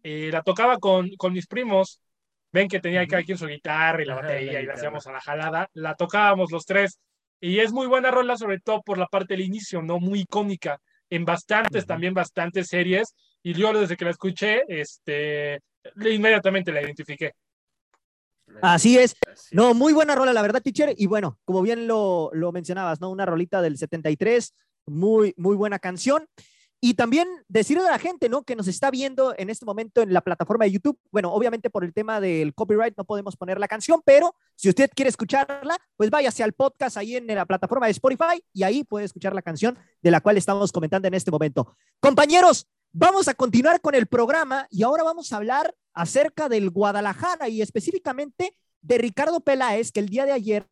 eh, 0.03 0.31
la 0.33 0.43
tocaba 0.43 0.79
con, 0.79 1.09
con 1.17 1.35
mis 1.35 1.47
primos. 1.47 2.01
Ven 2.53 2.69
que 2.69 2.81
tenía 2.81 3.07
cada 3.07 3.23
quien 3.23 3.39
su 3.39 3.47
guitarra 3.47 4.03
y 4.03 4.07
la 4.07 4.15
batería 4.15 4.61
y 4.61 4.67
la 4.67 4.75
hacíamos 4.75 5.07
a 5.07 5.13
la 5.13 5.21
jalada. 5.21 5.69
La 5.73 5.95
tocábamos 5.95 6.53
los 6.53 6.67
tres 6.67 6.99
y 7.41 7.59
es 7.59 7.73
muy 7.73 7.89
buena 7.89 8.11
rola, 8.13 8.37
sobre 8.37 8.61
todo 8.61 8.83
por 8.83 8.99
la 8.99 9.07
parte 9.07 9.35
del 9.35 9.45
inicio, 9.45 9.83
¿no? 9.83 9.99
Muy 9.99 10.27
cómica. 10.27 10.81
En 11.11 11.25
bastantes, 11.25 11.87
también 11.87 12.15
bastantes 12.15 12.69
series. 12.69 13.17
Y 13.43 13.55
yo 13.55 13.73
desde 13.73 13.97
que 13.97 14.05
la 14.05 14.13
escuché, 14.13 14.63
este, 14.69 15.61
inmediatamente 15.97 16.71
la 16.71 16.83
identifiqué. 16.83 17.33
Así 18.61 18.97
es. 18.97 19.17
No, 19.51 19.75
muy 19.75 19.93
buena 19.93 20.15
rola, 20.15 20.33
la 20.33 20.43
verdad, 20.43 20.63
teacher. 20.63 20.95
Y 20.97 21.07
bueno, 21.07 21.39
como 21.45 21.63
bien 21.63 21.89
lo, 21.89 22.31
lo 22.33 22.53
mencionabas, 22.53 23.01
¿no? 23.01 23.11
Una 23.11 23.27
rolita 23.27 23.61
del 23.61 23.77
73, 23.77 24.55
muy, 24.87 25.35
muy 25.37 25.57
buena 25.57 25.81
canción. 25.81 26.29
Y 26.85 26.95
también 26.95 27.29
decirle 27.47 27.87
a 27.87 27.93
la 27.93 27.99
gente, 28.01 28.29
¿no? 28.29 28.43
Que 28.43 28.57
nos 28.57 28.67
está 28.67 28.91
viendo 28.91 29.37
en 29.39 29.51
este 29.51 29.65
momento 29.65 30.03
en 30.03 30.13
la 30.13 30.21
plataforma 30.21 30.65
de 30.65 30.73
YouTube. 30.73 30.99
Bueno, 31.13 31.33
obviamente 31.33 31.71
por 31.71 31.85
el 31.85 31.95
tema 31.95 32.21
del 32.21 32.55
copyright 32.55 32.97
no 32.97 33.05
podemos 33.05 33.37
poner 33.37 33.61
la 33.61 33.69
canción, 33.69 34.03
pero 34.05 34.35
si 34.57 34.69
usted 34.69 34.91
quiere 34.93 35.09
escucharla, 35.09 35.79
pues 35.97 36.11
váyase 36.11 36.43
al 36.43 36.55
podcast 36.55 36.97
ahí 36.97 37.15
en 37.15 37.29
la 37.29 37.47
plataforma 37.47 37.87
de 37.87 37.93
Spotify 37.93 38.43
y 38.53 38.65
ahí 38.65 38.83
puede 38.83 39.05
escuchar 39.05 39.33
la 39.33 39.43
canción 39.43 39.79
de 40.03 40.11
la 40.11 40.21
cual 40.21 40.37
estamos 40.39 40.73
comentando 40.73 41.07
en 41.07 41.15
este 41.15 41.31
momento. 41.31 41.77
Compañeros, 42.01 42.67
vamos 42.91 43.29
a 43.29 43.35
continuar 43.35 43.81
con 43.81 43.95
el 43.95 44.09
programa 44.09 44.67
y 44.69 44.83
ahora 44.83 45.05
vamos 45.05 45.33
a 45.33 45.37
hablar 45.37 45.77
acerca 45.95 46.49
del 46.49 46.71
Guadalajara 46.71 47.49
y 47.49 47.63
específicamente 47.63 48.57
de 48.81 48.99
Ricardo 48.99 49.39
Peláez, 49.39 49.93
que 49.93 50.01
el 50.01 50.09
día 50.09 50.27
de 50.27 50.33
ayer, 50.33 50.67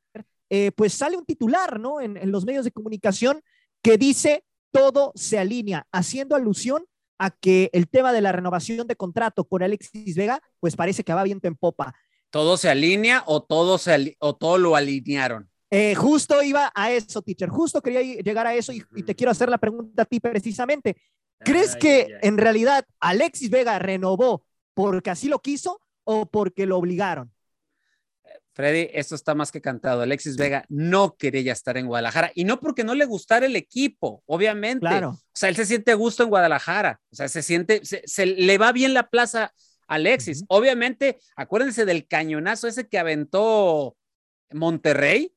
eh, 0.48 0.72
pues 0.72 0.92
sale 0.92 1.16
un 1.16 1.24
titular, 1.24 1.78
¿no? 1.78 2.00
En, 2.00 2.16
en 2.16 2.32
los 2.32 2.44
medios 2.44 2.64
de 2.64 2.72
comunicación 2.72 3.42
que 3.80 3.96
dice 3.96 4.42
todo 4.70 5.12
se 5.14 5.38
alinea, 5.38 5.86
haciendo 5.92 6.36
alusión 6.36 6.84
a 7.18 7.30
que 7.30 7.68
el 7.72 7.88
tema 7.88 8.12
de 8.12 8.22
la 8.22 8.32
renovación 8.32 8.86
de 8.86 8.96
contrato 8.96 9.44
con 9.44 9.62
Alexis 9.62 10.16
Vega, 10.16 10.40
pues 10.58 10.76
parece 10.76 11.04
que 11.04 11.12
va 11.12 11.22
viento 11.22 11.48
en 11.48 11.56
popa. 11.56 11.94
¿Todo 12.30 12.56
se 12.56 12.70
alinea 12.70 13.24
o 13.26 13.42
todo, 13.42 13.76
se 13.76 14.16
o 14.20 14.36
todo 14.36 14.56
lo 14.56 14.76
alinearon? 14.76 15.50
Eh, 15.70 15.94
justo 15.94 16.42
iba 16.42 16.72
a 16.74 16.90
eso, 16.90 17.22
teacher, 17.22 17.48
justo 17.48 17.80
quería 17.80 18.02
llegar 18.02 18.46
a 18.46 18.54
eso 18.54 18.72
y, 18.72 18.82
te 19.02 19.14
quiero 19.14 19.30
hacer 19.30 19.48
la 19.48 19.58
pregunta 19.58 20.02
a 20.02 20.04
ti 20.04 20.18
precisamente. 20.18 20.96
¿Crees 21.38 21.76
que 21.76 22.08
en 22.22 22.38
realidad 22.38 22.84
Alexis 22.98 23.50
Vega 23.50 23.78
renovó 23.78 24.44
porque 24.74 25.10
así 25.10 25.28
lo 25.28 25.38
quiso 25.40 25.80
o 26.04 26.26
porque 26.26 26.66
lo 26.66 26.76
obligaron? 26.76 27.32
Freddy, 28.52 28.90
esto 28.92 29.14
está 29.14 29.34
más 29.34 29.52
que 29.52 29.60
cantado. 29.60 30.02
Alexis 30.02 30.36
Vega 30.36 30.64
no 30.68 31.16
quería 31.16 31.52
estar 31.52 31.76
en 31.76 31.86
Guadalajara 31.86 32.32
y 32.34 32.44
no 32.44 32.58
porque 32.58 32.84
no 32.84 32.94
le 32.94 33.04
gustara 33.04 33.46
el 33.46 33.56
equipo, 33.56 34.22
obviamente. 34.26 34.80
Claro. 34.80 35.10
O 35.10 35.18
sea, 35.32 35.48
él 35.48 35.56
se 35.56 35.66
siente 35.66 35.92
a 35.92 35.94
gusto 35.94 36.24
en 36.24 36.30
Guadalajara. 36.30 37.00
O 37.12 37.16
sea, 37.16 37.28
se 37.28 37.42
siente, 37.42 37.80
se, 37.84 38.26
le 38.26 38.58
va 38.58 38.72
bien 38.72 38.92
la 38.92 39.08
plaza 39.08 39.54
a 39.86 39.94
Alexis. 39.94 40.44
Obviamente, 40.48 41.18
acuérdense 41.36 41.84
del 41.84 42.06
cañonazo 42.06 42.66
ese 42.66 42.88
que 42.88 42.98
aventó 42.98 43.96
Monterrey, 44.52 45.32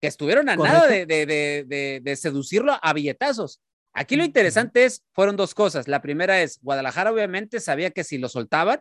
que 0.00 0.08
estuvieron 0.08 0.48
a 0.48 0.56
nada 0.56 0.86
de, 0.86 1.06
de, 1.06 2.00
de, 2.02 2.16
seducirlo 2.16 2.78
a 2.80 2.92
billetazos. 2.92 3.60
Aquí 3.94 4.14
lo 4.14 4.24
interesante 4.24 4.84
es, 4.84 5.02
fueron 5.12 5.36
dos 5.36 5.54
cosas. 5.54 5.88
La 5.88 6.02
primera 6.02 6.40
es, 6.42 6.60
Guadalajara 6.62 7.10
obviamente 7.10 7.58
sabía 7.60 7.90
que 7.90 8.04
si 8.04 8.18
lo 8.18 8.28
soltaban, 8.28 8.80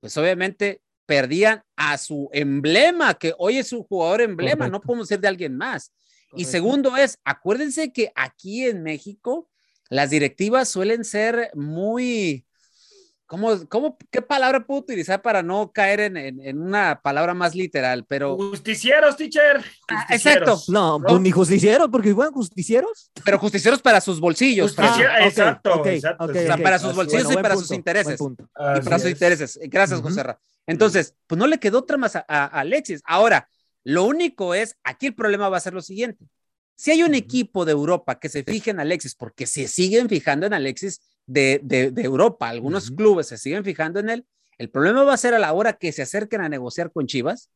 pues 0.00 0.16
obviamente 0.18 0.82
perdían 1.06 1.62
a 1.76 1.98
su 1.98 2.28
emblema, 2.32 3.14
que 3.14 3.34
hoy 3.38 3.58
es 3.58 3.68
su 3.68 3.84
jugador 3.84 4.22
emblema, 4.22 4.68
no 4.68 4.80
podemos 4.80 5.08
ser 5.08 5.20
de 5.20 5.28
alguien 5.28 5.56
más. 5.56 5.92
Y 6.36 6.44
segundo 6.46 6.96
es, 6.96 7.18
acuérdense 7.24 7.92
que 7.92 8.10
aquí 8.14 8.64
en 8.64 8.82
México 8.82 9.48
las 9.88 10.10
directivas 10.10 10.68
suelen 10.68 11.04
ser 11.04 11.50
muy, 11.54 12.44
¿cómo, 13.26 13.68
cómo, 13.68 13.96
qué 14.10 14.22
palabra 14.22 14.66
puedo 14.66 14.80
utilizar 14.80 15.22
para 15.22 15.42
no 15.42 15.72
caer 15.72 16.00
en, 16.00 16.16
en, 16.16 16.58
una 16.60 17.00
palabra 17.02 17.34
más 17.34 17.54
literal? 17.54 18.04
Pero... 18.08 18.36
Justicieros, 18.36 19.16
teacher. 19.16 19.64
Ah, 19.88 20.06
exacto. 20.10 20.60
No, 20.68 21.00
pues 21.06 21.20
ni 21.20 21.30
justicieros, 21.30 21.88
porque 21.90 22.12
bueno, 22.12 22.32
justicieros. 22.32 23.10
Pero 23.24 23.38
justicieros 23.38 23.80
para 23.80 24.00
sus 24.00 24.20
bolsillos. 24.20 24.72
exacto, 24.72 25.84
exacto. 25.86 26.62
para 26.62 26.78
sus 26.78 26.94
bolsillos 26.94 27.32
y 27.32 27.36
para 27.36 27.56
sus 27.56 27.70
intereses. 27.70 28.20
Y 28.20 28.80
para 28.80 28.98
sus 28.98 29.10
intereses. 29.10 29.58
Gracias, 29.62 30.00
José 30.00 30.22
entonces, 30.66 31.14
pues 31.26 31.38
no 31.38 31.46
le 31.46 31.58
quedó 31.58 31.80
otra 31.80 31.96
más 31.96 32.16
a, 32.16 32.20
Alexis. 32.46 33.02
Ahora, 33.04 33.48
lo 33.82 34.04
único 34.04 34.54
es, 34.54 34.76
aquí 34.82 35.06
el 35.06 35.14
problema 35.14 35.48
va 35.48 35.58
a 35.58 35.60
ser 35.60 35.74
lo 35.74 35.82
siguiente. 35.82 36.24
Si 36.74 36.90
hay 36.90 37.02
un 37.02 37.14
equipo 37.14 37.64
de 37.64 37.72
Europa 37.72 38.18
que 38.18 38.28
se 38.28 38.42
fije 38.42 38.70
en 38.70 38.80
Alexis, 38.80 39.14
porque 39.14 39.46
se 39.46 39.68
siguen 39.68 40.08
fijando 40.08 40.46
en 40.46 40.54
Alexis 40.54 41.00
de, 41.26 41.92
Europa, 41.96 42.48
algunos 42.48 42.90
clubes 42.90 43.28
se 43.28 43.38
siguen 43.38 43.64
fijando 43.64 44.00
en 44.00 44.10
él, 44.10 44.26
el 44.58 44.70
problema 44.70 45.02
va 45.04 45.14
a 45.14 45.18
ser 45.18 45.34
a 45.34 45.38
la 45.38 45.52
hora 45.52 45.74
que 45.74 45.92
se 45.92 46.02
acerquen 46.02 46.40
a 46.40 46.48
negociar 46.48 46.92
con 46.92 47.06
Chivas, 47.06 47.50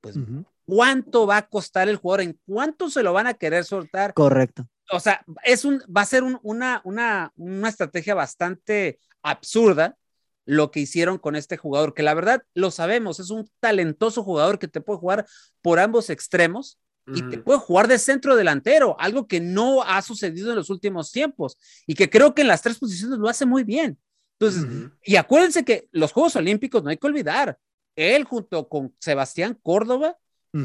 pues 0.00 0.16
cuánto 0.64 1.26
va 1.26 1.36
a 1.38 1.48
costar 1.48 1.88
el 1.88 1.96
jugador, 1.96 2.22
en 2.22 2.40
cuánto 2.46 2.90
se 2.90 3.02
lo 3.02 3.12
van 3.12 3.26
a 3.26 3.34
querer 3.34 3.64
soltar. 3.64 4.14
Correcto. 4.14 4.66
O 4.90 5.00
sea, 5.00 5.24
es 5.44 5.64
un, 5.64 5.80
va 5.94 6.02
a 6.02 6.06
ser 6.06 6.24
una, 6.42 6.80
una, 6.84 7.32
una 7.36 7.68
estrategia 7.68 8.14
bastante 8.14 8.98
absurda 9.22 9.96
lo 10.44 10.70
que 10.72 10.80
hicieron 10.80 11.18
con 11.18 11.36
este 11.36 11.56
jugador, 11.56 11.94
que 11.94 12.02
la 12.02 12.14
verdad 12.14 12.42
lo 12.54 12.72
sabemos, 12.72 13.20
es 13.20 13.30
un 13.30 13.48
talentoso 13.60 14.24
jugador 14.24 14.58
que 14.58 14.66
te 14.66 14.80
puede 14.80 14.98
jugar 14.98 15.26
por 15.60 15.78
ambos 15.78 16.10
extremos 16.10 16.78
y 17.06 17.22
te 17.22 17.38
puede 17.38 17.58
jugar 17.58 17.88
de 17.88 17.98
centro 17.98 18.36
delantero, 18.36 18.96
algo 18.98 19.26
que 19.26 19.40
no 19.40 19.82
ha 19.82 20.00
sucedido 20.02 20.50
en 20.50 20.56
los 20.56 20.70
últimos 20.70 21.10
tiempos 21.10 21.58
y 21.86 21.94
que 21.94 22.08
creo 22.08 22.34
que 22.34 22.42
en 22.42 22.48
las 22.48 22.62
tres 22.62 22.78
posiciones 22.78 23.18
lo 23.18 23.28
hace 23.28 23.44
muy 23.44 23.64
bien. 23.64 23.98
Entonces, 24.38 24.66
y 25.04 25.16
acuérdense 25.16 25.64
que 25.64 25.88
los 25.92 26.12
Juegos 26.12 26.36
Olímpicos 26.36 26.82
no 26.82 26.90
hay 26.90 26.96
que 26.96 27.06
olvidar, 27.06 27.58
él 27.96 28.24
junto 28.24 28.68
con 28.68 28.94
Sebastián 28.98 29.58
Córdoba 29.62 30.16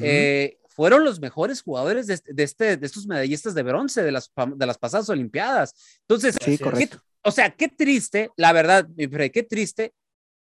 eh, 0.01 0.59
fueron 0.67 1.03
los 1.03 1.19
mejores 1.19 1.61
jugadores 1.61 2.07
de, 2.07 2.43
este, 2.43 2.77
de 2.77 2.85
estos 2.85 3.07
medallistas 3.07 3.53
de 3.53 3.63
bronce 3.63 4.03
de 4.03 4.11
las, 4.11 4.31
de 4.55 4.65
las 4.65 4.77
pasadas 4.77 5.09
Olimpiadas. 5.09 5.99
Entonces, 6.07 6.35
sí, 6.43 6.57
correcto 6.57 7.01
o 7.27 7.31
sea, 7.31 7.53
qué 7.53 7.67
triste, 7.67 8.31
la 8.37 8.53
verdad, 8.53 8.87
qué 8.95 9.43
triste 9.43 9.93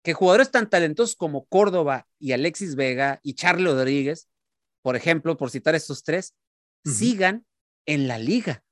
que 0.05 0.15
jugadores 0.15 0.53
tan 0.53 0.71
talentosos 0.71 1.17
como 1.17 1.47
Córdoba 1.47 2.07
y 2.21 2.31
Alexis 2.31 2.77
Vega 2.77 3.19
y 3.25 3.35
Charlie 3.35 3.67
Rodríguez, 3.67 4.29
por 4.87 4.95
ejemplo, 4.95 5.37
por 5.37 5.51
citar 5.51 5.75
estos 5.75 6.05
tres, 6.05 6.33
sigan 6.85 7.45
en 7.87 8.07
la 8.07 8.19
liga. 8.19 8.63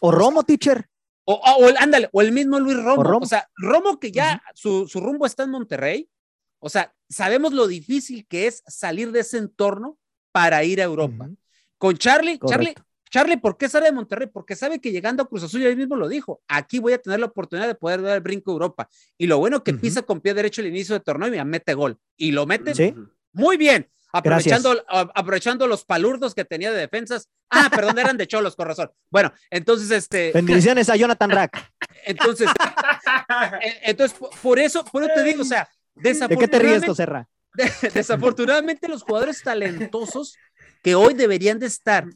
O 0.00 0.10
Romo, 0.10 0.42
teacher. 0.42 0.88
O, 1.24 1.34
o- 1.34 1.64
o 1.64 1.68
el- 1.68 1.76
ándale, 1.78 2.08
o 2.10 2.20
el 2.22 2.32
mismo 2.32 2.58
Luis 2.58 2.76
Romo. 2.82 3.02
O 3.02 3.18
O, 3.22 3.24
sea, 3.24 3.48
Romo 3.54 4.00
que 4.00 4.10
ya 4.10 4.42
su, 4.56 4.88
su 4.88 4.98
rumbo 5.00 5.26
está 5.26 5.44
en 5.44 5.50
Monterrey. 5.50 6.10
O 6.58 6.68
sea, 6.68 6.92
sabemos 7.08 7.52
lo 7.52 7.68
difícil 7.68 8.26
que 8.26 8.48
es 8.48 8.64
salir 8.66 9.12
de 9.12 9.20
ese 9.20 9.38
entorno 9.38 9.96
para 10.32 10.64
ir 10.64 10.80
a 10.80 10.84
Europa. 10.84 11.30
Con 11.78 11.96
Charlie, 11.96 12.40
Charlie, 12.40 12.74
Correcto. 12.74 12.82
Charlie, 13.08 13.36
¿por 13.36 13.56
qué 13.56 13.68
sale 13.68 13.86
de 13.86 13.92
Monterrey? 13.92 14.26
Porque 14.26 14.56
sabe 14.56 14.80
que 14.80 14.90
llegando 14.90 15.22
a 15.22 15.28
Cruz 15.28 15.44
Azul, 15.44 15.62
él 15.62 15.76
mismo 15.76 15.94
lo 15.94 16.08
dijo, 16.08 16.42
aquí 16.48 16.80
voy 16.80 16.94
a 16.94 16.98
tener 16.98 17.20
la 17.20 17.26
oportunidad 17.26 17.68
de 17.68 17.76
poder 17.76 18.02
dar 18.02 18.16
el 18.16 18.22
brinco 18.22 18.50
a 18.50 18.54
Europa. 18.54 18.88
Y 19.16 19.28
lo 19.28 19.38
bueno 19.38 19.62
que 19.62 19.72
pisa 19.74 20.02
con 20.02 20.20
pie 20.20 20.34
derecho 20.34 20.62
el 20.62 20.66
inicio 20.66 20.94
de 20.96 21.00
torneo 21.00 21.32
y 21.32 21.44
mete 21.44 21.74
gol. 21.74 21.96
Y 22.16 22.32
lo 22.32 22.44
mete 22.44 22.74
Sí. 22.74 22.92
muy 23.32 23.56
bien, 23.56 23.88
aprovechando, 24.12 24.84
a- 24.88 25.10
aprovechando 25.14 25.66
los 25.66 25.84
palurdos 25.84 26.34
que 26.34 26.44
tenía 26.44 26.70
de 26.72 26.78
defensas. 26.80 27.28
Ah, 27.50 27.68
perdón, 27.74 27.98
eran 27.98 28.16
de 28.16 28.26
cholos, 28.26 28.56
con 28.56 28.66
razón. 28.68 28.90
Bueno, 29.10 29.32
entonces, 29.50 29.90
este, 29.90 30.32
Bendiciones 30.32 30.88
a 30.88 30.96
Jonathan 30.96 31.30
Rack. 31.30 31.72
entonces, 32.06 32.48
eh, 33.62 33.80
entonces, 33.84 34.18
por- 34.42 34.58
eso, 34.58 34.84
por 34.84 35.02
eso 35.02 35.12
te 35.14 35.22
digo, 35.22 35.42
o 35.42 35.44
sea, 35.44 35.68
¿De 35.94 36.12
qué 36.38 36.48
te 36.48 36.58
ríes, 36.58 36.82
desafortunadamente, 36.82 36.86
Joserra? 36.86 37.28
desafortunadamente 37.94 38.88
los 38.88 39.02
jugadores 39.02 39.42
talentosos 39.42 40.36
que 40.82 40.94
hoy 40.94 41.14
deberían 41.14 41.58
de 41.58 41.66
estar 41.66 42.06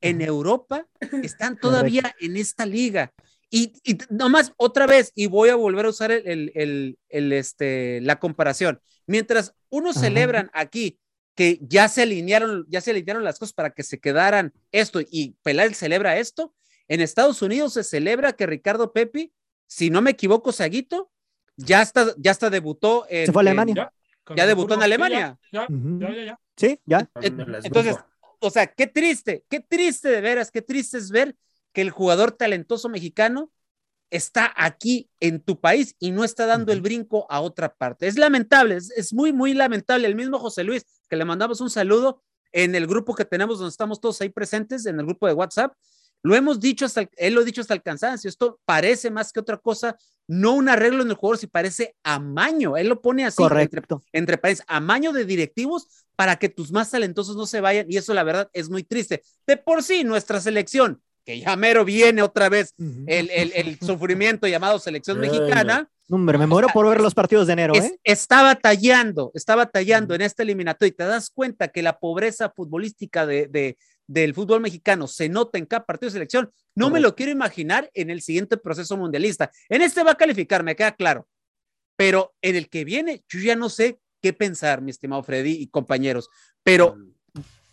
en 0.00 0.20
Europa 0.20 0.86
están 1.22 1.56
todavía 1.58 2.14
en 2.20 2.36
esta 2.36 2.66
liga. 2.66 3.12
Y, 3.48 3.74
y 3.84 3.98
nomás 4.10 4.52
otra 4.56 4.86
vez, 4.86 5.12
y 5.14 5.26
voy 5.26 5.50
a 5.50 5.54
volver 5.54 5.86
a 5.86 5.90
usar 5.90 6.10
el, 6.10 6.26
el- 6.26 6.52
el- 6.54 6.98
el, 7.10 7.32
este, 7.32 8.00
la 8.00 8.18
comparación. 8.18 8.80
Mientras 9.06 9.54
unos 9.68 9.96
Ajá. 9.96 10.06
celebran 10.06 10.50
aquí 10.54 10.98
que 11.34 11.58
ya 11.62 11.88
se 11.88 12.02
alinearon, 12.02 12.66
ya 12.68 12.80
se 12.80 12.90
alinearon 12.90 13.24
las 13.24 13.38
cosas 13.38 13.54
para 13.54 13.70
que 13.70 13.82
se 13.82 13.98
quedaran 13.98 14.52
esto 14.70 15.00
y 15.00 15.36
Peláez 15.42 15.76
celebra 15.76 16.18
esto, 16.18 16.54
en 16.88 17.00
Estados 17.00 17.40
Unidos 17.42 17.74
se 17.74 17.84
celebra 17.84 18.34
que 18.34 18.46
Ricardo 18.46 18.92
Pepi, 18.92 19.32
si 19.66 19.90
no 19.90 20.02
me 20.02 20.10
equivoco, 20.10 20.52
Saguito, 20.52 21.10
ya 21.56 21.82
está, 21.82 22.14
ya 22.18 22.30
está 22.30 22.50
debutó 22.50 23.06
en, 23.08 23.26
Se 23.26 23.32
fue 23.32 23.40
a 23.40 23.44
Alemania. 23.44 23.92
Ya 24.36 24.46
debutó 24.46 24.74
en 24.74 24.82
Alemania. 24.82 25.38
Ya, 25.50 25.66
ya, 25.68 26.14
ya, 26.14 26.24
ya. 26.24 26.40
Sí, 26.56 26.78
ya. 26.84 27.10
Entonces, 27.22 27.96
o 28.38 28.50
sea, 28.50 28.66
qué 28.66 28.86
triste, 28.86 29.44
qué 29.48 29.60
triste 29.60 30.08
de 30.08 30.20
veras, 30.20 30.50
qué 30.50 30.62
triste 30.62 30.98
es 30.98 31.10
ver 31.10 31.36
que 31.72 31.80
el 31.80 31.90
jugador 31.90 32.32
talentoso 32.32 32.88
mexicano 32.88 33.50
está 34.12 34.52
aquí 34.54 35.08
en 35.20 35.40
tu 35.40 35.58
país 35.58 35.96
y 35.98 36.10
no 36.10 36.22
está 36.22 36.44
dando 36.44 36.70
el 36.70 36.82
brinco 36.82 37.26
a 37.30 37.40
otra 37.40 37.74
parte. 37.74 38.06
Es 38.06 38.18
lamentable, 38.18 38.76
es, 38.76 38.90
es 38.90 39.14
muy, 39.14 39.32
muy 39.32 39.54
lamentable. 39.54 40.06
El 40.06 40.14
mismo 40.14 40.38
José 40.38 40.64
Luis, 40.64 40.84
que 41.08 41.16
le 41.16 41.24
mandamos 41.24 41.62
un 41.62 41.70
saludo 41.70 42.22
en 42.52 42.74
el 42.74 42.86
grupo 42.86 43.14
que 43.14 43.24
tenemos 43.24 43.58
donde 43.58 43.70
estamos 43.70 44.00
todos 44.00 44.20
ahí 44.20 44.28
presentes, 44.28 44.84
en 44.84 45.00
el 45.00 45.06
grupo 45.06 45.26
de 45.26 45.32
WhatsApp, 45.32 45.72
lo 46.22 46.36
hemos 46.36 46.60
dicho 46.60 46.84
hasta, 46.84 47.08
él 47.16 47.34
lo 47.34 47.40
ha 47.40 47.44
dicho 47.44 47.62
hasta 47.62 47.74
el 47.74 47.82
cansancio, 47.82 48.28
esto 48.28 48.60
parece 48.64 49.10
más 49.10 49.32
que 49.32 49.40
otra 49.40 49.56
cosa, 49.56 49.96
no 50.28 50.52
un 50.52 50.68
arreglo 50.68 51.02
en 51.02 51.08
el 51.08 51.16
jugador, 51.16 51.38
si 51.38 51.46
parece 51.46 51.96
amaño, 52.04 52.76
él 52.76 52.88
lo 52.88 53.00
pone 53.00 53.24
así, 53.24 53.42
entre, 53.42 53.66
Correcto. 53.66 54.02
entre 54.12 54.38
paréntesis, 54.38 54.64
amaño 54.68 55.12
de 55.12 55.24
directivos 55.24 55.88
para 56.14 56.36
que 56.36 56.48
tus 56.48 56.70
más 56.70 56.90
talentosos 56.90 57.34
no 57.34 57.46
se 57.46 57.60
vayan, 57.60 57.86
y 57.90 57.96
eso 57.96 58.14
la 58.14 58.22
verdad 58.22 58.48
es 58.52 58.68
muy 58.68 58.84
triste. 58.84 59.22
De 59.46 59.56
por 59.56 59.82
sí, 59.82 60.04
nuestra 60.04 60.40
selección, 60.40 61.02
que 61.24 61.40
ya 61.40 61.56
mero 61.56 61.84
viene 61.84 62.22
otra 62.22 62.48
vez 62.48 62.74
el, 62.78 63.30
el- 63.30 63.52
el 63.54 63.78
sufrimiento 63.80 64.46
llamado 64.46 64.78
selección 64.78 65.18
mexicana, 65.18 65.88
No, 66.08 66.16
Hombre, 66.16 66.36
me 66.36 66.46
muero 66.46 66.68
por 66.74 66.86
ver 66.88 67.00
los 67.00 67.14
partidos 67.14 67.46
de 67.46 67.52
enero, 67.54 67.74
es- 67.74 67.84
¿eh? 67.84 67.98
está 68.04 68.42
batallando, 68.42 69.30
está 69.34 69.54
batallando 69.56 70.14
en 70.14 70.20
esta 70.20 70.42
eliminatoria 70.42 70.88
y 70.88 70.92
te 70.96 71.04
das 71.04 71.30
cuenta 71.30 71.68
que 71.68 71.82
la 71.82 71.98
pobreza 71.98 72.50
futbolística 72.54 73.24
de, 73.26 73.46
de- 73.48 73.78
del 74.06 74.34
fútbol 74.34 74.60
mexicano 74.60 75.06
se 75.06 75.28
nota 75.28 75.58
en 75.58 75.64
cada 75.66 75.86
partido 75.86 76.08
de 76.08 76.12
selección. 76.14 76.50
No 76.74 76.90
me 76.90 77.00
lo 77.00 77.14
quiero 77.14 77.30
imaginar 77.32 77.88
en 77.94 78.10
el 78.10 78.20
siguiente 78.20 78.56
proceso 78.56 78.96
mundialista. 78.96 79.50
En 79.68 79.80
este 79.80 80.02
va 80.02 80.10
a 80.12 80.16
calificar, 80.16 80.62
me 80.64 80.74
queda 80.76 80.92
claro, 80.96 81.28
pero 81.96 82.34
en 82.42 82.56
el 82.56 82.68
que 82.68 82.84
viene, 82.84 83.22
yo 83.28 83.38
ya 83.40 83.54
no 83.56 83.68
sé 83.68 83.98
qué 84.20 84.32
pensar, 84.32 84.82
mi 84.82 84.90
estimado 84.90 85.22
Freddy 85.22 85.52
y 85.52 85.68
compañeros, 85.68 86.28
pero 86.62 86.96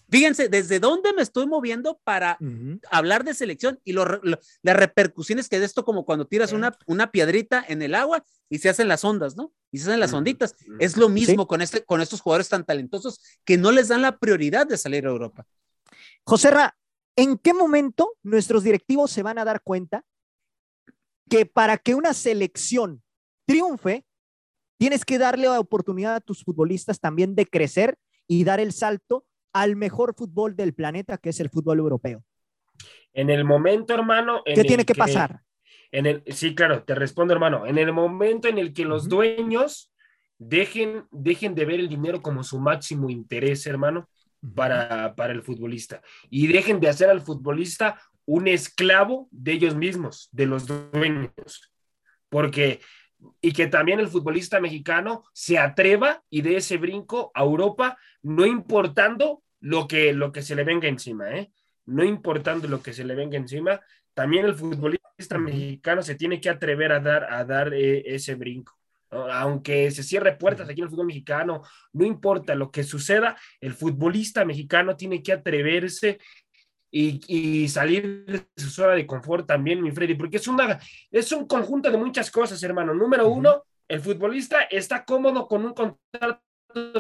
fíjense, 0.10 0.50
desde 0.50 0.80
dónde 0.80 1.14
me 1.14 1.22
estoy 1.22 1.46
moviendo 1.48 2.00
para 2.04 2.38
hablar 2.92 3.24
de 3.24 3.34
selección 3.34 3.80
y 3.84 3.94
lo 3.94 4.06
re- 4.06 4.20
lo- 4.24 4.40
las 4.64 4.76
repercusiones 4.76 5.48
que 5.50 5.60
de 5.60 5.66
esto 5.66 5.84
como 5.86 6.06
cuando 6.06 6.26
tiras 6.26 6.52
una, 6.52 6.78
una 6.88 7.12
piedrita 7.12 7.64
en 7.68 7.82
el 7.82 7.96
agua 7.96 8.24
y 8.50 8.58
se 8.60 8.70
hacen 8.70 8.88
las 8.88 9.04
ondas, 9.04 9.36
¿no? 9.36 9.54
Y 9.72 9.78
se 9.78 9.90
hacen 9.90 10.00
las 10.00 10.14
onditas. 10.14 10.56
Es 10.80 10.98
lo 10.98 11.10
mismo 11.10 11.48
con, 11.48 11.62
este, 11.62 11.84
con 11.84 12.02
estos 12.02 12.22
jugadores 12.22 12.50
tan 12.50 12.66
talentosos 12.66 13.22
que 13.46 13.58
no 13.58 13.72
les 13.72 13.88
dan 13.90 14.02
la 14.02 14.18
prioridad 14.18 14.66
de 14.68 14.78
salir 14.78 15.06
a 15.06 15.10
Europa. 15.10 15.46
Joserra, 16.26 16.76
¿en 17.16 17.38
qué 17.38 17.54
momento 17.54 18.16
nuestros 18.24 18.64
directivos 18.64 19.12
se 19.12 19.24
van 19.24 19.38
a 19.38 19.46
dar 19.46 19.62
cuenta 19.62 20.04
que 21.30 21.46
para 21.46 21.78
que 21.78 21.94
una 21.94 22.14
selección 22.14 23.04
triunfe, 23.46 24.06
tienes 24.80 25.06
que 25.06 25.18
darle 25.20 25.44
la 25.48 25.60
oportunidad 25.60 26.16
a 26.16 26.20
tus 26.22 26.44
futbolistas 26.44 27.00
también 27.00 27.36
de 27.36 27.46
crecer 27.46 27.98
y 28.28 28.44
dar 28.44 28.60
el 28.60 28.74
salto 28.74 29.26
al 29.54 29.76
mejor 29.76 30.16
fútbol 30.16 30.56
del 30.56 30.74
planeta, 30.74 31.18
que 31.18 31.30
es 31.30 31.40
el 31.40 31.50
fútbol 31.50 31.80
europeo? 31.80 32.24
En 33.14 33.30
el 33.30 33.44
momento, 33.44 33.94
hermano. 33.94 34.42
en 34.46 34.56
¿Qué 34.56 34.64
tiene 34.64 34.86
que 34.86 34.96
pasar? 34.96 35.42
En 35.92 36.06
el, 36.06 36.24
sí, 36.28 36.54
claro, 36.54 36.84
te 36.84 36.96
respondo, 36.96 37.34
hermano. 37.34 37.66
En 37.66 37.78
el 37.78 37.92
momento 37.92 38.48
en 38.48 38.58
el 38.58 38.74
que 38.74 38.86
los 38.86 39.10
dueños 39.10 39.92
dejen, 40.38 41.06
dejen 41.12 41.56
de 41.56 41.66
ver 41.66 41.80
el 41.80 41.90
dinero 41.90 42.22
como 42.22 42.44
su 42.44 42.60
máximo 42.60 43.10
interés, 43.10 43.66
hermano, 43.66 44.10
para, 44.56 45.16
para 45.16 45.34
el 45.34 45.42
futbolista. 45.42 46.02
Y 46.30 46.48
dejen 46.48 46.80
de 46.80 46.90
hacer 46.90 47.10
al 47.10 47.22
futbolista 47.22 48.00
un 48.26 48.48
esclavo 48.48 49.28
de 49.32 49.54
ellos 49.54 49.76
mismos, 49.76 50.30
de 50.32 50.46
los 50.46 50.68
dueños. 50.68 51.74
Porque, 52.30 52.80
y 53.42 53.52
que 53.52 53.68
también 53.68 54.00
el 54.00 54.08
futbolista 54.08 54.60
mexicano 54.60 55.24
se 55.34 55.58
atreva 55.58 56.24
y 56.30 56.42
dé 56.42 56.58
ese 56.58 56.78
brinco 56.78 57.32
a 57.34 57.44
Europa, 57.44 57.98
no 58.22 58.46
importando 58.46 59.44
lo 59.60 59.88
que, 59.88 60.14
lo 60.14 60.32
que 60.32 60.42
se 60.42 60.56
le 60.56 60.64
venga 60.64 60.88
encima, 60.88 61.32
¿eh? 61.32 61.52
No 61.86 62.04
importando 62.04 62.68
lo 62.68 62.82
que 62.82 62.94
se 62.94 63.04
le 63.04 63.16
venga 63.16 63.38
encima, 63.38 63.82
también 64.14 64.46
el 64.46 64.56
futbolista 64.56 65.38
mexicano 65.38 66.04
se 66.04 66.16
tiene 66.16 66.40
que 66.40 66.50
atrever 66.50 66.92
a 66.92 67.00
dar, 67.00 67.34
a 67.34 67.44
dar 67.46 67.74
eh, 67.74 68.04
ese 68.06 68.36
brinco. 68.36 68.78
¿no? 69.12 69.32
Aunque 69.32 69.90
se 69.92 70.04
cierre 70.04 70.36
puertas 70.36 70.70
aquí 70.70 70.82
en 70.82 70.86
el 70.86 70.90
fútbol 70.92 71.08
mexicano, 71.08 71.64
no 71.94 72.06
importa 72.06 72.54
lo 72.54 72.70
que 72.70 72.84
suceda, 72.84 73.38
el 73.60 73.74
futbolista 73.74 74.46
mexicano 74.46 74.96
tiene 74.96 75.24
que 75.24 75.34
atreverse 75.34 76.20
y, 76.92 77.20
y 77.28 77.68
salir 77.68 78.26
de 78.26 78.48
su 78.58 78.70
zona 78.70 78.94
de 78.94 79.06
confort 79.06 79.48
también, 79.48 79.82
mi 79.82 79.92
Freddy, 79.92 80.16
porque 80.16 80.38
es, 80.38 80.48
una, 80.48 80.80
es 81.12 81.32
un 81.32 81.48
conjunto 81.48 81.92
de 81.92 81.98
muchas 81.98 82.32
cosas, 82.32 82.62
hermano. 82.64 82.94
Número 82.94 83.28
uno, 83.28 83.64
el 83.88 84.00
futbolista 84.00 84.62
está 84.64 85.04
cómodo 85.06 85.48
con 85.48 85.66
un 85.66 85.74
contrato 85.74 86.42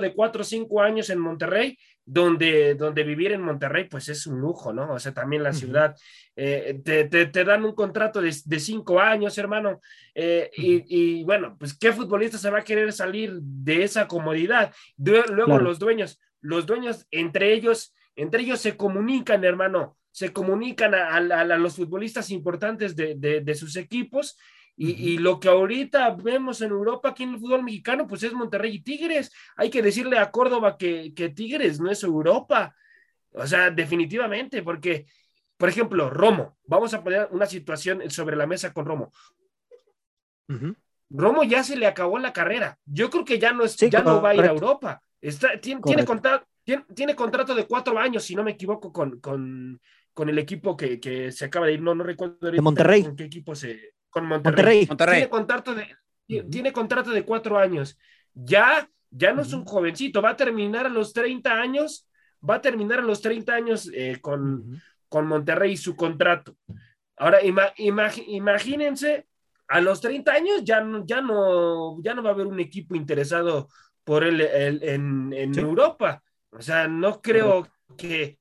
de 0.01 0.13
cuatro 0.15 0.41
o 0.41 0.43
cinco 0.43 0.81
años 0.81 1.11
en 1.11 1.19
Monterrey, 1.19 1.77
donde, 2.03 2.73
donde 2.73 3.03
vivir 3.03 3.33
en 3.33 3.41
Monterrey, 3.41 3.83
pues 3.83 4.09
es 4.09 4.25
un 4.25 4.39
lujo, 4.39 4.73
¿no? 4.73 4.93
O 4.93 4.99
sea, 4.99 5.13
también 5.13 5.43
la 5.43 5.53
ciudad, 5.53 5.95
eh, 6.35 6.81
te, 6.83 7.03
te, 7.03 7.27
te 7.27 7.43
dan 7.43 7.63
un 7.63 7.75
contrato 7.75 8.19
de, 8.19 8.35
de 8.45 8.59
cinco 8.59 8.99
años, 8.99 9.37
hermano, 9.37 9.79
eh, 10.15 10.49
y, 10.57 11.19
y, 11.19 11.23
bueno, 11.23 11.55
pues 11.59 11.77
qué 11.77 11.93
futbolista 11.93 12.39
se 12.39 12.49
va 12.49 12.59
a 12.59 12.63
querer 12.63 12.91
salir 12.93 13.37
de 13.41 13.83
esa 13.83 14.07
comodidad. 14.07 14.73
Luego 14.97 15.45
Claro. 15.45 15.59
los 15.59 15.77
dueños, 15.77 16.19
los 16.41 16.65
dueños 16.65 17.05
entre 17.11 17.53
ellos, 17.53 17.93
entre 18.21 18.41
ellos 18.41 18.59
se 18.59 18.75
comunican, 18.77 19.43
hermano, 19.43 19.97
se 20.11 20.31
comunican 20.33 20.93
a, 20.95 21.07
a- 21.15 21.17
a 21.17 21.57
los 21.57 21.75
futbolistas 21.75 22.29
importantes 22.31 22.95
de, 22.95 23.15
de- 23.15 23.41
de 23.41 23.55
sus 23.55 23.75
equipos. 23.75 24.37
Y, 24.81 25.17
lo 25.17 25.41
que 25.41 25.49
ahorita 25.49 26.11
vemos 26.11 26.61
en 26.61 26.69
Europa, 26.71 27.09
aquí 27.09 27.23
en 27.23 27.33
el 27.33 27.39
fútbol 27.39 27.63
mexicano, 27.63 28.07
pues 28.07 28.23
es 28.23 28.31
Monterrey 28.31 28.75
y 28.75 28.81
Tigres. 28.81 29.29
Hay 29.57 29.69
que 29.69 29.81
decirle 29.81 30.17
a 30.17 30.31
Córdoba 30.31 30.77
que, 30.77 31.13
que 31.13 31.27
Tigres 31.27 31.81
no 31.81 31.91
es 31.91 32.01
Europa. 32.01 32.73
O 33.33 33.45
sea, 33.45 33.71
definitivamente, 33.71 34.63
porque, 34.63 35.05
por 35.57 35.67
ejemplo, 35.67 36.09
Romo, 36.09 36.57
vamos 36.63 36.93
a 36.93 37.03
poner 37.03 37.27
una 37.31 37.45
situación 37.45 38.09
sobre 38.09 38.37
la 38.37 38.47
mesa 38.47 38.71
con 38.71 38.85
Romo. 38.85 39.11
Romo 41.09 41.43
ya 41.43 41.63
se 41.63 41.75
le 41.75 41.85
acabó 41.87 42.17
la 42.19 42.31
carrera. 42.33 42.79
Yo 42.85 43.09
creo 43.09 43.25
que 43.25 43.37
ya 43.39 43.51
no, 43.51 43.63
es, 43.65 43.73
Sí, 43.73 43.89
ya 43.89 44.01
no 44.01 44.21
va 44.21 44.29
a 44.29 44.35
ir 44.35 44.41
a. 44.41 44.43
Europa. 44.53 45.01
Está, 45.21 45.59
tiene, 45.59 45.81
tiene. 45.81 46.05
Tiene, 46.69 46.85
tiene 46.93 47.15
contrato 47.15 47.55
de 47.55 47.65
cuatro 47.65 47.97
años, 47.97 48.23
si 48.23 48.35
no 48.35 48.43
me 48.43 48.51
equivoco, 48.51 48.91
con, 48.93 49.19
con, 49.19 49.79
con 50.13 50.29
el 50.29 50.37
equipo 50.37 50.77
que, 50.77 50.99
que 50.99 51.31
se 51.31 51.45
acaba 51.45 51.65
de 51.65 51.73
ir. 51.73 51.81
No, 51.81 51.95
no 51.95 52.03
recuerdo 52.03 52.37
ahorita 52.43 52.61
Monterrey. 52.61 53.03
con 53.03 53.15
qué 53.15 53.23
equipo 53.23 53.55
se. 53.55 53.93
Con 54.09 54.25
Monterrey. 54.27 54.85
Monterrey. 54.87 54.87
Monterrey. 54.87 55.15
Tiene 55.19 55.29
contrato 55.29 55.75
de, 55.75 56.43
tiene 56.49 56.71
contrato 56.73 57.09
de 57.11 57.23
cuatro 57.23 57.57
años. 57.57 57.97
Ya, 58.33 58.87
ya 59.09 59.33
no 59.33 59.41
es 59.41 59.53
un 59.53 59.65
jovencito, 59.65 60.21
va 60.21 60.31
a 60.31 60.35
terminar 60.35 60.85
a 60.85 60.89
los 60.89 61.13
30 61.13 61.59
años, 61.59 62.07
va 62.47 62.55
a 62.55 62.61
terminar 62.61 62.99
a 62.99 63.03
los 63.03 63.21
30 63.21 63.53
años 63.53 63.89
eh, 63.93 64.17
con, 64.21 64.81
con 65.07 65.25
Monterrey 65.27 65.75
su 65.77 65.95
contrato. 65.95 66.55
Ahora, 67.17 67.41
ima- 67.41 67.73
imag- 67.77 68.23
imagínense, 68.27 69.27
a 69.67 69.81
los 69.81 70.01
30 70.01 70.31
años 70.31 70.63
ya 70.63 70.81
no, 70.81 71.03
ya 71.05 71.21
no, 71.21 72.01
ya 72.01 72.13
no 72.13 72.21
va 72.23 72.29
a 72.29 72.33
haber 72.33 72.47
un 72.47 72.59
equipo 72.59 72.95
interesado 72.95 73.69
por 74.03 74.23
él 74.23 74.41
el- 74.41 74.83
en, 74.83 75.33
en 75.33 75.53
Sí. 75.53 75.59
Europa. 75.59 76.21
O 76.51 76.61
sea, 76.61 76.87
no 76.87 77.21
creo 77.21 77.67
que, 77.97 78.39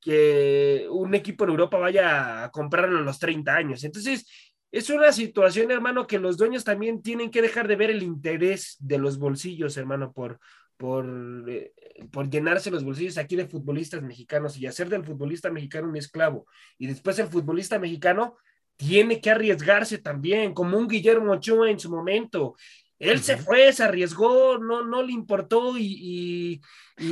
que 0.00 0.86
un 0.90 1.14
equipo 1.14 1.44
en 1.44 1.50
Europa 1.50 1.78
vaya 1.78 2.44
a 2.44 2.50
comprarlo 2.50 2.98
a 2.98 3.02
los 3.02 3.18
30 3.18 3.54
años. 3.54 3.84
Entonces, 3.84 4.26
es 4.72 4.88
una 4.90 5.12
situación, 5.12 5.70
hermano, 5.70 6.06
que 6.06 6.18
los 6.18 6.36
dueños 6.36 6.64
también 6.64 7.02
tienen 7.02 7.30
que 7.30 7.42
dejar 7.42 7.66
de 7.66 7.76
ver 7.76 7.90
el 7.90 8.02
interés 8.02 8.76
de 8.78 8.98
los 8.98 9.18
bolsillos, 9.18 9.76
hermano, 9.76 10.12
por, 10.12 10.38
por, 10.76 11.06
eh, 11.48 11.72
por 12.12 12.30
llenarse 12.30 12.70
los 12.70 12.84
bolsillos 12.84 13.18
aquí 13.18 13.34
de 13.34 13.48
futbolistas 13.48 14.02
mexicanos 14.02 14.56
y 14.56 14.66
hacer 14.66 14.88
del 14.88 15.04
futbolista 15.04 15.50
mexicano 15.50 15.88
un 15.88 15.96
esclavo. 15.96 16.46
Y 16.78 16.86
después 16.86 17.18
el 17.18 17.26
futbolista 17.26 17.78
mexicano 17.78 18.36
tiene 18.76 19.20
que 19.20 19.30
arriesgarse 19.30 19.98
también, 19.98 20.54
como 20.54 20.78
un 20.78 20.88
Guillermo 20.88 21.32
Ochoa 21.32 21.70
en 21.70 21.78
su 21.78 21.90
momento. 21.90 22.54
Él 23.00 23.22
se 23.22 23.38
fue, 23.38 23.72
se 23.72 23.82
arriesgó, 23.82 24.58
no, 24.58 24.84
no 24.84 25.02
le 25.02 25.12
importó 25.12 25.72
y... 25.78 26.60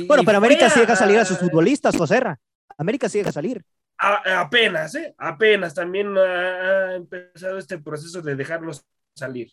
bueno, 0.05 0.23
pero 0.23 0.37
América 0.37 0.69
sí 0.69 0.79
deja 0.79 0.95
salir 0.95 1.17
a 1.17 1.25
sus 1.25 1.39
futbolistas, 1.39 1.97
Joserra. 1.97 2.39
América 2.77 3.09
sí 3.09 3.17
deja 3.17 3.31
salir. 3.31 3.63
apenas, 3.97 4.93
¿eh? 4.93 5.15
Apenas 5.17 5.73
también 5.73 6.15
ha 6.15 6.93
empezado 6.93 7.57
este 7.57 7.79
proceso 7.79 8.21
de 8.21 8.35
dejarlos 8.35 8.85
salir. 9.15 9.51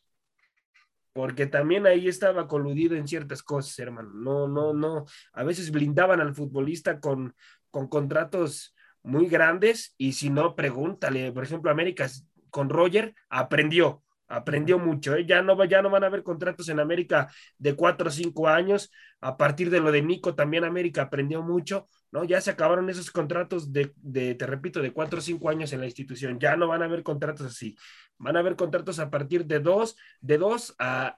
Porque 1.15 1.47
también 1.47 1.87
ahí 1.87 2.07
estaba 2.07 2.47
coludido 2.47 2.95
en 2.97 3.09
ciertas 3.09 3.43
cosas, 3.43 3.79
hermano. 3.79 4.11
No, 4.13 4.47
no, 4.47 4.75
no. 4.75 5.07
A 5.33 5.43
veces 5.43 5.71
blindaban 5.71 6.21
al 6.21 6.35
futbolista 6.35 7.01
con, 7.01 7.35
con 7.71 7.89
contratos 7.89 8.77
muy 9.03 9.27
grandes 9.27 9.95
y 9.97 10.13
si 10.13 10.29
no, 10.29 10.55
pregúntale. 10.55 11.33
Por 11.33 11.45
ejemplo, 11.45 11.71
América 11.71 12.07
con 12.51 12.69
Roger 12.69 13.15
aprendió 13.31 14.03
aprendió 14.29 14.79
mucho, 14.79 15.15
¿eh? 15.15 15.25
ya, 15.27 15.43
no, 15.43 15.63
ya 15.65 15.83
no 15.83 15.91
van 15.91 16.05
a 16.05 16.09
haber 16.09 16.23
contratos 16.23 16.69
en 16.69 16.81
América 16.81 17.31
de 17.59 17.75
cuatro 17.75 18.09
o 18.09 18.11
cinco 18.11 18.49
años, 18.49 18.91
a 19.21 19.37
partir 19.37 19.71
de 19.71 19.81
lo 19.81 19.93
de 19.93 20.03
Nico 20.03 20.35
también 20.35 20.65
América 20.65 21.03
aprendió 21.03 21.43
mucho, 21.43 21.89
¿no? 22.11 22.25
Ya 22.25 22.41
se 22.41 22.51
acabaron 22.51 22.91
esos 22.91 23.11
contratos 23.11 23.73
de, 23.73 23.93
de, 23.97 24.35
te 24.35 24.47
repito, 24.47 24.83
de 24.83 24.93
cuatro 24.93 25.19
o 25.19 25.23
cinco 25.23 25.49
años 25.49 25.73
en 25.73 25.81
la 25.81 25.87
institución, 25.87 26.39
ya 26.39 26.57
no 26.57 26.69
van 26.69 26.83
a 26.83 26.87
haber 26.87 27.03
contratos 27.03 27.47
así, 27.47 27.77
van 28.19 28.37
a 28.37 28.41
haber 28.41 28.57
contratos 28.57 28.99
a 28.99 29.11
partir 29.11 29.47
de 29.47 29.61
dos, 29.61 29.97
de 30.21 30.39
dos 30.39 30.77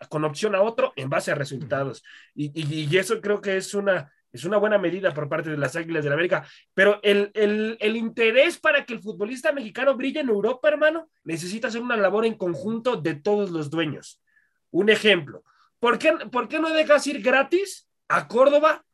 con 0.08 0.24
opción 0.24 0.54
a 0.54 0.62
otro 0.62 0.92
en 0.96 1.08
base 1.08 1.30
a 1.30 1.34
resultados, 1.34 2.04
y 2.34 2.96
eso 2.96 3.20
creo 3.20 3.40
que 3.40 3.56
es 3.56 3.74
una 3.74 4.12
es 4.32 4.44
una 4.44 4.58
buena 4.58 4.78
medida 4.78 5.14
por 5.14 5.28
parte 5.28 5.50
de 5.50 5.56
las 5.56 5.74
Águilas 5.76 6.04
de 6.04 6.10
la 6.10 6.14
América, 6.14 6.46
pero 6.74 7.00
el, 7.02 7.30
el, 7.34 7.96
interés 7.96 8.58
para 8.58 8.84
que 8.84 8.94
el 8.94 9.00
futbolista 9.00 9.52
mexicano 9.52 9.96
brille 9.96 10.20
en 10.20 10.28
Europa, 10.28 10.68
hermano, 10.68 11.08
necesita 11.24 11.68
hacer 11.68 11.80
una 11.80 11.96
labor 11.96 12.26
en 12.26 12.34
conjunto 12.34 12.96
de 12.96 13.14
todos 13.14 13.50
los 13.50 13.70
dueños. 13.70 14.20
Un 14.70 14.90
ejemplo, 14.90 15.44
¿por 15.80 15.98
qué, 15.98 16.12
¿por 16.30 16.48
qué 16.48 16.58
no 16.58 16.70
dejas 16.70 17.06
ir 17.06 17.22
gratis 17.22 17.88
a 18.08 18.28
Córdoba 18.28 18.84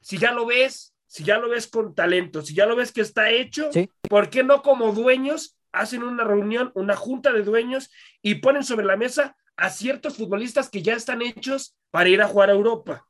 si 0.00 0.16
ya 0.16 0.32
lo 0.32 0.46
ves, 0.46 0.94
si 1.06 1.24
ya 1.24 1.38
lo 1.38 1.50
ves 1.50 1.66
con 1.66 1.94
talento, 1.94 2.40
si 2.42 2.54
ya 2.54 2.64
lo 2.64 2.74
ves 2.74 2.92
que 2.92 3.02
está 3.02 3.30
hecho? 3.30 3.68
¿Por 4.08 4.30
qué 4.30 4.42
no 4.42 4.62
como 4.62 4.92
dueños 4.92 5.58
hacen 5.72 6.02
una 6.02 6.24
reunión, 6.24 6.72
una 6.74 6.96
junta 6.96 7.32
de 7.32 7.42
dueños 7.42 7.90
y 8.22 8.36
ponen 8.36 8.64
sobre 8.64 8.86
la 8.86 8.96
mesa 8.96 9.36
a 9.56 9.68
ciertos 9.68 10.16
futbolistas 10.16 10.70
que 10.70 10.82
ya 10.82 10.94
están 10.94 11.20
hechos 11.20 11.76
para 11.90 12.08
ir 12.08 12.22
a 12.22 12.28
jugar 12.28 12.48
a 12.48 12.54
Europa? 12.54 13.09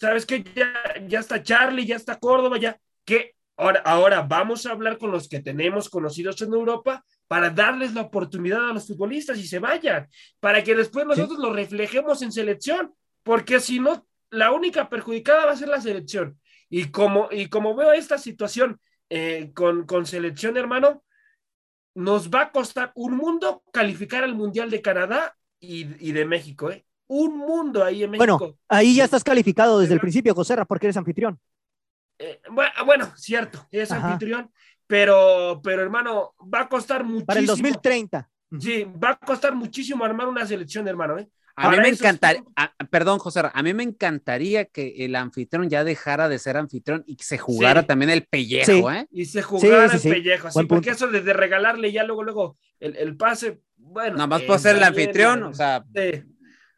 ¿Sabes 0.00 0.24
qué? 0.24 0.42
Ya, 0.54 0.72
ya 1.06 1.20
está 1.20 1.42
Charlie, 1.42 1.86
ya 1.86 1.96
está 1.96 2.18
Córdoba, 2.18 2.58
ya, 2.58 2.80
que 3.04 3.34
ahora, 3.56 3.80
ahora 3.84 4.22
vamos 4.22 4.64
a 4.64 4.72
hablar 4.72 4.96
con 4.98 5.12
los 5.12 5.28
que 5.28 5.40
tenemos 5.40 5.90
conocidos 5.90 6.40
en 6.40 6.52
Europa 6.52 7.04
para 7.28 7.50
darles 7.50 7.94
la 7.94 8.02
oportunidad 8.02 8.70
a 8.70 8.72
los 8.72 8.88
futbolistas 8.88 9.38
y 9.38 9.46
se 9.46 9.58
vayan, 9.58 10.08
para 10.40 10.64
que 10.64 10.74
después 10.74 11.06
nosotros 11.06 11.38
lo 11.38 11.52
reflejemos 11.52 12.22
en 12.22 12.32
selección, 12.32 12.94
porque 13.22 13.60
si 13.60 13.78
no, 13.78 14.06
la 14.30 14.52
única 14.52 14.88
perjudicada 14.88 15.46
va 15.46 15.52
a 15.52 15.56
ser 15.56 15.68
la 15.68 15.80
selección. 15.80 16.40
Y 16.70 16.86
como, 16.90 17.28
y 17.30 17.48
como 17.48 17.74
veo 17.74 17.92
esta 17.92 18.16
situación 18.16 18.80
eh, 19.10 19.50
con, 19.54 19.84
con 19.86 20.06
selección, 20.06 20.56
hermano, 20.56 21.04
nos 21.94 22.30
va 22.30 22.42
a 22.42 22.52
costar 22.52 22.92
un 22.94 23.16
mundo 23.16 23.62
calificar 23.72 24.24
al 24.24 24.34
Mundial 24.34 24.70
de 24.70 24.80
Canadá 24.80 25.36
y, 25.58 26.08
y 26.08 26.12
de 26.12 26.24
México, 26.24 26.70
¿eh? 26.70 26.86
Un 27.10 27.38
mundo 27.38 27.84
ahí 27.84 28.04
en 28.04 28.12
México. 28.12 28.38
Bueno, 28.38 28.56
ahí 28.68 28.94
ya 28.94 29.04
estás 29.04 29.24
calificado 29.24 29.80
desde 29.80 29.94
el 29.94 30.00
principio, 30.00 30.32
Joserra, 30.32 30.64
porque 30.64 30.86
eres 30.86 30.96
anfitrión. 30.96 31.40
Eh, 32.18 32.40
bueno, 32.86 33.12
cierto, 33.16 33.66
es 33.72 33.90
anfitrión, 33.90 34.48
pero, 34.86 35.60
pero 35.62 35.82
hermano, 35.82 36.34
va 36.42 36.60
a 36.60 36.68
costar 36.68 37.02
muchísimo. 37.02 37.26
Para 37.26 37.40
el 37.40 37.46
2030. 37.46 38.30
Sí, 38.60 38.84
va 38.84 39.10
a 39.10 39.16
costar 39.16 39.56
muchísimo 39.56 40.04
armar 40.04 40.28
una 40.28 40.46
selección, 40.46 40.86
hermano. 40.86 41.18
¿eh? 41.18 41.28
A 41.56 41.70
mí 41.70 41.78
me 41.78 41.88
encantaría, 41.88 42.44
perdón, 42.90 43.18
José, 43.18 43.42
a 43.52 43.62
mí 43.64 43.74
me 43.74 43.82
encantaría 43.82 44.66
que 44.66 45.04
el 45.04 45.16
anfitrión 45.16 45.68
ya 45.68 45.82
dejara 45.82 46.28
de 46.28 46.38
ser 46.38 46.56
anfitrión 46.56 47.02
y 47.06 47.16
que 47.16 47.24
se 47.24 47.38
jugara 47.38 47.82
también 47.82 48.10
el 48.10 48.24
pellejo, 48.24 48.90
¿eh? 48.92 49.08
Y 49.10 49.24
se 49.24 49.42
jugara 49.42 49.92
el 49.92 50.00
pellejo, 50.00 50.48
sí, 50.48 50.64
porque 50.66 50.90
eso 50.90 51.08
de, 51.08 51.32
regalarle 51.32 51.90
ya 51.90 52.04
luego, 52.04 52.22
luego 52.22 52.56
el, 52.78 52.94
el 52.96 53.16
pase, 53.16 53.62
bueno. 53.76 54.14
Nada 54.14 54.28
más 54.28 54.42
puedo 54.42 54.60
ser 54.60 54.76
el 54.76 54.84
anfitrión, 54.84 55.42
o 55.42 55.54
sea. 55.54 55.84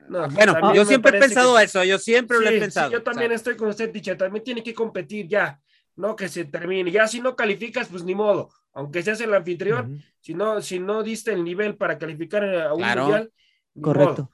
No, 0.09 0.29
bueno, 0.29 0.75
yo 0.75 0.85
siempre 0.85 1.17
he 1.17 1.21
pensado 1.21 1.59
eso, 1.59 1.85
yo 1.85 1.99
siempre 1.99 2.39
lo 2.39 2.49
he 2.49 2.59
pensado. 2.59 2.91
yo 2.91 3.03
también 3.03 3.33
estoy 3.33 3.57
con 3.57 3.69
usted, 3.69 3.91
Ticha, 3.91 4.17
también 4.17 4.45
tiene 4.45 4.63
que 4.63 4.75
competir 4.75 5.27
ya, 5.27 5.61
no 5.97 6.17
que 6.17 6.29
se 6.29 6.45
termine. 6.45 6.91
Ya 6.91 7.07
si 7.07 7.21
no 7.21 7.35
calificas, 7.35 7.89
pues 7.89 8.05
ni 8.05 8.15
modo, 8.15 8.51
aunque 8.73 9.03
seas 9.03 9.21
el 9.21 9.33
anfitrión, 9.35 10.03
si, 10.21 10.35
no, 10.35 10.61
si 10.61 10.79
no 10.79 11.03
diste 11.03 11.33
el 11.33 11.45
nivel 11.45 11.77
para 11.77 11.99
calificar 11.99 12.45
a 12.45 12.75
un 12.75 12.83
mundial, 12.83 13.33
correcto. 13.81 14.31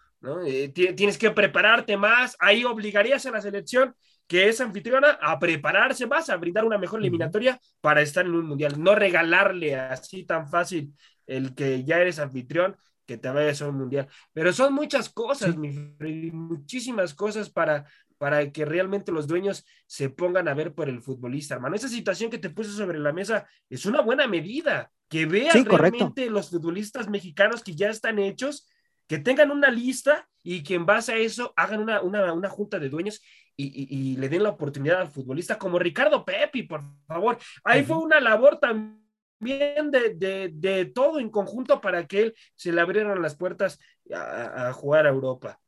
Eh, 0.47 0.71
tienes 0.71 1.17
que 1.17 1.31
prepararte 1.31 1.97
más, 1.97 2.37
ahí 2.41 2.65
obligarías 2.65 3.25
a 3.27 3.31
la 3.31 3.41
selección 3.41 3.95
que 4.29 4.49
es 4.49 4.61
anfitriona 4.61 5.19
a 5.23 5.39
prepararse 5.39 6.07
más, 6.07 6.29
a 6.29 6.37
brindar 6.37 6.65
una 6.65 6.77
mejor 6.77 7.01
eliminatoria 7.01 7.59
para 7.81 8.03
estar 8.03 8.27
en 8.27 8.35
un 8.35 8.47
mundial, 8.47 8.75
no 8.81 8.95
regalarle 8.95 9.75
así 9.75 10.25
tan 10.25 10.49
fácil 10.49 10.93
el 11.27 11.55
que 11.55 11.83
ya 11.83 11.99
eres 11.99 12.19
anfitrión 12.19 12.77
que 13.09 13.17
te 13.17 13.31
vayas 13.31 13.63
a 13.63 13.69
un 13.69 13.79
mundial. 13.79 14.07
Pero 14.35 14.53
son 14.53 14.75
muchas 14.75 15.09
cosas, 15.09 15.57
muchísimas 15.57 17.15
cosas 17.15 17.49
para, 17.49 17.87
para 18.19 18.53
que 18.53 18.67
realmente 18.67 19.11
los 19.11 19.27
dueños 19.27 19.65
se 19.87 20.11
pongan 20.11 20.47
a 20.47 20.55
ver 20.55 20.75
por 20.75 20.91
el 20.91 21.01
futbolista, 21.01 21.55
hermano. 21.55 21.75
Esa 21.75 21.89
situación 21.89 22.31
que 22.31 22.37
te 22.37 22.51
puse 22.51 22.71
sobre 22.71 22.99
la 22.99 23.15
mesa 23.15 23.49
es 23.71 23.87
una 23.87 24.03
buena 24.03 24.29
medida, 24.29 24.93
que 25.09 25.25
vean 25.25 25.65
realmente 25.65 26.29
los 26.29 26.51
futbolistas 26.51 27.09
mexicanos 27.09 27.65
que 27.65 27.75
ya 27.75 27.89
están 27.89 28.19
hechos, 28.19 28.69
que 29.07 29.17
tengan 29.17 29.51
una 29.51 29.71
lista 29.71 30.29
y 30.43 30.63
que 30.63 30.75
en 30.75 30.85
base 30.85 31.15
a 31.15 31.17
eso 31.17 31.55
hagan 31.57 31.81
una, 31.81 32.03
una, 32.03 32.49
junta 32.51 32.79
de 32.79 32.91
dueños 32.91 33.23
y, 33.57 34.17
le 34.19 34.29
den 34.29 34.43
la 34.43 34.51
oportunidad 34.51 35.01
al 35.01 35.09
futbolista 35.09 35.59
como 35.59 35.79
Ricardo 35.79 36.27
Pepi, 36.27 36.65
por 36.65 36.83
favor. 37.07 37.39
Ahí 37.65 37.83
fue 37.83 37.97
una 37.97 38.21
labor 38.21 38.59
también 38.61 39.08
bien 39.41 39.91
de, 39.91 40.51
de, 40.53 40.85
todo 40.87 41.19
en 41.19 41.31
conjunto 41.31 41.81
para 41.81 42.07
que 42.07 42.23
él 42.23 42.35
se 42.55 42.73
le 42.73 42.81
abrieran 42.81 43.21
las 43.23 43.37
puertas 43.37 43.79
a, 44.13 44.73
jugar 44.73 45.07
a 45.07 45.11
Europa. 45.11 45.61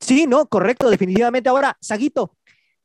Sí, 0.00 0.26
no, 0.26 0.46
correcto, 0.46 0.88
definitivamente. 0.90 1.48
Ahora, 1.48 1.76
Saguito, 1.80 2.36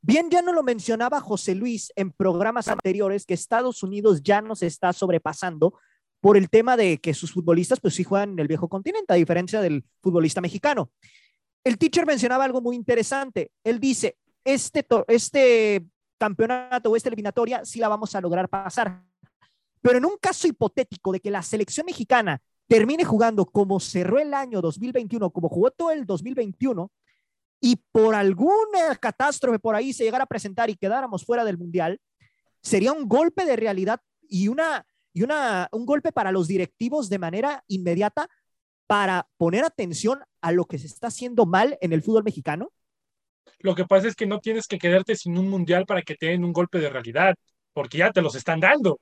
bien 0.02 0.30
ya 0.30 0.42
no 0.42 0.54
lo 0.54 0.64
mencionaba 0.64 1.22
José 1.22 1.56
Luis 1.56 1.92
en 1.96 2.12
programas 2.12 2.68
anteriores 2.68 3.26
que 3.26 3.34
Estados 3.34 3.84
Unidos 3.84 4.24
ya 4.24 4.42
nos 4.42 4.64
está 4.64 4.94
sobrepasando 4.94 5.80
por 6.20 6.38
el 6.38 6.50
tema 6.50 6.78
de 6.78 7.00
que 7.00 7.14
sus 7.14 7.34
futbolistas 7.34 7.80
pues 7.80 7.96
sí 7.96 8.04
juegan 8.04 8.32
en 8.32 8.40
el 8.40 8.48
viejo 8.48 8.70
continente, 8.70 9.14
a 9.14 9.18
diferencia 9.18 9.62
del 9.62 9.84
futbolista 10.02 10.42
mexicano. 10.42 10.90
El 11.64 11.78
teacher 11.78 12.06
mencionaba 12.06 12.46
algo 12.46 12.62
muy 12.62 12.76
interesante. 12.76 13.52
Él 13.64 13.80
dice, 13.80 14.18
este, 14.44 14.86
este 15.08 15.86
campeonato 16.18 16.90
o 16.90 16.96
esta 16.96 17.10
eliminatoria 17.10 17.66
sí 17.66 17.80
la 17.80 17.90
vamos 17.90 18.16
a 18.16 18.22
lograr 18.22 18.50
pasar 18.50 19.04
pero 19.84 19.98
en 19.98 20.06
un 20.06 20.16
caso 20.18 20.48
hipotético 20.48 21.12
de 21.12 21.20
que 21.20 21.30
la 21.30 21.44
selección 21.44 21.86
mexicana 21.86 22.42
termine 22.68 23.04
jugando 23.04 23.46
como 23.46 23.82
cerró 23.82 24.18
el 24.18 24.34
año 24.34 24.62
2021, 24.62 25.30
como 25.30 25.50
jugó 25.50 25.72
todo 25.72 25.92
el 25.92 26.06
2021, 26.06 26.90
y 27.60 27.76
por 27.92 28.16
alguna 28.16 28.96
catástrofe 28.96 29.60
por 29.60 29.76
ahí 29.76 29.92
se 29.92 30.06
llegara 30.06 30.24
a 30.24 30.28
presentar 30.28 30.70
y 30.70 30.78
quedáramos 30.78 31.26
fuera 31.26 31.44
del 31.44 31.58
Mundial, 31.58 32.00
sería 32.62 32.94
un 32.94 33.10
golpe 33.10 33.44
de 33.44 33.58
realidad 33.58 34.00
y, 34.22 34.48
una, 34.48 34.88
y 35.12 35.24
una, 35.24 35.68
un 35.74 35.86
golpe 35.86 36.14
para 36.14 36.32
los 36.32 36.48
directivos 36.48 37.10
de 37.10 37.20
manera 37.20 37.62
inmediata 37.68 38.30
para 38.88 39.28
poner 39.36 39.66
atención 39.66 40.22
a 40.40 40.54
lo 40.54 40.64
que 40.64 40.80
se 40.80 40.88
está 40.88 41.08
haciendo 41.08 41.46
mal 41.46 41.78
en 41.82 41.92
el 41.92 42.02
fútbol 42.02 42.24
mexicano? 42.24 42.72
Lo 43.60 43.76
que 43.76 43.84
pasa 43.84 44.08
es 44.08 44.16
que 44.16 44.28
no 44.28 44.40
tienes 44.40 44.66
que 44.66 44.78
quedarte 44.78 45.18
sin 45.18 45.38
un 45.38 45.50
mundial 45.50 45.86
para 45.86 46.04
que 46.04 46.16
te 46.16 46.28
den 46.28 46.46
un 46.46 46.54
golpe 46.54 46.80
de 46.80 46.90
realidad, 46.90 47.36
porque 47.74 47.98
ya 47.98 48.12
te 48.12 48.22
los 48.22 48.36
están 48.36 48.62
dando. 48.62 49.02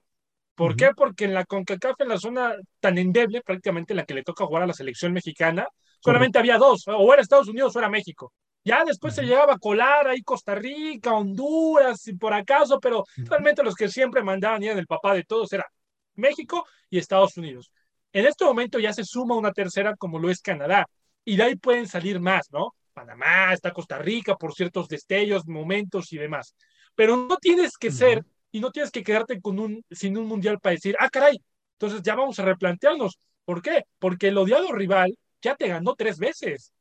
¿Por 0.61 0.75
qué? 0.75 0.91
Porque 0.95 1.25
en 1.25 1.33
la 1.33 1.43
CONCACAF, 1.43 2.01
en 2.01 2.09
la 2.09 2.19
zona 2.19 2.55
tan 2.79 2.95
endeble, 2.99 3.41
prácticamente 3.41 3.95
la 3.95 4.05
que 4.05 4.13
le 4.13 4.21
toca 4.21 4.45
jugar 4.45 4.61
a 4.61 4.67
la 4.67 4.73
selección 4.73 5.11
mexicana, 5.11 5.67
solamente 5.99 6.37
había 6.37 6.59
dos, 6.59 6.83
o 6.87 7.11
era 7.11 7.23
Estados 7.23 7.47
Unidos 7.47 7.75
o 7.75 7.79
era 7.79 7.89
México. 7.89 8.31
Ya 8.63 8.83
después 8.85 9.15
se 9.15 9.23
llegaba 9.23 9.53
a 9.53 9.57
colar 9.57 10.07
ahí 10.07 10.21
Costa 10.21 10.53
Rica, 10.53 11.13
Honduras, 11.13 12.07
y 12.07 12.13
por 12.13 12.35
acaso, 12.35 12.79
pero 12.79 13.03
realmente 13.17 13.63
los 13.63 13.73
que 13.73 13.89
siempre 13.89 14.21
mandaban 14.21 14.61
y 14.61 14.67
eran 14.67 14.77
el 14.77 14.85
papá 14.85 15.15
de 15.15 15.23
todos 15.23 15.51
era 15.51 15.65
México 16.13 16.63
y 16.91 16.99
Estados 16.99 17.35
Unidos. 17.37 17.71
En 18.13 18.27
este 18.27 18.45
momento 18.45 18.77
ya 18.77 18.93
se 18.93 19.03
suma 19.03 19.35
una 19.35 19.53
tercera 19.53 19.95
como 19.95 20.19
lo 20.19 20.29
es 20.29 20.43
Canadá, 20.43 20.85
y 21.25 21.37
de 21.37 21.43
ahí 21.43 21.55
pueden 21.55 21.87
salir 21.87 22.19
más, 22.19 22.51
¿no? 22.51 22.75
Panamá, 22.93 23.51
está 23.51 23.73
Costa 23.73 23.97
Rica 23.97 24.35
por 24.35 24.53
ciertos 24.53 24.87
destellos, 24.87 25.47
momentos 25.47 26.13
y 26.13 26.19
demás. 26.19 26.55
Pero 26.93 27.17
no 27.17 27.37
tienes 27.37 27.79
que 27.79 27.89
ser 27.89 28.23
y 28.51 28.59
no 28.59 28.71
tienes 28.71 28.91
que 28.91 29.03
quedarte 29.03 29.39
con 29.41 29.59
un, 29.59 29.83
sin 29.89 30.17
un 30.17 30.27
mundial 30.27 30.59
para 30.59 30.75
decir, 30.75 30.95
ah, 30.99 31.09
caray, 31.09 31.41
entonces 31.73 32.01
ya 32.03 32.15
vamos 32.15 32.37
a 32.39 32.45
replantearnos. 32.45 33.19
¿Por 33.45 33.61
qué? 33.61 33.85
Porque 33.99 34.27
el 34.27 34.37
odiado 34.37 34.71
rival 34.71 35.17
ya 35.41 35.55
te 35.55 35.67
ganó 35.67 35.95
tres 35.95 36.19
veces. 36.19 36.73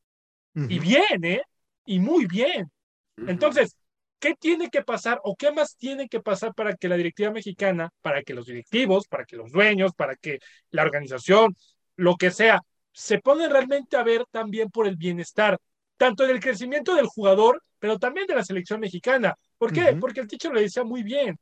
Y 0.55 0.79
bien, 0.79 1.25
¿eh? 1.25 1.43
Y 1.87 2.01
muy 2.01 2.27
bien. 2.27 2.71
Entonces, 3.17 3.77
¿qué 4.19 4.35
tiene 4.35 4.69
que 4.69 4.83
pasar 4.83 5.21
o 5.25 5.37
qué 5.37 5.53
más 5.53 5.77
tiene 5.77 6.09
que 6.09 6.21
pasar 6.21 6.55
para 6.55 6.75
que 6.75 6.89
la 6.89 6.97
directiva 6.97 7.31
mexicana, 7.31 7.91
para 8.03 8.23
que 8.23 8.35
los 8.35 8.47
directivos, 8.47 9.07
para 9.07 9.25
que 9.25 9.37
los 9.37 9.51
dueños, 9.53 9.93
para 9.95 10.17
que 10.17 10.39
la 10.71 10.83
organización, 10.83 11.57
lo 11.97 12.17
que 12.17 12.31
sea, 12.31 12.61
se 12.93 13.19
pongan 13.21 13.51
realmente 13.51 13.97
a 13.97 14.03
ver 14.03 14.25
también 14.31 14.71
por 14.71 14.87
el 14.87 14.97
bienestar, 14.97 15.59
tanto 15.97 16.27
del 16.27 16.41
crecimiento 16.41 16.95
del 16.95 17.07
jugador, 17.07 17.63
pero 17.79 17.99
también 17.99 18.27
de 18.27 18.35
la 18.35 18.45
selección 18.45 18.81
mexicana? 18.81 19.35
¿Por 19.57 19.73
qué? 19.73 19.97
Porque 19.99 20.21
el 20.21 20.29
teacher 20.29 20.53
lo 20.53 20.61
decía 20.61 20.85
muy 20.85 21.03
bien. 21.03 21.39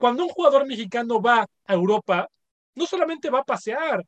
Cuando 0.00 0.24
un 0.24 0.30
jugador 0.30 0.66
mexicano 0.66 1.20
va 1.20 1.46
a 1.66 1.74
Europa, 1.74 2.26
no 2.74 2.86
solamente 2.86 3.28
va 3.28 3.40
a 3.40 3.44
pasear, 3.44 4.02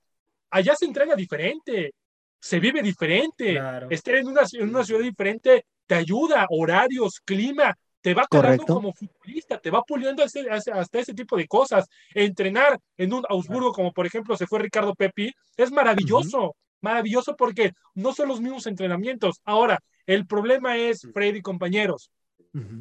allá 0.49 0.75
se 0.75 0.87
entrega 0.87 1.15
diferente, 1.15 1.93
se 2.41 2.59
vive 2.59 2.81
diferente, 2.81 3.61
estar 3.91 4.15
en 4.15 4.27
una, 4.27 4.41
en 4.55 4.71
una 4.71 4.85
ciudad 4.85 5.03
diferente 5.03 5.67
te 5.87 5.95
ayuda, 5.95 6.47
horarios, 6.49 7.21
clima, 7.23 7.77
te 8.01 8.15
va 8.15 8.27
creando 8.27 8.65
como 8.65 8.95
futbolista, 8.95 9.59
te 9.59 9.71
va 9.71 9.83
puliendo 9.83 10.25
hasta 10.25 10.99
ese 10.99 11.13
tipo 11.13 11.37
de 11.37 11.47
cosas. 11.47 11.87
Entrenar 12.15 12.81
en 12.97 13.13
un 13.13 13.25
Augsburgo, 13.29 13.73
como 13.73 13.93
por 13.93 14.07
ejemplo 14.07 14.35
se 14.35 14.47
fue 14.47 14.61
Ricardo 14.61 14.95
Pepi, 14.95 15.31
es 15.59 15.71
maravilloso, 15.71 16.57
maravilloso 16.81 17.37
porque 17.37 17.73
no 17.95 18.15
son 18.15 18.29
los 18.29 18.41
mismos 18.41 18.67
entrenamientos. 18.67 19.43
Ahora, 19.45 19.79
el 20.07 20.27
problema 20.27 20.79
es. 20.79 21.07
Freddy, 21.13 21.43
compañeros, 21.43 22.11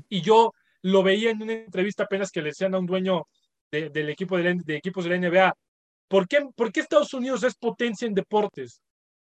y 0.07 0.22
yo 0.22 0.53
lo 0.84 1.03
veía 1.03 1.32
en 1.32 1.41
una 1.41 1.53
entrevista 1.53 2.03
apenas 2.03 2.32
que 2.32 2.41
le 2.41 2.49
decían 2.49 2.73
a 2.75 2.79
un 2.79 2.86
dueño 2.86 3.27
del 3.71 4.09
equipo 4.09 4.38
de, 4.38 4.55
de, 4.65 4.75
equipos 4.75 5.05
de 5.05 5.11
la 5.11 5.17
NBA, 5.17 5.53
¿por 6.07 6.27
qué, 6.27 6.45
¿por 6.55 6.71
qué 6.71 6.82
Estados 6.82 7.13
Unidos 7.13 7.43
es 7.43 7.55
potencia 7.55 8.05
en 8.05 8.13
deportes? 8.13 8.82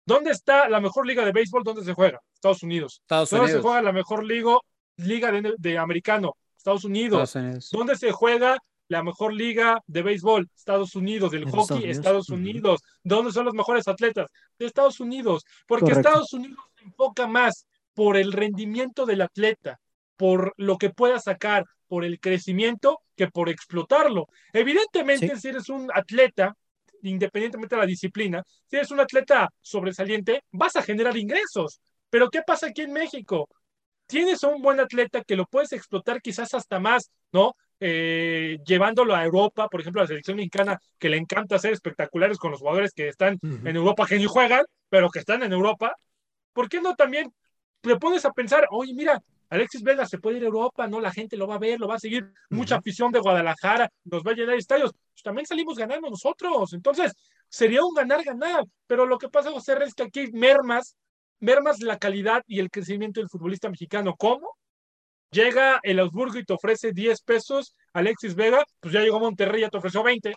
¿Dónde 0.07 0.31
está 0.31 0.69
la 0.69 0.81
mejor 0.81 1.07
liga 1.07 1.25
de 1.25 1.33
béisbol? 1.33 1.63
¿Dónde 1.63 1.85
se 1.85 1.93
juega? 1.95 2.21
Estados 2.35 2.63
Unidos. 2.63 3.03
¿Dónde 3.09 3.53
se 3.53 3.61
juega 3.61 3.83
la 3.83 3.93
mejor 3.93 4.25
liga, 4.25 4.59
liga 4.97 5.31
de, 5.59 5.79
americano? 5.79 6.37
Estados 6.57 6.85
Unidos. 6.85 7.33
¿Dónde 7.71 7.97
se 7.97 8.11
juega 8.11 8.59
la 8.89 9.03
mejor 9.03 9.33
liga 9.33 9.81
de 9.87 10.03
béisbol? 10.03 10.49
Estados 10.57 10.95
Unidos. 10.97 11.31
Del 11.31 11.49
hockey, 11.49 11.89
Estados 11.91 12.29
Unidos. 12.31 12.81
¿Dónde 13.05 13.31
son 13.31 13.45
los 13.45 13.55
mejores 13.55 13.87
atletas? 13.89 14.31
De 14.59 14.67
Estados 14.67 15.01
Unidos. 15.01 15.45
Porque 15.67 15.93
Estados 15.93 16.33
Unidos 16.33 16.59
se 16.77 16.87
enfoca 16.87 17.27
más 17.27 17.67
por 17.95 18.17
el 18.17 18.33
rendimiento 18.33 19.07
del 19.07 19.21
atleta, 19.21 19.79
por 20.21 20.53
lo 20.59 20.77
que 20.77 20.91
pueda 20.91 21.19
sacar, 21.19 21.65
por 21.89 22.05
el 22.05 22.21
crecimiento, 22.21 23.01
que 23.17 23.29
por 23.29 23.49
explotarlo. 23.49 24.29
Evidentemente, 24.53 25.35
si 25.39 25.49
eres 25.49 25.71
un 25.71 25.91
atleta 25.95 26.55
independientemente 27.01 27.75
de 27.75 27.81
la 27.81 27.87
disciplina, 27.87 28.45
si 28.69 28.77
eres 28.77 28.91
un 28.91 29.01
atleta 29.01 29.49
sobresaliente, 29.63 30.43
vas 30.51 30.77
a 30.77 30.83
generar 30.83 31.17
ingresos. 31.17 31.81
Pero 32.11 32.29
¿qué 32.29 32.43
pasa 32.47 32.67
aquí 32.67 32.83
en 32.83 32.93
México? 32.93 33.49
Tienes 34.07 34.45
a 34.45 34.49
un 34.49 34.61
buen 34.61 34.79
atleta 34.79 35.25
que 35.25 35.37
lo 35.37 35.47
puedes 35.47 35.73
explotar 35.73 36.21
quizás 36.21 36.53
hasta 36.53 36.79
más, 36.79 37.11
¿no? 37.33 37.55
Eh, 37.81 38.59
llevándolo 38.67 39.15
a 39.15 39.25
Europa, 39.25 39.69
por 39.69 39.81
ejemplo, 39.81 40.03
a 40.03 40.05
la 40.05 40.09
selección 40.09 40.37
mexicana, 40.37 40.79
que 40.99 41.09
le 41.09 41.17
encanta 41.17 41.57
hacer 41.57 41.73
espectaculares 41.73 42.37
con 42.37 42.51
los 42.51 42.61
jugadores 42.61 42.93
que 42.93 43.09
están 43.09 43.39
en 43.43 43.75
Europa, 43.75 44.05
que 44.07 44.19
ni 44.19 44.27
juegan, 44.27 44.67
pero 44.91 45.09
que 45.09 45.21
están 45.21 45.43
en 45.43 45.55
Europa. 45.55 45.97
¿Por 46.53 46.69
qué 46.69 46.83
no 46.83 46.95
también 46.95 47.33
te 47.81 47.97
pones 47.97 48.27
a 48.27 48.33
pensar, 48.33 48.67
oye, 48.71 48.93
mira, 48.93 49.23
Alexis 49.51 49.83
Vega 49.83 50.07
se 50.07 50.19
puede 50.19 50.39
ir 50.39 50.45
a 50.45 50.47
Europa, 50.47 50.87
¿no? 50.87 51.01
La 51.01 51.13
gente 51.13 51.37
lo 51.37 51.47
va 51.47 51.57
a 51.57 51.59
ver, 51.59 51.79
lo 51.79 51.89
va 51.89 51.97
a 51.97 51.99
seguir. 51.99 52.33
Mucha 52.51 52.77
afición 52.77 53.11
de 53.13 53.19
Guadalajara, 53.19 53.91
nos 54.05 54.23
va 54.23 54.31
a 54.31 54.35
llenar 54.35 54.57
estadios. 54.57 54.93
Pues 54.93 55.23
también 55.23 55.45
salimos 55.45 55.77
ganando 55.77 56.09
nosotros. 56.09 56.73
Entonces, 56.73 57.13
sería 57.49 57.85
un 57.85 57.93
ganar-ganar. 57.95 58.65
Pero 58.87 59.07
lo 59.07 59.19
que 59.19 59.29
pasa, 59.29 59.51
José, 59.51 59.77
es 59.85 59.95
que 59.95 60.05
aquí 60.05 60.31
mermas, 60.33 60.97
mermas 61.41 61.81
la 61.81 61.99
calidad 61.99 62.43
y 62.47 62.61
el 62.61 62.71
crecimiento 62.71 63.21
del 63.21 63.29
futbolista 63.29 63.69
mexicano. 63.69 64.15
¿Cómo? 64.17 64.57
Llega 65.33 65.81
el 65.83 65.99
Augsburgo 65.99 66.39
y 66.39 66.45
te 66.45 66.53
ofrece 66.53 66.93
10 66.93 67.23
pesos, 67.23 67.75
Alexis 67.93 68.35
Vega, 68.35 68.65
pues 68.81 68.93
ya 68.93 69.01
llegó 69.01 69.19
a 69.19 69.21
Monterrey 69.21 69.61
ya 69.61 69.69
te 69.69 69.79
ofreció 69.79 70.03
20 70.03 70.35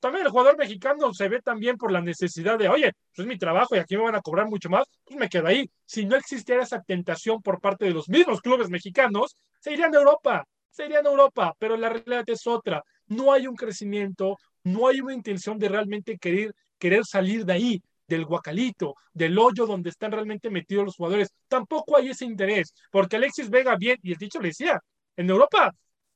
también 0.00 0.26
el 0.26 0.30
jugador 0.30 0.56
mexicano 0.56 1.12
se 1.12 1.28
ve 1.28 1.40
también 1.42 1.76
por 1.76 1.92
la 1.92 2.00
necesidad 2.00 2.58
de, 2.58 2.68
oye, 2.68 2.92
pues 3.14 3.24
es 3.24 3.26
mi 3.26 3.38
trabajo 3.38 3.76
y 3.76 3.78
aquí 3.78 3.96
me 3.96 4.04
van 4.04 4.14
a 4.14 4.20
cobrar 4.20 4.46
mucho 4.46 4.68
más, 4.68 4.86
pues 5.04 5.18
me 5.18 5.28
quedo 5.28 5.46
ahí. 5.46 5.70
Si 5.84 6.04
no 6.04 6.16
existiera 6.16 6.62
esa 6.62 6.82
tentación 6.82 7.42
por 7.42 7.60
parte 7.60 7.84
de 7.84 7.92
los 7.92 8.08
mismos 8.08 8.40
clubes 8.40 8.68
mexicanos, 8.68 9.36
se 9.60 9.72
irían 9.72 9.94
a 9.94 9.98
Europa, 9.98 10.46
se 10.70 10.86
irían 10.86 11.06
a 11.06 11.10
Europa, 11.10 11.54
pero 11.58 11.76
la 11.76 11.88
realidad 11.88 12.24
es 12.26 12.46
otra. 12.46 12.82
No 13.06 13.32
hay 13.32 13.46
un 13.46 13.56
crecimiento, 13.56 14.36
no 14.64 14.88
hay 14.88 15.00
una 15.00 15.14
intención 15.14 15.58
de 15.58 15.68
realmente 15.68 16.18
querer, 16.18 16.54
querer 16.78 17.04
salir 17.04 17.44
de 17.44 17.52
ahí, 17.52 17.82
del 18.06 18.24
guacalito, 18.24 18.94
del 19.12 19.38
hoyo 19.38 19.66
donde 19.66 19.90
están 19.90 20.12
realmente 20.12 20.50
metidos 20.50 20.84
los 20.84 20.96
jugadores. 20.96 21.32
Tampoco 21.48 21.96
hay 21.96 22.10
ese 22.10 22.24
interés, 22.24 22.74
porque 22.90 23.16
Alexis 23.16 23.50
Vega 23.50 23.76
bien, 23.76 23.98
y 24.02 24.12
el 24.12 24.18
dicho 24.18 24.40
le 24.40 24.48
decía, 24.48 24.80
en 25.16 25.30
Europa 25.30 25.72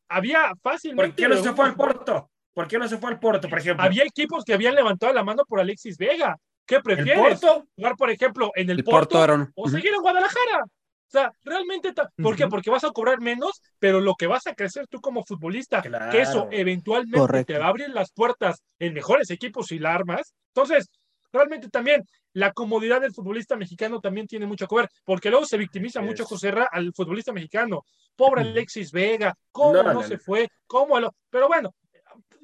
había 0.09 0.53
fácilmente... 0.63 1.09
¿Por 1.09 1.17
qué 1.17 1.29
no 1.29 1.43
se 1.43 1.53
fue 1.53 1.65
al 1.67 1.75
Porto? 1.75 2.31
¿Por 2.53 2.69
qué 2.69 2.79
no 2.79 2.89
se 2.89 2.99
fue 2.99 3.11
al 3.11 3.21
Porto, 3.21 3.49
por 3.49 3.59
ejemplo? 3.59 3.85
Había 3.85 4.05
equipos 4.05 4.45
que 4.45 4.55
habían 4.55 4.75
levantado 4.75 5.13
la 5.13 5.25
mano 5.25 5.45
por 5.47 5.61
Alexis 5.61 5.97
Vega. 5.97 6.37
¿Qué 6.67 6.81
prefieres? 6.81 7.17
¿El 7.17 7.39
Porto? 7.41 7.67
Jugar, 7.77 7.97
por 7.97 8.11
ejemplo, 8.11 8.53
en 8.55 8.71
el, 8.71 8.85
Porto, 8.85 9.25
o 9.55 9.69
seguir 9.69 9.93
en 9.95 10.03
Guadalajara. 10.03 10.65
O 10.65 11.13
sea, 11.13 11.33
realmente, 11.43 11.93
¿por 12.23 12.37
qué? 12.37 12.47
Porque 12.47 12.71
vas 12.71 12.85
a 12.85 12.91
cobrar 12.91 13.21
menos, 13.21 13.61
pero 13.81 14.01
lo 14.01 14.15
que 14.15 14.29
vas 14.29 14.47
a 14.47 14.55
crecer 14.55 14.87
tú 14.87 15.01
como 15.01 15.25
futbolista, 15.25 15.83
que 15.83 16.21
eso 16.21 16.49
eventualmente 16.53 17.45
te 17.45 17.59
va 17.59 17.67
a 17.67 17.69
abrir 17.71 17.91
las 17.91 18.13
puertas 18.13 18.63
en 18.79 18.95
mejores 18.95 19.29
equipos 19.31 19.73
y 19.73 19.81
la 19.81 19.93
armas. 19.93 20.33
Entonces, 20.55 20.89
realmente 21.33 21.69
también 21.69 22.05
la 22.33 22.53
comodidad 22.53 23.01
del 23.01 23.13
futbolista 23.13 23.57
mexicano 23.57 24.01
también 24.01 24.29
tiene 24.29 24.47
mucho 24.47 24.69
que 24.69 24.77
ver, 24.77 24.89
porque 25.05 25.31
luego 25.31 25.47
se 25.47 25.59
victimiza 25.59 26.01
mucho 26.01 26.25
José 26.25 26.53
Ra 26.53 26.69
al 26.71 26.93
futbolista 26.95 27.33
mexicano. 27.33 27.83
Pobre 28.15 28.43
Alexis 28.43 28.93
Vega, 28.93 29.35
cómo 29.51 29.83
no, 29.83 30.03
se 30.05 30.19
fue, 30.19 30.49
cómo 30.69 31.01
lo. 31.01 31.13
Pero 31.29 31.49
bueno, 31.49 31.75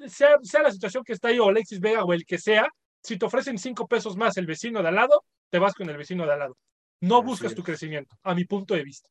sea, 0.07 0.37
la 0.63 0.71
situación 0.71 1.03
que 1.03 1.13
está 1.13 1.29
ahí, 1.29 1.39
o 1.39 1.49
Alexis 1.49 1.79
Vega 1.79 2.03
o 2.03 2.13
el 2.13 2.25
que 2.25 2.37
sea, 2.37 2.67
si 3.01 3.17
te 3.17 3.25
ofrecen 3.25 3.57
cinco 3.57 3.87
pesos 3.87 4.17
más 4.17 4.37
el 4.37 4.45
vecino 4.45 4.81
de 4.81 4.89
al 4.89 4.95
lado, 4.95 5.23
te 5.49 5.59
vas 5.59 5.73
con 5.73 5.89
el 5.89 5.97
vecino 5.97 6.25
de 6.25 6.33
al 6.33 6.39
lado. 6.39 6.57
No 6.99 7.21
buscas 7.21 7.53
tu 7.53 7.63
crecimiento, 7.63 8.15
a 8.23 8.33
mi 8.33 8.45
punto 8.45 8.73
de 8.73 8.83
vista. 8.83 9.09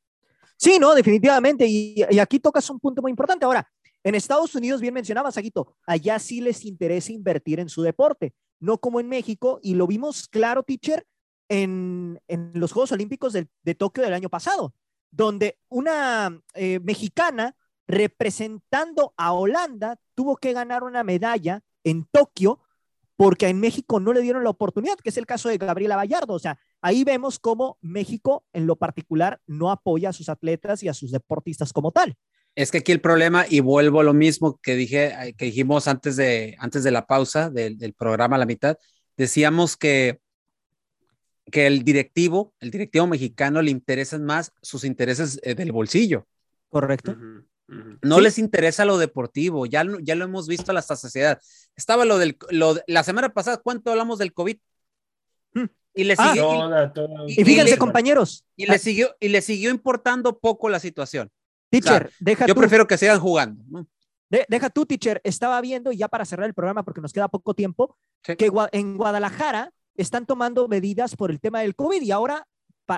Sí, 0.57 0.79
no, 0.79 0.95
definitivamente. 0.95 1.67
Y, 1.67 2.03
aquí 2.19 2.41
tocas 2.41 2.69
un 2.71 2.81
punto 2.81 3.03
muy 3.03 3.11
importante. 3.11 3.45
Ahora, 3.45 3.69
en 4.03 4.15
Estados 4.15 4.55
Unidos, 4.55 4.81
bien 4.81 4.95
mencionabas, 4.95 5.37
Aguito, 5.37 5.77
allá 5.87 6.19
sí 6.19 6.41
les 6.41 6.65
interesa 6.65 7.13
invertir 7.13 7.61
en 7.61 7.69
su 7.69 7.83
deporte, 7.83 8.35
no 8.61 8.79
como 8.79 9.01
en 9.01 9.09
México, 9.09 9.61
y 9.63 9.75
lo 9.75 9.87
vimos 9.87 10.29
claro, 10.29 10.63
teacher, 10.63 11.07
en, 11.49 12.21
los 12.55 12.73
Juegos 12.73 12.93
Olímpicos 12.93 13.33
de, 13.33 13.75
Tokio 13.75 14.03
del 14.03 14.15
año 14.15 14.29
pasado, 14.29 14.75
donde 15.11 15.59
una 15.69 16.41
eh, 16.55 16.81
mexicana 16.81 17.57
representando 17.89 19.15
a 19.17 19.33
Holanda, 19.33 19.99
tuvo 20.15 20.37
que 20.37 20.53
ganar 20.53 20.83
una 20.83 21.05
medalla 21.05 21.63
en 21.85 22.05
Tokio 22.11 22.61
porque 23.17 23.49
en 23.49 23.59
México 23.61 23.99
no 23.99 24.13
le 24.13 24.21
dieron 24.21 24.45
la 24.45 24.51
oportunidad, 24.51 24.97
que 24.97 25.09
es 25.09 25.17
el 25.17 25.27
caso 25.27 25.49
de 25.49 25.57
Gabriela 25.57 25.97
Vallardo. 25.97 26.35
O 26.35 26.39
sea, 26.39 26.59
ahí 26.83 27.03
vemos 27.03 27.39
cómo 27.39 27.79
México 27.81 28.45
en 28.53 28.67
lo 28.67 28.77
particular 28.77 29.41
no 29.47 29.71
apoya 29.71 30.11
a 30.11 30.13
sus 30.13 30.29
atletas 30.29 30.83
y 30.83 30.89
a 30.89 30.95
sus 30.95 31.11
deportistas 31.11 31.73
como 31.73 31.93
tal. 31.93 32.15
Es 32.55 32.71
que 32.71 32.79
aquí 32.79 32.93
el 32.93 33.01
problema, 33.01 33.45
y 33.49 33.61
vuelvo 33.61 34.01
a 34.01 34.05
lo 34.05 34.15
mismo 34.15 34.59
que, 34.63 34.77
dije, 34.77 35.35
que 35.37 35.47
dijimos 35.47 35.89
antes 35.89 36.17
de, 36.17 36.57
antes 36.59 36.85
de 36.85 36.91
la 36.91 37.07
pausa 37.07 37.51
del, 37.51 37.95
programa 37.95 38.37
a 38.37 38.39
la 38.39 38.47
mitad, 38.47 38.79
decíamos 39.17 39.77
que, 39.77 40.21
que 41.51 41.67
el 41.67 41.85
directivo, 41.85 42.55
el 42.61 42.71
directivo 42.71 43.07
mexicano 43.07 43.63
le 43.63 43.71
interesan 43.71 44.25
más 44.25 44.53
sus 44.63 44.85
intereses 44.85 45.41
eh, 45.43 45.55
del 45.55 45.73
bolsillo. 45.73 46.27
Correcto. 46.69 47.17
No 47.69 48.21
les 48.21 48.39
interesa 48.39 48.85
lo 48.85 48.97
deportivo, 48.97 49.67
ya, 49.67 49.85
ya 50.01 50.15
lo 50.15 50.25
hemos 50.25 50.47
visto 50.47 50.71
a 50.73 50.79
hasta 50.79 50.95
saciedad. 50.95 51.41
Estaba 51.75 52.05
lo 52.05 52.19
del, 52.19 52.37
lo, 52.51 52.77
la 52.87 53.03
semana 53.03 53.33
pasada, 53.35 53.57
¿cuánto 53.57 53.91
hablamos 53.91 54.19
del 54.19 54.33
COVID? 54.33 54.57
Hmm. 55.53 55.65
Y 55.95 56.05
le 56.05 56.15
ah, 56.19 56.29
siguió, 56.29 57.27
y, 57.27 57.45
fíjense, 57.45 57.77
compañeros. 57.79 58.45
Y 58.55 58.67
le, 58.67 58.79
siguió, 58.79 59.17
y 59.19 59.29
le 59.29 59.43
siguió 59.43 59.71
importando 59.71 60.39
poco 60.39 60.69
la 60.69 60.79
situación. 60.79 61.31
Teacher, 61.71 62.13
deja 62.21 62.47
Yo 62.47 62.55
prefiero 62.55 62.87
que 62.87 62.99
sigan 62.99 63.19
jugando. 63.19 63.65
deja 64.29 64.71
tú, 64.71 64.87
teacher. 64.87 65.21
Estaba 65.25 65.61
viendo, 65.61 65.91
ya 65.91 66.09
para 66.09 66.25
cerrar 66.25 66.47
el 66.47 66.55
programa, 66.55 66.85
porque 66.85 67.01
nos 67.01 67.13
queda 67.13 67.29
poco 67.29 67.55
tiempo, 67.55 67.97
que 68.23 68.51
en 68.73 68.97
Guadalajara 68.97 69.73
están 69.97 70.27
tomando 70.27 70.69
medidas 70.69 71.17
por 71.17 71.31
el 71.31 71.41
tema 71.41 71.61
del 71.61 71.75
COVID 71.75 72.03
y 72.03 72.11
ahora 72.13 72.47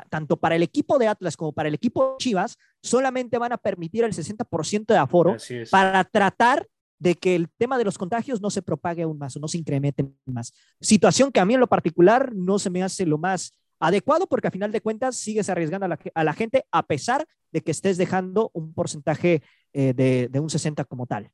tanto 0.08 0.36
para 0.36 0.56
el 0.56 0.62
equipo 0.62 0.98
de 0.98 1.08
Atlas 1.08 1.36
como 1.36 1.52
para 1.52 1.68
el 1.68 1.74
equipo 1.74 2.12
de 2.12 2.18
Chivas, 2.18 2.56
solamente 2.82 3.38
van 3.38 3.52
a 3.52 3.58
permitir 3.58 4.04
el 4.04 4.12
60% 4.12 4.86
de 4.86 4.96
aforo 4.96 5.36
para 5.70 6.04
tratar 6.04 6.66
de 6.98 7.14
que 7.14 7.34
el 7.34 7.48
tema 7.56 7.78
de 7.78 7.84
los 7.84 7.96
contagios 7.96 8.40
no 8.40 8.50
se 8.50 8.62
propague 8.62 9.02
aún 9.02 9.18
más 9.18 9.36
o 9.36 9.40
no 9.40 9.48
se 9.48 9.58
incremente 9.58 10.04
más. 10.26 10.52
Situación 10.80 11.30
que 11.30 11.40
a 11.40 11.44
mí 11.44 11.54
en 11.54 11.60
lo 11.60 11.68
particular 11.68 12.34
no 12.34 12.58
se 12.58 12.70
me 12.70 12.82
hace 12.82 13.06
lo 13.06 13.18
más 13.18 13.54
adecuado 13.80 14.26
porque 14.26 14.48
a 14.48 14.50
final 14.50 14.72
de 14.72 14.80
cuentas 14.80 15.16
sigues 15.16 15.48
arriesgando 15.48 15.86
a 15.86 16.24
la, 16.24 16.32
gente 16.32 16.64
a 16.72 16.86
pesar 16.86 17.26
de 17.52 17.60
que 17.60 17.70
estés 17.70 17.96
dejando 17.96 18.50
un 18.52 18.74
porcentaje 18.74 19.42
eh, 19.72 19.92
de, 19.94 20.28
de 20.28 20.40
un 20.40 20.50
60 20.50 20.84
como 20.84 21.06
tal. 21.06 21.30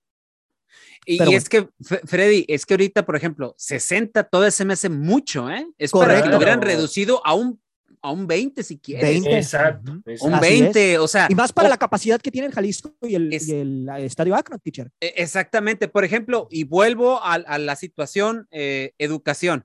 Y, 1.06 1.18
Pero 1.18 1.30
y 1.30 1.34
es 1.34 1.48
que, 1.48 1.68
Freddy, 1.80 2.44
es 2.48 2.66
que 2.66 2.74
ahorita, 2.74 3.04
por 3.04 3.16
ejemplo, 3.16 3.54
60 3.58 4.24
todo 4.24 4.50
se 4.50 4.64
me 4.64 4.72
hace 4.72 4.88
mucho, 4.88 5.50
¿eh? 5.50 5.66
Es 5.78 5.92
para 5.92 6.06
que 6.06 6.08
Correcto. 6.08 6.30
lo 6.30 6.36
hubieran 6.36 6.62
reducido 6.62 7.24
a 7.24 7.34
un, 7.34 7.60
a 8.04 8.10
un 8.12 8.26
20 8.26 8.62
si 8.62 8.78
quieres. 8.78 9.02
20. 9.08 9.36
Exacto. 9.38 9.92
Un 9.92 10.34
Así 10.34 10.40
20, 10.60 10.98
o 10.98 11.08
sea. 11.08 11.26
Y 11.30 11.34
más 11.34 11.52
para 11.52 11.68
o- 11.68 11.70
la 11.70 11.78
capacidad 11.78 12.20
que 12.20 12.30
tiene 12.30 12.48
el 12.48 12.52
Jalisco 12.52 12.94
y 13.00 13.14
el, 13.14 13.32
Es- 13.32 13.48
y 13.48 13.54
el, 13.54 13.88
eh, 13.88 14.04
Estadio 14.04 14.34
Akron, 14.34 14.60
teacher. 14.60 14.90
e- 15.00 15.14
Exactamente, 15.16 15.88
por 15.88 16.04
ejemplo, 16.04 16.46
y 16.50 16.64
vuelvo 16.64 17.18
a, 17.22 17.34
a 17.34 17.58
la 17.58 17.76
situación 17.76 18.46
eh, 18.50 18.92
educación. 18.98 19.64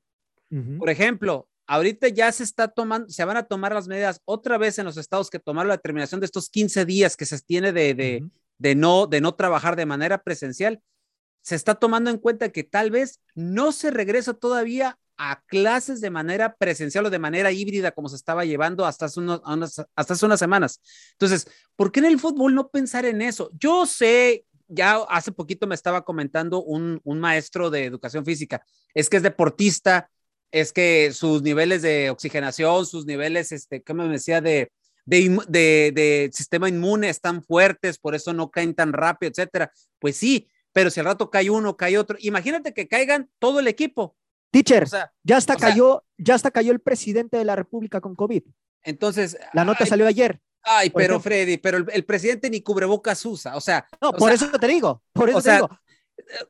Ujú. 0.50 0.78
Por 0.80 0.90
ejemplo, 0.90 1.50
ahorita 1.68 2.08
ya 2.08 2.32
se 2.32 2.44
está 2.44 2.70
tomando, 2.70 3.10
se 3.10 3.26
van 3.26 3.36
a 3.38 3.44
tomar 3.44 3.74
las 3.74 3.88
medidas 3.90 4.22
otra 4.26 4.58
vez 4.58 4.80
en 4.80 4.86
los 4.86 4.96
estados 4.98 5.30
que 5.30 5.40
tomaron 5.40 5.68
la 5.68 5.76
determinación 5.76 6.22
de 6.22 6.26
estos 6.26 6.50
15 6.50 6.86
días 6.86 7.18
que 7.18 7.26
se 7.26 7.40
tiene 7.42 7.74
de, 7.74 7.94
de, 7.94 8.20
Ujú. 8.24 8.32
de 8.58 8.76
no, 8.76 9.06
de 9.06 9.20
no 9.22 9.36
trabajar 9.36 9.76
de 9.76 9.86
manera 9.86 10.24
presencial. 10.24 10.82
Se 11.42 11.56
está 11.56 11.76
tomando 11.76 12.10
en 12.10 12.18
cuenta 12.18 12.50
que 12.50 12.64
tal 12.64 12.90
vez 12.90 13.20
no 13.36 13.72
se 13.72 13.92
regresa 13.92 14.34
todavía 14.34 14.98
a 15.22 15.44
clases 15.48 16.00
de 16.00 16.10
manera 16.10 16.56
presencial 16.56 17.06
o 17.06 17.10
de 17.10 17.20
manera 17.20 17.52
híbrida 17.52 17.92
como 17.92 18.08
se 18.08 18.16
estaba 18.16 18.46
llevando 18.46 18.86
hasta 18.86 19.08
hace, 19.08 19.84
hasta 19.94 20.26
unas 20.26 20.40
semanas. 20.40 20.82
Entonces, 21.12 21.46
¿por 21.76 21.92
qué 21.92 22.00
en 22.00 22.06
el 22.06 22.20
fútbol 22.20 22.56
no 22.56 22.70
pensar 22.70 23.06
en 23.06 23.22
eso? 23.22 23.52
Yo 23.60 23.86
sé, 23.86 24.46
ya 24.70 24.96
hace 25.10 25.34
poquito 25.34 25.68
me 25.68 25.76
estaba 25.76 26.06
comentando 26.06 26.64
un, 26.64 27.02
un 27.04 27.20
maestro 27.20 27.70
de 27.70 27.84
educación 27.84 28.24
física, 28.24 28.64
es 28.94 29.10
que 29.10 29.18
es 29.18 29.24
deportista, 29.24 30.10
es 30.52 30.72
que 30.72 31.12
sus 31.12 31.42
niveles 31.42 31.82
de 31.82 32.10
oxigenación, 32.10 32.86
sus 32.86 33.06
niveles, 33.06 33.52
este, 33.52 33.84
¿cómo 33.84 34.06
me 34.06 34.14
decía? 34.14 34.40
De, 34.40 34.72
de, 35.06 35.38
de, 35.50 35.92
de 35.94 36.30
sistema 36.32 36.70
inmune 36.70 37.10
están 37.10 37.44
fuertes, 37.44 38.00
por 38.00 38.16
eso 38.16 38.32
no 38.32 38.52
caen 38.52 38.74
tan 38.74 38.94
rápido, 38.94 39.32
etcétera. 39.32 39.70
Pues 40.00 40.16
sí, 40.16 40.48
pero 40.72 40.90
si 40.90 41.02
al 41.02 41.08
rato 41.08 41.30
cae 41.30 41.50
uno, 41.50 41.76
cae 41.76 41.98
otro, 41.98 42.18
imagínate 42.22 42.74
que 42.74 42.88
caigan 42.88 43.30
todo 43.38 43.60
el 43.60 43.68
equipo. 43.68 44.16
Teacher, 44.52 44.84
O 44.84 44.88
sea, 44.88 45.12
ya 45.24 45.38
hasta 45.38 45.58
sea- 45.58 45.70
cayó, 45.70 46.04
ya 46.18 46.36
hasta 46.36 46.52
cayó 46.52 46.72
el 46.72 46.80
presidente 46.80 47.38
de 47.38 47.46
la 47.46 47.56
República 47.56 48.02
con 48.02 48.16
COVID. 48.16 48.44
entonces. 48.84 49.38
La 49.54 49.64
nota 49.66 49.84
ay, 49.84 49.90
salió 49.90 50.08
ayer. 50.08 50.40
Ay, 50.64 50.90
pero 50.90 51.16
ejemplo. 51.16 51.20
Freddy, 51.22 51.58
pero 51.58 51.78
el, 51.78 51.86
el 51.92 52.04
presidente 52.06 52.50
ni 52.50 52.62
cubrebocas 52.62 53.24
usa, 53.26 53.56
o 53.56 53.62
sea. 53.62 53.88
No, 54.02 54.10
o 54.10 54.14
por 54.14 54.30
sea, 54.36 54.48
eso 54.48 54.60
te 54.60 54.68
digo, 54.68 55.04
por 55.14 55.30
eso 55.30 55.38
o 55.38 55.42
te 55.42 55.50
sea, 55.50 55.56
digo. 55.56 55.70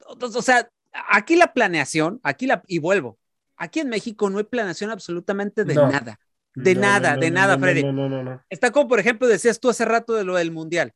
o 0.08 0.26
o 0.38 0.42
sea, 0.42 0.70
aquí 1.10 1.36
la 1.36 1.54
planeación, 1.54 2.20
aquí 2.24 2.48
la, 2.48 2.64
y 2.68 2.80
vuelvo, 2.80 3.20
aquí 3.56 3.80
en 3.82 3.90
México 3.90 4.30
no 4.30 4.38
hay 4.40 4.46
planeación 4.46 4.90
absolutamente 4.90 5.64
de 5.64 5.76
No. 5.76 5.92
nada, 5.92 6.20
de 6.56 6.74
No, 6.76 6.82
nada, 6.82 7.16
no, 7.16 7.22
de 7.22 7.32
nada, 7.32 7.56
no, 7.58 7.62
Freddy. 7.64 7.84
No, 7.84 7.92
no, 7.92 8.10
no, 8.10 8.24
no. 8.24 8.44
Está 8.50 8.72
como, 8.72 8.88
por 8.88 9.00
ejemplo, 9.00 9.28
decías 9.28 9.60
tú 9.60 9.70
hace 9.70 9.86
rato 9.86 10.14
de 10.16 10.24
lo 10.24 10.36
del 10.36 10.52
Mundial. 10.52 10.94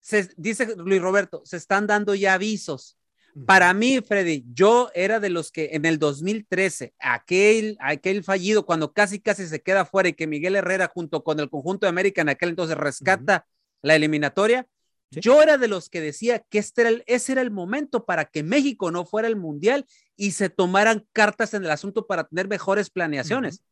Se, 0.00 0.30
dice 0.36 0.74
Luis 0.76 1.02
Roberto, 1.02 1.42
se 1.44 1.56
están 1.58 1.86
dando 1.86 2.14
ya 2.14 2.34
avisos. 2.34 2.96
Para 3.44 3.74
mí, 3.74 4.00
Freddy, 4.00 4.44
yo 4.54 4.90
era 4.94 5.20
de 5.20 5.28
los 5.28 5.50
que 5.52 5.70
en 5.72 5.84
el 5.84 5.98
2013, 5.98 6.94
aquel, 6.98 7.76
aquel 7.80 8.24
fallido, 8.24 8.64
cuando 8.64 8.92
casi 8.94 9.20
casi 9.20 9.46
se 9.46 9.60
queda 9.60 9.84
fuera 9.84 10.08
y 10.08 10.14
que 10.14 10.26
Miguel 10.26 10.56
Herrera 10.56 10.90
junto 10.92 11.22
con 11.22 11.38
el 11.40 11.50
conjunto 11.50 11.84
de 11.84 11.90
América 11.90 12.22
en 12.22 12.30
aquel 12.30 12.50
entonces 12.50 12.76
rescata 12.78 13.46
la 13.82 13.94
eliminatoria, 13.94 14.66
Sí. 15.12 15.20
yo 15.20 15.40
era 15.40 15.56
de 15.56 15.68
los 15.68 15.88
que 15.88 16.00
decía 16.00 16.40
que 16.48 16.58
este 16.58 16.80
era 16.80 16.90
el, 16.90 17.04
ese 17.06 17.30
era 17.32 17.40
el 17.42 17.52
momento 17.52 18.04
para 18.04 18.24
que 18.24 18.42
México 18.42 18.90
no 18.90 19.06
fuera 19.06 19.28
el 19.28 19.36
mundial 19.36 19.86
y 20.16 20.32
se 20.32 20.48
tomaran 20.50 21.06
cartas 21.12 21.54
en 21.54 21.64
el 21.64 21.70
asunto 21.70 22.08
para 22.08 22.24
tener 22.24 22.48
mejores 22.48 22.90
planeaciones. 22.90 23.62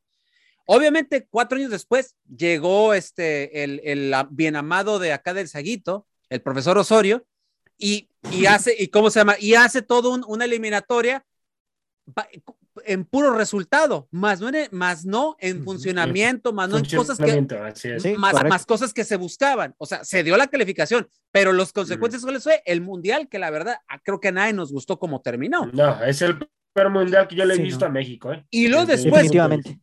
Obviamente, 0.66 1.26
cuatro 1.28 1.58
años 1.58 1.70
después 1.70 2.14
llegó 2.36 2.94
este, 2.94 3.64
el, 3.64 3.80
el 3.84 4.14
a- 4.14 4.28
bien 4.30 4.56
amado 4.56 4.98
de 4.98 5.12
acá 5.12 5.34
del 5.34 5.48
Saguito, 5.48 6.06
el 6.30 6.40
profesor 6.40 6.78
Osorio, 6.78 7.26
y, 7.84 8.08
y 8.30 8.46
hace, 8.46 8.74
y 8.78 8.88
cómo 8.88 9.10
se 9.10 9.20
llama, 9.20 9.36
y 9.38 9.54
hace 9.54 9.82
todo 9.82 10.10
un- 10.10 10.24
una 10.26 10.44
eliminatoria 10.46 11.24
en 12.86 13.04
puro 13.04 13.32
resultado, 13.34 14.08
más 14.10 14.40
no 14.40 14.48
en, 14.48 14.68
más 14.72 15.04
no 15.04 15.36
en 15.38 15.62
funcionamiento, 15.64 16.52
más 16.52 16.68
no 16.68 16.78
en 16.78 16.84
cosas 16.84 17.18
que. 17.18 17.98
Sí, 18.00 18.14
más, 18.16 18.34
más 18.44 18.66
cosas 18.66 18.92
que 18.92 19.04
se 19.04 19.16
buscaban. 19.16 19.74
O 19.78 19.86
sea, 19.86 20.04
se 20.04 20.22
dio 20.24 20.36
la 20.36 20.48
calificación, 20.48 21.06
pero 21.30 21.52
los 21.52 21.72
consecuencias, 21.72 22.22
¿cuáles 22.22 22.42
fue? 22.42 22.62
El 22.66 22.80
mundial, 22.80 23.28
que 23.28 23.38
la 23.38 23.50
verdad, 23.50 23.76
ah, 23.88 24.00
creo 24.02 24.18
que 24.18 24.28
a 24.28 24.32
nadie 24.32 24.52
nos 24.52 24.72
gustó 24.72 24.98
como 24.98 25.20
terminó. 25.20 25.66
No, 25.72 26.02
es 26.04 26.20
el 26.22 26.38
primer 26.72 26.90
mundial 26.92 27.28
que 27.28 27.36
yo 27.36 27.44
le 27.44 27.54
he 27.54 27.56
Sí, 27.58 27.62
visto 27.62 27.84
no. 27.84 27.86
a 27.86 27.90
México. 27.90 28.32
¿eh? 28.32 28.44
Y 28.50 28.68
luego 28.68 28.86
después, 28.86 29.30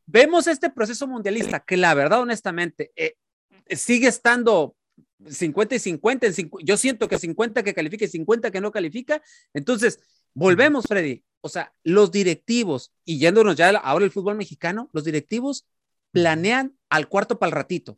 vemos 0.05 0.47
este 0.47 0.69
proceso 0.69 1.07
mundialista 1.07 1.61
que 1.61 1.77
la 1.77 1.93
verdad, 1.93 2.19
honestamente, 2.21 2.91
eh, 2.95 3.15
sigue 3.69 4.07
estando 4.07 4.75
50 5.29 5.75
y 5.75 5.79
50. 5.79 6.27
en 6.27 6.33
cincu- 6.33 6.59
yo 6.63 6.77
siento 6.77 7.07
que 7.07 7.17
50 7.19 7.63
que 7.63 7.73
califica 7.73 8.05
y 8.05 8.07
50 8.07 8.51
que 8.51 8.61
no 8.61 8.71
califica. 8.71 9.21
Entonces, 9.53 9.99
volvemos, 10.33 10.85
Freddy. 10.87 11.23
O 11.41 11.49
sea, 11.49 11.73
los 11.83 12.11
directivos, 12.11 12.93
y 13.05 13.17
yéndonos 13.19 13.55
ya 13.55 13.69
ahora 13.69 14.05
el 14.05 14.11
fútbol 14.11 14.35
mexicano, 14.35 14.89
los 14.93 15.03
directivos 15.03 15.65
planean 16.11 16.77
al 16.89 17.07
cuarto 17.07 17.39
para 17.39 17.49
el 17.49 17.55
ratito. 17.55 17.97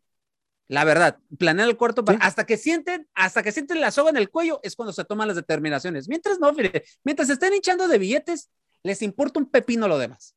La 0.70 0.86
verdad, 0.86 1.20
planean 1.38 1.68
el 1.68 1.76
cuarto 1.78 2.06
para, 2.06 2.18
Sí. 2.20 2.24
hasta 2.26 2.46
que 2.46 2.58
sienten, 2.58 3.08
hasta 3.14 3.44
que 3.44 3.52
sienten 3.52 3.82
la 3.82 3.92
soga 3.92 4.10
en 4.12 4.18
el 4.18 4.30
cuello, 4.30 4.60
es 4.64 4.76
cuando 4.76 4.94
se 4.94 5.04
toman 5.04 5.28
las 5.28 5.36
determinaciones. 5.36 6.08
Mientras 6.08 6.40
no, 6.40 6.54
Freddy, 6.54 6.80
mientras 7.04 7.30
estén 7.30 7.54
hinchando 7.54 7.88
de 7.88 7.98
billetes, 7.98 8.50
les 8.82 9.02
importa 9.02 9.40
un 9.40 9.50
pepino 9.50 9.88
lo 9.88 9.98
demás. 9.98 10.36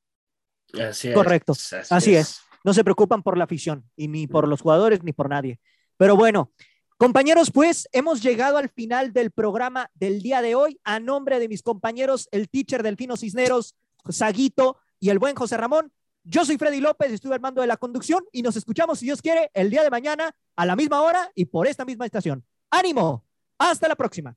Así 0.74 1.09
es. 1.09 1.14
Correcto, 1.14 1.55
así 1.91 2.16
es. 2.16 2.41
No 2.64 2.74
se 2.74 2.82
preocupan 2.82 3.22
por 3.22 3.39
la 3.39 3.45
afición 3.45 3.89
y 3.95 4.09
ni 4.09 4.26
por 4.26 4.49
los 4.49 4.61
jugadores 4.62 5.05
ni 5.05 5.12
por 5.12 5.28
nadie. 5.28 5.61
Pero 5.97 6.16
bueno, 6.16 6.53
compañeros, 6.97 7.51
pues 7.51 7.88
hemos 7.92 8.22
llegado 8.22 8.59
al 8.59 8.68
final 8.68 9.12
del 9.12 9.30
programa 9.30 9.90
del 9.94 10.22
día 10.22 10.42
de 10.42 10.55
hoy. 10.55 10.80
A 10.84 11.01
nombre 11.01 11.38
de 11.38 11.49
mis 11.49 11.62
compañeros, 11.62 12.28
el 12.32 12.49
teacher 12.49 12.82
Delfino 12.82 13.16
Cisneros, 13.16 13.74
Saguito 14.09 14.78
y 15.01 15.11
el 15.11 15.18
buen 15.18 15.34
José 15.34 15.57
Ramón, 15.57 15.92
yo 16.28 16.44
soy 16.44 16.59
Freddy 16.59 16.80
López, 16.80 17.12
estuve 17.12 17.34
al 17.34 17.40
mando 17.40 17.61
de 17.61 17.68
la 17.68 17.76
conducción 17.76 18.24
y 18.32 18.42
nos 18.42 18.57
escuchamos, 18.57 18.99
si 18.99 19.05
Dios 19.05 19.22
quiere, 19.22 19.49
el 19.55 19.70
día 19.70 19.84
de 19.84 19.90
mañana 19.90 20.34
a 20.57 20.66
la 20.66 20.74
misma 20.74 21.01
hora 21.03 21.30
y 21.36 21.44
por 21.44 21.68
esta 21.68 21.84
misma 21.84 22.05
estación. 22.05 22.44
¡Ánimo! 22.68 23.24
Hasta 23.59 23.86
la 23.86 23.94
próxima. 23.94 24.36